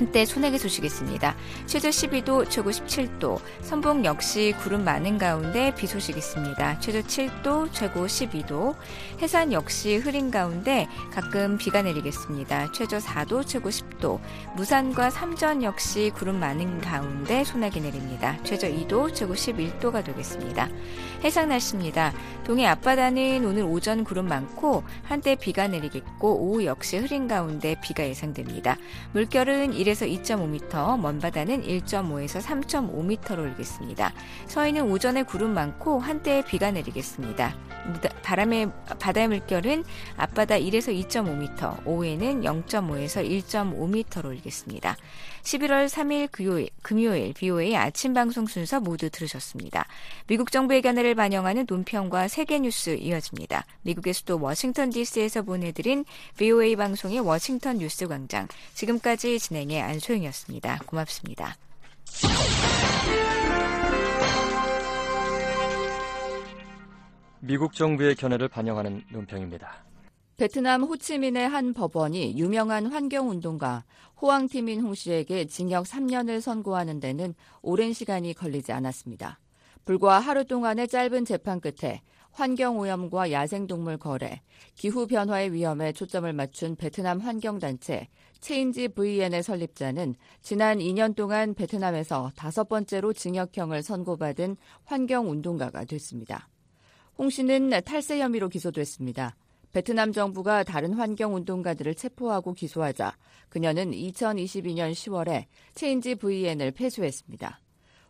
한때 0.00 0.24
소나기 0.24 0.56
소식이 0.56 0.86
있습니다. 0.86 1.36
최저 1.66 1.90
12도, 1.90 2.48
최고 2.48 2.70
17도. 2.70 3.38
선봉 3.60 4.06
역시 4.06 4.54
구름 4.62 4.82
많은 4.82 5.18
가운데 5.18 5.74
비 5.74 5.86
소식 5.86 6.16
있습니다. 6.16 6.80
최저 6.80 7.02
7도, 7.02 7.70
최고 7.70 8.06
12도. 8.06 8.76
해산 9.20 9.52
역시 9.52 9.96
흐린 9.96 10.30
가운데 10.30 10.88
가끔 11.12 11.58
비가 11.58 11.82
내리겠습니다. 11.82 12.72
최저 12.72 12.96
4도, 12.96 13.46
최고 13.46 13.68
10도. 13.68 14.20
무산과 14.56 15.10
삼전 15.10 15.62
역시 15.64 16.10
구름 16.14 16.40
많은 16.40 16.80
가운데 16.80 17.44
소나기 17.44 17.82
내립니다. 17.82 18.38
최저 18.42 18.68
2도, 18.68 19.14
최고 19.14 19.34
11도가 19.34 20.02
되겠습니다. 20.02 20.70
해상 21.22 21.50
날씨입니다. 21.50 22.14
동해 22.44 22.64
앞바다는 22.64 23.44
오늘 23.44 23.64
오전 23.64 24.04
구름 24.04 24.28
많고 24.28 24.82
한때 25.02 25.34
비가 25.34 25.68
내리겠고 25.68 26.40
오후 26.40 26.64
역시 26.64 26.96
흐린 26.96 27.28
가운데 27.28 27.76
비가 27.82 28.08
예상됩니다. 28.08 28.78
물결은 29.12 29.74
1 29.74 29.89
에서 29.90 30.06
2.5m, 30.06 31.00
먼바다는 31.00 31.62
1.5에서 31.62 32.40
3.5m로 32.40 33.44
일겠습니다. 33.48 34.12
서해는 34.46 34.90
오전에 34.90 35.24
구름 35.24 35.52
많고 35.52 35.98
한때 35.98 36.42
비가 36.46 36.70
내리겠습니다. 36.70 37.56
바람의 38.22 38.70
바다의 39.00 39.28
물결은 39.28 39.84
앞바다 40.16 40.56
1에서 40.56 40.94
2.5m, 41.08 41.86
오후에는 41.86 42.42
0.5에서 42.42 43.28
1.5m로 43.28 44.32
일겠습니다. 44.36 44.96
11월 45.50 45.88
3일 45.88 46.28
금요일, 46.30 46.68
금요일 46.82 47.34
BOA 47.34 47.74
아침 47.74 48.14
방송 48.14 48.46
순서 48.46 48.78
모두 48.78 49.10
들으셨습니다. 49.10 49.86
미국 50.28 50.52
정부 50.52 50.74
의 50.74 50.82
견해를 50.82 51.16
반영하는 51.16 51.66
논평과 51.68 52.28
세계 52.28 52.60
뉴스 52.60 52.96
이어집니다. 52.96 53.64
미국의 53.82 54.14
수도 54.14 54.40
워싱턴 54.40 54.90
DC에서 54.90 55.42
보내드린 55.42 56.04
BOA 56.38 56.76
방송의 56.76 57.20
워싱턴 57.20 57.78
뉴스 57.78 58.06
광장. 58.06 58.46
지금까지 58.74 59.40
진행의 59.40 59.80
안소영이었습니다. 59.82 60.80
고맙습니다. 60.86 61.56
미국 67.40 67.74
정부의 67.74 68.14
견해를 68.14 68.48
반영하는 68.48 69.02
논평입니다. 69.10 69.89
베트남 70.40 70.84
호치민의 70.84 71.46
한 71.46 71.74
법원이 71.74 72.38
유명한 72.38 72.86
환경운동가 72.86 73.84
호황티민 74.22 74.80
홍 74.80 74.94
씨에게 74.94 75.44
징역 75.44 75.84
3년을 75.84 76.40
선고하는 76.40 76.98
데는 76.98 77.34
오랜 77.60 77.92
시간이 77.92 78.32
걸리지 78.32 78.72
않았습니다. 78.72 79.38
불과 79.84 80.18
하루 80.18 80.46
동안의 80.46 80.88
짧은 80.88 81.26
재판 81.26 81.60
끝에 81.60 82.00
환경오염과 82.30 83.32
야생동물 83.32 83.98
거래, 83.98 84.40
기후변화의 84.76 85.52
위험에 85.52 85.92
초점을 85.92 86.32
맞춘 86.32 86.74
베트남 86.74 87.18
환경단체 87.18 88.08
체인지 88.40 88.88
VN의 88.88 89.42
설립자는 89.42 90.14
지난 90.40 90.78
2년 90.78 91.14
동안 91.14 91.52
베트남에서 91.52 92.32
다섯 92.34 92.66
번째로 92.66 93.12
징역형을 93.12 93.82
선고받은 93.82 94.56
환경운동가가 94.84 95.84
됐습니다. 95.84 96.48
홍 97.18 97.28
씨는 97.28 97.82
탈세 97.84 98.20
혐의로 98.20 98.48
기소됐습니다. 98.48 99.36
베트남 99.72 100.12
정부가 100.12 100.64
다른 100.64 100.94
환경 100.94 101.34
운동가들을 101.34 101.94
체포하고 101.94 102.54
기소하자 102.54 103.16
그녀는 103.48 103.92
2022년 103.92 104.92
10월에 104.92 105.44
체인지 105.74 106.16
VN을 106.16 106.72
폐쇄했습니다. 106.72 107.60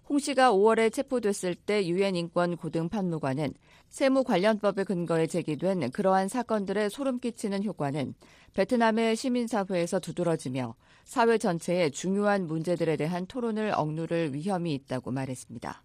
홍 0.08 0.18
씨가 0.18 0.52
5월에 0.52 0.92
체포됐을 0.92 1.54
때 1.54 1.86
유엔 1.86 2.16
인권 2.16 2.56
고등 2.56 2.88
판무관은 2.88 3.54
세무 3.90 4.24
관련법에 4.24 4.84
근거해 4.84 5.26
제기된 5.26 5.90
그러한 5.90 6.28
사건들의 6.28 6.90
소름 6.90 7.20
끼치는 7.20 7.62
효과는 7.62 8.14
베트남의 8.54 9.14
시민사회에서 9.14 10.00
두드러지며 10.00 10.74
사회 11.04 11.38
전체의 11.38 11.92
중요한 11.92 12.46
문제들에 12.46 12.96
대한 12.96 13.26
토론을 13.26 13.72
억누를 13.76 14.34
위험이 14.34 14.74
있다고 14.74 15.12
말했습니다. 15.12 15.82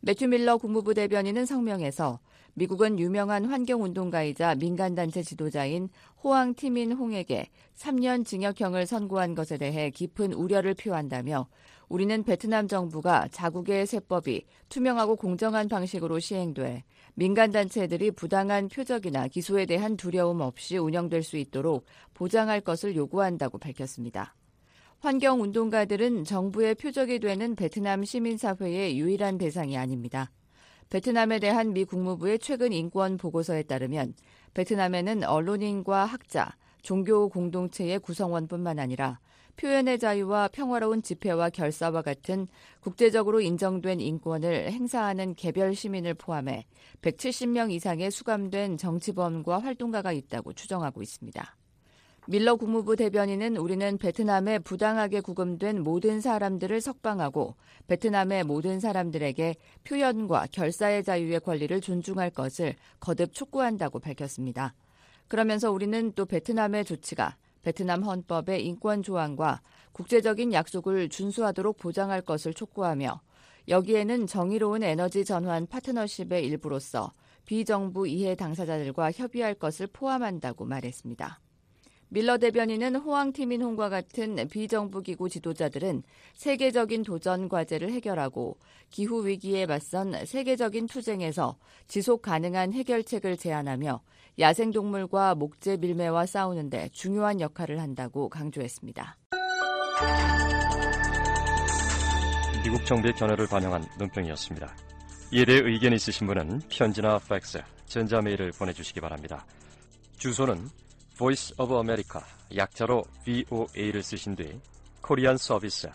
매튜 0.00 0.28
밀러 0.28 0.58
국무부 0.58 0.92
대변인은 0.92 1.46
성명에서 1.46 2.20
미국은 2.58 2.98
유명한 2.98 3.44
환경운동가이자 3.44 4.54
민간단체 4.54 5.22
지도자인 5.22 5.90
호황 6.24 6.54
티민 6.54 6.90
홍에게 6.90 7.50
3년 7.76 8.24
징역형을 8.24 8.86
선고한 8.86 9.34
것에 9.34 9.58
대해 9.58 9.90
깊은 9.90 10.32
우려를 10.32 10.72
표한다며 10.72 11.48
우리는 11.90 12.22
베트남 12.22 12.66
정부가 12.66 13.28
자국의 13.30 13.86
세법이 13.86 14.46
투명하고 14.70 15.16
공정한 15.16 15.68
방식으로 15.68 16.18
시행돼 16.18 16.84
민간단체들이 17.16 18.12
부당한 18.12 18.68
표적이나 18.68 19.28
기소에 19.28 19.66
대한 19.66 19.98
두려움 19.98 20.40
없이 20.40 20.78
운영될 20.78 21.24
수 21.24 21.36
있도록 21.36 21.84
보장할 22.14 22.62
것을 22.62 22.96
요구한다고 22.96 23.58
밝혔습니다. 23.58 24.34
환경운동가들은 25.00 26.24
정부의 26.24 26.74
표적이 26.76 27.18
되는 27.18 27.54
베트남 27.54 28.02
시민사회의 28.02 28.98
유일한 28.98 29.36
대상이 29.36 29.76
아닙니다. 29.76 30.30
베트남에 30.90 31.40
대한 31.40 31.72
미 31.72 31.84
국무부의 31.84 32.38
최근 32.38 32.72
인권 32.72 33.16
보고서에 33.16 33.64
따르면 33.64 34.14
베트남에는 34.54 35.24
언론인과 35.24 36.04
학자, 36.04 36.56
종교 36.82 37.28
공동체의 37.28 37.98
구성원뿐만 37.98 38.78
아니라 38.78 39.18
표현의 39.56 39.98
자유와 39.98 40.48
평화로운 40.48 41.02
집회와 41.02 41.50
결사와 41.50 42.02
같은 42.02 42.46
국제적으로 42.80 43.40
인정된 43.40 44.00
인권을 44.00 44.70
행사하는 44.70 45.34
개별 45.34 45.74
시민을 45.74 46.14
포함해 46.14 46.66
170명 47.02 47.72
이상의 47.72 48.10
수감된 48.10 48.76
정치범과 48.76 49.58
활동가가 49.58 50.12
있다고 50.12 50.52
추정하고 50.52 51.02
있습니다. 51.02 51.56
밀러 52.28 52.56
국무부 52.56 52.96
대변인은 52.96 53.56
우리는 53.56 53.98
베트남에 53.98 54.58
부당하게 54.58 55.20
구금된 55.20 55.84
모든 55.84 56.20
사람들을 56.20 56.80
석방하고 56.80 57.54
베트남의 57.86 58.42
모든 58.42 58.80
사람들에게 58.80 59.54
표현과 59.84 60.48
결사의 60.50 61.04
자유의 61.04 61.38
권리를 61.38 61.80
존중할 61.80 62.30
것을 62.30 62.74
거듭 62.98 63.32
촉구한다고 63.32 64.00
밝혔습니다. 64.00 64.74
그러면서 65.28 65.70
우리는 65.70 66.10
또 66.16 66.26
베트남의 66.26 66.84
조치가 66.84 67.36
베트남 67.62 68.02
헌법의 68.02 68.66
인권 68.66 69.04
조항과 69.04 69.62
국제적인 69.92 70.52
약속을 70.52 71.08
준수하도록 71.08 71.76
보장할 71.76 72.22
것을 72.22 72.54
촉구하며 72.54 73.20
여기에는 73.68 74.26
정의로운 74.26 74.82
에너지 74.82 75.24
전환 75.24 75.68
파트너십의 75.68 76.44
일부로서 76.44 77.12
비정부 77.44 78.08
이해 78.08 78.34
당사자들과 78.34 79.12
협의할 79.12 79.54
것을 79.54 79.86
포함한다고 79.86 80.64
말했습니다. 80.64 81.40
밀러 82.08 82.38
대변인은 82.38 82.96
호황 82.96 83.32
티민 83.32 83.62
홍과 83.62 83.88
같은 83.88 84.48
비정부 84.48 85.02
기구 85.02 85.28
지도자들은 85.28 86.02
세계적인 86.34 87.02
도전 87.02 87.48
과제를 87.48 87.92
해결하고 87.92 88.58
기후 88.90 89.26
위기에 89.26 89.66
맞선 89.66 90.24
세계적인 90.24 90.86
투쟁에서 90.86 91.56
지속 91.88 92.22
가능한 92.22 92.72
해결책을 92.72 93.36
제안하며 93.36 94.00
야생 94.38 94.70
동물과 94.70 95.34
목재 95.34 95.78
밀매와 95.78 96.26
싸우는 96.26 96.70
데 96.70 96.88
중요한 96.92 97.40
역할을 97.40 97.80
한다고 97.80 98.28
강조했습니다. 98.28 99.16
미국 102.62 102.84
정부의 102.84 103.14
견해를 103.14 103.46
반영한 103.46 103.84
논평이었습니다. 103.98 104.76
이에 105.32 105.44
대해 105.44 105.60
의견 105.64 105.92
있으신 105.92 106.26
분은 106.26 106.60
편지나 106.68 107.18
팩스, 107.18 107.62
전자메일을 107.86 108.52
보내주시기 108.52 109.00
바랍니다. 109.00 109.44
주소는 110.18 110.68
Voice 111.18 111.54
of 111.58 111.72
America 111.74 112.20
약자로 112.54 113.04
VOA를 113.24 114.02
쓰신 114.02 114.36
뒤 114.36 114.60
코리안 115.00 115.36
서비스 115.36 115.88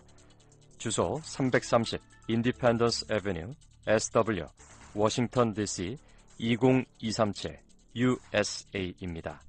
주소 0.77 1.21
330 1.23 1.99
Independence 2.29 3.05
Avenue 3.11 3.53
SW 3.87 4.45
워싱턴 4.93 5.53
DC 5.53 5.97
20237 6.39 7.59
USA입니다. 7.95 9.41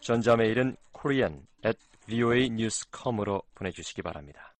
전자메일은 0.00 0.76
korean 0.92 1.46
at 1.64 1.78
voanews.com으로 2.08 3.42
보내주시기 3.54 4.02
바랍니다. 4.02 4.54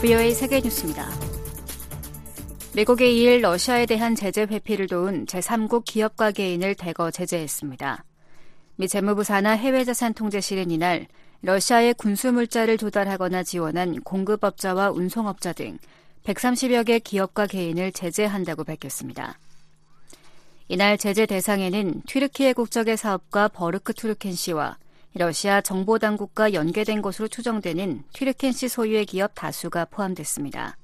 VOA 0.00 0.34
세계뉴스입니다. 0.34 1.33
미국이 2.74 3.20
이일 3.20 3.40
러시아에 3.40 3.86
대한 3.86 4.16
제재 4.16 4.42
회피를 4.42 4.88
도운 4.88 5.26
제3국 5.26 5.84
기업과 5.84 6.32
개인을 6.32 6.74
대거 6.74 7.12
제재했습니다. 7.12 8.04
미 8.74 8.88
재무부 8.88 9.22
산하 9.22 9.52
해외자산 9.52 10.12
통제실은 10.12 10.72
이날 10.72 11.06
러시아의 11.42 11.94
군수 11.94 12.32
물자를 12.32 12.76
조달하거나 12.76 13.44
지원한 13.44 14.00
공급업자와 14.00 14.90
운송업자 14.90 15.52
등 15.52 15.78
130여 16.24 16.84
개 16.84 16.98
기업과 16.98 17.46
개인을 17.46 17.92
제재한다고 17.92 18.64
밝혔습니다. 18.64 19.38
이날 20.66 20.98
제재 20.98 21.26
대상에는 21.26 22.02
튀르키예 22.08 22.54
국적의 22.54 22.96
사업가 22.96 23.46
버르크 23.46 23.92
투르켄 23.92 24.32
씨와 24.32 24.78
러시아 25.14 25.60
정보당국과 25.60 26.54
연계된 26.54 27.02
것으로 27.02 27.28
추정되는 27.28 28.02
튀르켄 28.12 28.50
씨 28.50 28.66
소유의 28.66 29.06
기업 29.06 29.30
다수가 29.36 29.84
포함됐습니다. 29.84 30.76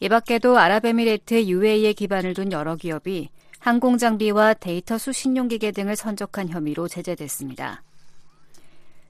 이 0.00 0.08
밖에도 0.08 0.58
아랍에미레이트 0.58 1.46
UAE에 1.46 1.92
기반을 1.92 2.34
둔 2.34 2.52
여러 2.52 2.76
기업이 2.76 3.28
항공장비와 3.58 4.54
데이터 4.54 4.98
수신용 4.98 5.48
기계 5.48 5.70
등을 5.70 5.96
선적한 5.96 6.50
혐의로 6.50 6.88
제재됐습니다. 6.88 7.82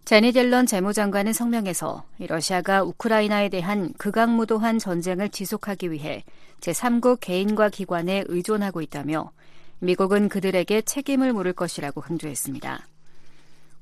제니 0.05 0.33
델런 0.33 0.67
재무장관은 0.67 1.33
성명에서 1.33 2.05
러시아가 2.19 2.85
우크라이나에 2.85 3.49
대한 3.49 3.93
극악무도한 3.95 4.79
전쟁을 4.79 5.31
지속하기 5.31 5.91
위해 5.91 6.25
제3국 6.61 7.21
개인과 7.21 7.71
기관에 7.71 8.23
의존하고 8.29 8.83
있다며 8.83 9.33
미국은 9.79 10.29
그들에게 10.29 10.83
책임을 10.83 11.33
물을 11.33 11.53
것이라고 11.55 12.03
강조했습니다. 12.03 12.87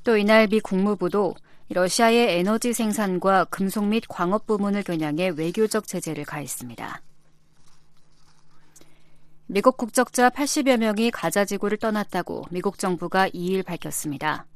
또 0.05 0.17
이날 0.17 0.47
미 0.47 0.61
국무부도 0.61 1.35
러시아의 1.69 2.39
에너지 2.39 2.73
생산과 2.73 3.47
금속 3.47 3.87
및 3.87 4.05
광업 4.09 4.47
부문을 4.47 4.83
겨냥해 4.83 5.33
외교적 5.37 5.87
제재를 5.87 6.25
가했습니다. 6.25 7.03
미국 9.47 9.77
국적자 9.77 10.31
80여 10.31 10.79
명이 10.79 11.11
가자 11.11 11.45
지구를 11.45 11.79
떠났다고 11.79 12.45
미국 12.51 12.79
정부가 12.79 13.29
2일 13.29 13.65
밝혔습니다. 13.65 14.47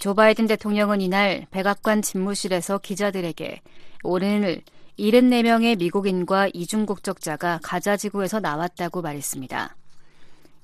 조 0.00 0.14
바이든 0.14 0.48
대통령은 0.48 1.00
이날 1.00 1.46
백악관 1.52 2.02
집무실에서 2.02 2.78
기자들에게 2.78 3.60
오늘 4.02 4.62
74명의 4.98 5.78
미국인과 5.78 6.48
이중 6.52 6.84
국적자가 6.84 7.60
가자 7.62 7.96
지구에서 7.96 8.40
나왔다고 8.40 9.02
말했습니다. 9.02 9.76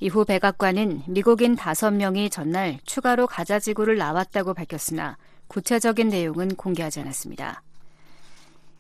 이후 0.00 0.24
백악관은 0.24 1.02
미국인 1.06 1.56
5명이 1.56 2.30
전날 2.30 2.78
추가로 2.84 3.26
가자 3.26 3.58
지구를 3.58 3.98
나왔다고 3.98 4.54
밝혔으나 4.54 5.16
구체적인 5.50 6.10
내용은 6.10 6.54
공개하지 6.54 7.00
않았습니다. 7.00 7.62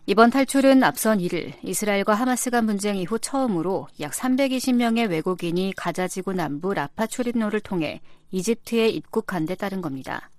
이번 0.06 0.30
탈출은 0.30 0.82
앞선 0.84 1.18
1일 1.18 1.52
이스라엘과 1.64 2.14
하마스 2.14 2.50
간 2.50 2.66
분쟁 2.66 2.96
이후 2.96 3.18
처음으로 3.18 3.88
약 3.98 4.12
320명의 4.12 5.10
외국인이 5.10 5.72
가자지구 5.76 6.32
남부 6.32 6.72
라파 6.72 7.08
출입로를 7.08 7.60
통해 7.60 8.00
이집트에 8.30 8.88
입국한 8.88 9.46
데 9.46 9.56
따른 9.56 9.80
겁니다. 9.80 10.30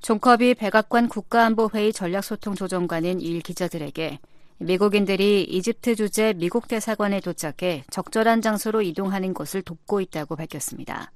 존 0.00 0.18
커비 0.18 0.54
백악관 0.54 1.08
국가안보회의 1.08 1.92
전략소통조정관은 1.92 3.18
2일 3.18 3.42
기자들에게 3.42 4.20
미국인들이 4.58 5.44
이집트 5.44 5.94
주재 5.94 6.32
미국 6.36 6.68
대사관에 6.68 7.20
도착해 7.20 7.84
적절한 7.90 8.40
장소로 8.40 8.80
이동하는 8.80 9.34
것을 9.34 9.60
돕고 9.60 10.00
있다고 10.00 10.36
밝혔습니다. 10.36 11.12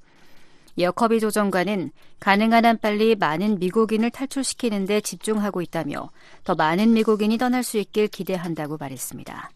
이어 0.78 0.94
커비 0.94 1.20
조정관은 1.20 1.90
가능한 2.18 2.64
한 2.64 2.78
빨리 2.78 3.14
많은 3.14 3.58
미국인을 3.58 4.10
탈출시키는 4.10 4.86
데 4.86 5.00
집중하고 5.00 5.60
있다며 5.60 6.10
더 6.44 6.54
많은 6.54 6.92
미국인이 6.92 7.36
떠날 7.38 7.62
수 7.62 7.78
있길 7.78 8.08
기대한다고 8.08 8.78
말했습니다. 8.78 9.50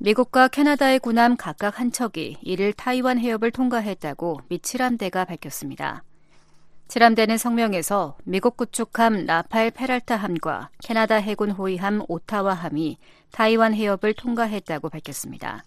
미국과 0.00 0.48
캐나다의 0.48 1.00
군함 1.00 1.36
각각 1.36 1.80
한 1.80 1.90
척이 1.90 2.36
이를 2.42 2.72
타이완 2.72 3.18
해협을 3.18 3.50
통과했다고 3.50 4.42
미 4.48 4.60
칠함대가 4.60 5.24
밝혔습니다. 5.24 6.04
칠함대는 6.88 7.36
성명에서 7.36 8.16
미국 8.24 8.56
구축함 8.56 9.26
라파엘 9.26 9.70
페랄타 9.72 10.16
함과 10.16 10.70
캐나다 10.82 11.16
해군 11.16 11.50
호위함 11.50 12.02
오타와 12.08 12.54
함이 12.54 12.96
타이완 13.30 13.74
해협을 13.74 14.14
통과했다고 14.14 14.88
밝혔습니다. 14.88 15.64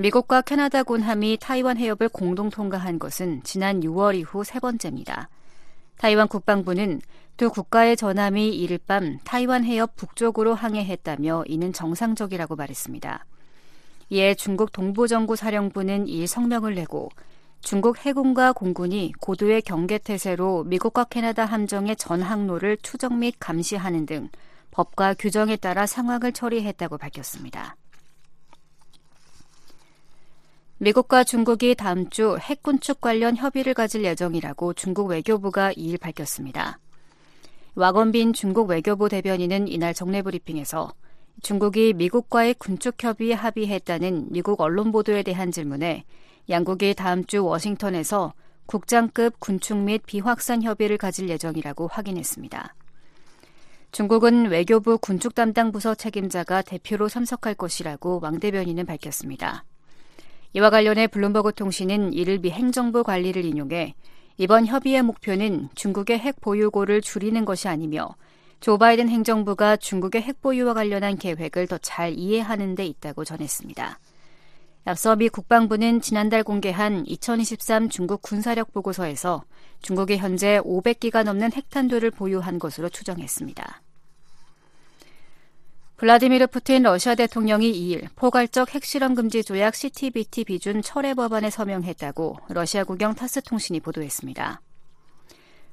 미국과 0.00 0.40
캐나다 0.40 0.82
군함이 0.82 1.36
타이완 1.42 1.76
해협을 1.76 2.08
공동 2.08 2.48
통과한 2.48 2.98
것은 2.98 3.42
지난 3.44 3.80
6월 3.80 4.14
이후 4.14 4.42
세 4.44 4.58
번째입니다. 4.58 5.28
타이완 5.98 6.26
국방부는 6.26 7.02
두 7.36 7.50
국가의 7.50 7.98
전함이 7.98 8.48
이를 8.48 8.78
밤 8.78 9.18
타이완 9.24 9.62
해협 9.64 9.96
북쪽으로 9.96 10.54
항해했다며 10.54 11.44
이는 11.48 11.74
정상적이라고 11.74 12.56
말했습니다. 12.56 13.26
이에 14.08 14.34
중국 14.36 14.72
동부정구 14.72 15.36
사령부는 15.36 16.08
이 16.08 16.26
성명을 16.26 16.74
내고 16.76 17.10
중국 17.60 17.98
해군과 17.98 18.54
공군이 18.54 19.12
고도의 19.20 19.60
경계태세로 19.60 20.64
미국과 20.64 21.04
캐나다 21.04 21.44
함정의 21.44 21.94
전 21.96 22.22
항로를 22.22 22.78
추적 22.78 23.12
및 23.14 23.34
감시하는 23.38 24.06
등 24.06 24.30
법과 24.70 25.12
규정에 25.18 25.56
따라 25.56 25.84
상황을 25.84 26.32
처리했다고 26.32 26.96
밝혔습니다. 26.96 27.76
미국과 30.82 31.24
중국이 31.24 31.74
다음 31.74 32.08
주 32.08 32.38
핵군축 32.40 33.02
관련 33.02 33.36
협의를 33.36 33.74
가질 33.74 34.02
예정이라고 34.02 34.72
중국 34.72 35.08
외교부가 35.08 35.74
2일 35.74 36.00
밝혔습니다. 36.00 36.78
와건빈 37.74 38.32
중국 38.32 38.70
외교부 38.70 39.10
대변인은 39.10 39.68
이날 39.68 39.92
정례 39.92 40.22
브리핑에서 40.22 40.94
중국이 41.42 41.92
미국과의 41.92 42.54
군축 42.54 42.94
협의에 42.98 43.34
합의했다는 43.34 44.28
미국 44.30 44.62
언론 44.62 44.90
보도에 44.90 45.22
대한 45.22 45.52
질문에 45.52 46.04
양국이 46.48 46.94
다음 46.94 47.26
주 47.26 47.44
워싱턴에서 47.44 48.32
국장급 48.64 49.38
군축 49.38 49.76
및 49.76 50.00
비확산 50.06 50.62
협의를 50.62 50.96
가질 50.96 51.28
예정이라고 51.28 51.88
확인했습니다. 51.88 52.74
중국은 53.92 54.46
외교부 54.46 54.96
군축 54.96 55.34
담당 55.34 55.72
부서 55.72 55.94
책임자가 55.94 56.62
대표로 56.62 57.10
참석할 57.10 57.54
것이라고 57.54 58.20
왕 58.22 58.40
대변인은 58.40 58.86
밝혔습니다. 58.86 59.66
이와 60.52 60.70
관련해 60.70 61.06
블룸버그 61.06 61.54
통신은 61.54 62.12
이를 62.12 62.38
미 62.38 62.50
행정부 62.50 63.04
관리를 63.04 63.44
인용해 63.44 63.94
이번 64.36 64.66
협의의 64.66 65.02
목표는 65.02 65.68
중국의 65.74 66.18
핵 66.18 66.40
보유고를 66.40 67.02
줄이는 67.02 67.44
것이 67.44 67.68
아니며 67.68 68.14
조 68.58 68.76
바이든 68.76 69.08
행정부가 69.08 69.76
중국의 69.76 70.22
핵 70.22 70.40
보유와 70.40 70.74
관련한 70.74 71.16
계획을 71.16 71.66
더 71.66 71.78
잘 71.78 72.14
이해하는 72.14 72.74
데 72.74 72.84
있다고 72.84 73.24
전했습니다. 73.24 73.98
앞서 74.84 75.14
미 75.14 75.28
국방부는 75.28 76.00
지난달 76.00 76.42
공개한 76.42 77.06
2023 77.06 77.88
중국 77.88 78.22
군사력 78.22 78.72
보고서에서 78.72 79.44
중국이 79.82 80.16
현재 80.16 80.58
500기가 80.64 81.22
넘는 81.22 81.52
핵탄두를 81.52 82.10
보유한 82.10 82.58
것으로 82.58 82.88
추정했습니다. 82.88 83.82
블라디미르 86.00 86.46
푸틴 86.46 86.84
러시아 86.84 87.14
대통령이 87.14 87.70
2일 87.70 88.08
포괄적 88.16 88.74
핵실험 88.74 89.14
금지 89.14 89.44
조약 89.44 89.74
CTBT 89.74 90.44
비준 90.44 90.80
철회 90.80 91.12
법안에 91.12 91.50
서명했다고 91.50 92.38
러시아 92.48 92.84
국영 92.84 93.14
타스 93.14 93.42
통신이 93.42 93.80
보도했습니다. 93.80 94.62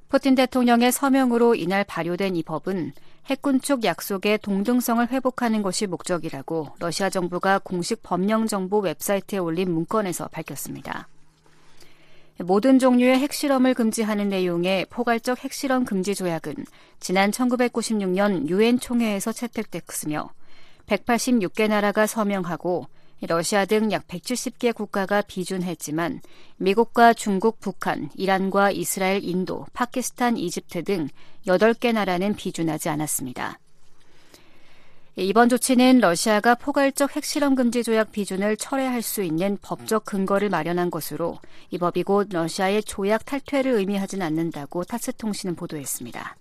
푸틴 0.09 0.35
대통령의 0.35 0.91
서명으로 0.91 1.55
이날 1.55 1.85
발효된 1.85 2.35
이 2.35 2.43
법은 2.43 2.91
핵군축 3.27 3.85
약속의 3.85 4.39
동등성을 4.39 5.07
회복하는 5.07 5.61
것이 5.61 5.87
목적이라고 5.87 6.71
러시아 6.79 7.09
정부가 7.09 7.59
공식 7.59 8.03
법령 8.03 8.47
정보 8.47 8.79
웹사이트에 8.79 9.39
올린 9.39 9.71
문건에서 9.71 10.27
밝혔습니다. 10.27 11.07
모든 12.39 12.77
종류의 12.77 13.17
핵실험을 13.19 13.73
금지하는 13.73 14.29
내용의 14.29 14.85
포괄적 14.89 15.43
핵실험 15.43 15.85
금지 15.85 16.13
조약은 16.13 16.53
지난 16.99 17.31
1996년 17.31 18.47
유엔 18.47 18.79
총회에서 18.79 19.31
채택됐으며 19.31 20.29
186개 20.85 21.67
나라가 21.67 22.05
서명하고 22.05 22.87
러시아 23.21 23.65
등 23.65 23.91
약 23.91 24.07
170개 24.07 24.75
국가가 24.75 25.21
비준했지만 25.21 26.21
미국과 26.57 27.13
중국, 27.13 27.59
북한, 27.59 28.11
이란과 28.15 28.69
이스라엘, 28.71 29.23
인도, 29.23 29.65
파키스탄, 29.73 30.37
이집트 30.37 30.83
등 30.83 31.07
8개 31.47 31.93
나라는 31.93 32.35
비준하지 32.35 32.89
않았습니다. 32.89 33.59
이번 35.19 35.49
조치는 35.49 35.97
러시아가 35.97 36.53
포괄적 36.53 37.15
핵실험 37.15 37.55
금지 37.55 37.81
조약 37.81 38.11
비준을 38.11 38.55
철회할 38.55 39.01
수 39.01 39.23
있는 39.23 39.57
법적 39.63 40.05
근거를 40.05 40.49
마련한 40.49 40.91
것으로 40.91 41.39
이 41.71 41.79
법이 41.79 42.03
곧 42.03 42.27
러시아의 42.31 42.83
조약 42.83 43.25
탈퇴를 43.25 43.71
의미하진 43.71 44.21
않는다고 44.21 44.83
타스 44.83 45.11
통신은 45.11 45.55
보도했습니다. 45.55 46.37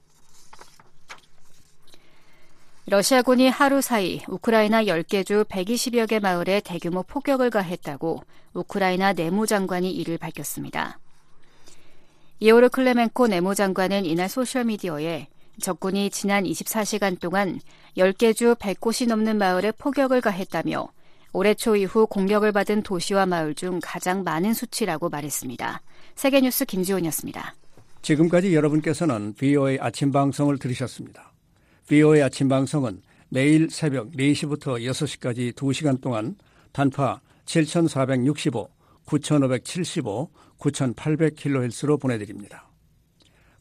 러시아군이 2.84 3.48
하루 3.48 3.80
사이 3.80 4.20
우크라이나 4.28 4.84
10개 4.84 5.24
주 5.24 5.44
120여 5.44 6.06
개 6.06 6.18
마을에 6.18 6.60
대규모 6.60 7.02
폭격을 7.02 7.48
가했다고 7.48 8.24
우크라이나 8.52 9.14
내무장관이 9.14 9.90
이를 9.90 10.18
밝혔습니다. 10.18 10.98
이오르 12.40 12.68
클레멘코 12.68 13.28
내무장관은 13.28 14.04
이날 14.04 14.28
소셜미디어에 14.28 15.28
적군이 15.60 16.10
지난 16.10 16.44
24시간 16.44 17.18
동안 17.18 17.60
10개 17.96 18.34
주 18.34 18.54
100곳이 18.54 19.08
넘는 19.08 19.38
마을에 19.38 19.72
포격을 19.72 20.20
가했다며 20.20 20.88
올해 21.32 21.54
초 21.54 21.76
이후 21.76 22.06
공격을 22.06 22.52
받은 22.52 22.82
도시와 22.82 23.26
마을 23.26 23.54
중 23.54 23.80
가장 23.82 24.24
많은 24.24 24.54
수치라고 24.54 25.08
말했습니다. 25.08 25.82
세계뉴스 26.14 26.64
김지훈이었습니다. 26.64 27.54
지금까지 28.02 28.54
여러분께서는 28.54 29.34
VOA 29.34 29.78
아침 29.80 30.12
방송을 30.12 30.58
들으셨습니다. 30.58 31.32
VOA 31.88 32.22
아침 32.22 32.48
방송은 32.48 33.02
매일 33.28 33.68
새벽 33.70 34.12
4시부터 34.12 34.80
6시까지 34.80 35.52
2시간 35.52 36.00
동안 36.00 36.36
단파 36.72 37.20
7465, 37.44 38.68
9575, 39.04 40.30
9800kHz로 40.58 42.00
보내드립니다. 42.00 42.68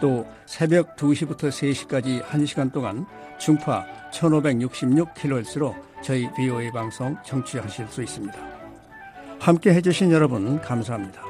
또 0.00 0.26
새벽 0.46 0.96
2시부터 0.96 1.48
3시까지 1.48 2.22
1시간 2.24 2.72
동안 2.72 3.06
중파 3.38 3.86
1566kHz로 4.12 5.74
저희 6.02 6.28
VOA 6.34 6.70
방송 6.72 7.16
청취하실 7.24 7.86
수 7.88 8.02
있습니다. 8.02 8.38
함께 9.38 9.72
해주신 9.74 10.10
여러분 10.10 10.60
감사합니다. 10.60 11.22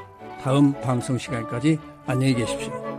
다음 0.42 0.72
방송 0.80 1.18
시간까지 1.18 1.78
안녕히 2.06 2.34
계십시오. 2.34 2.89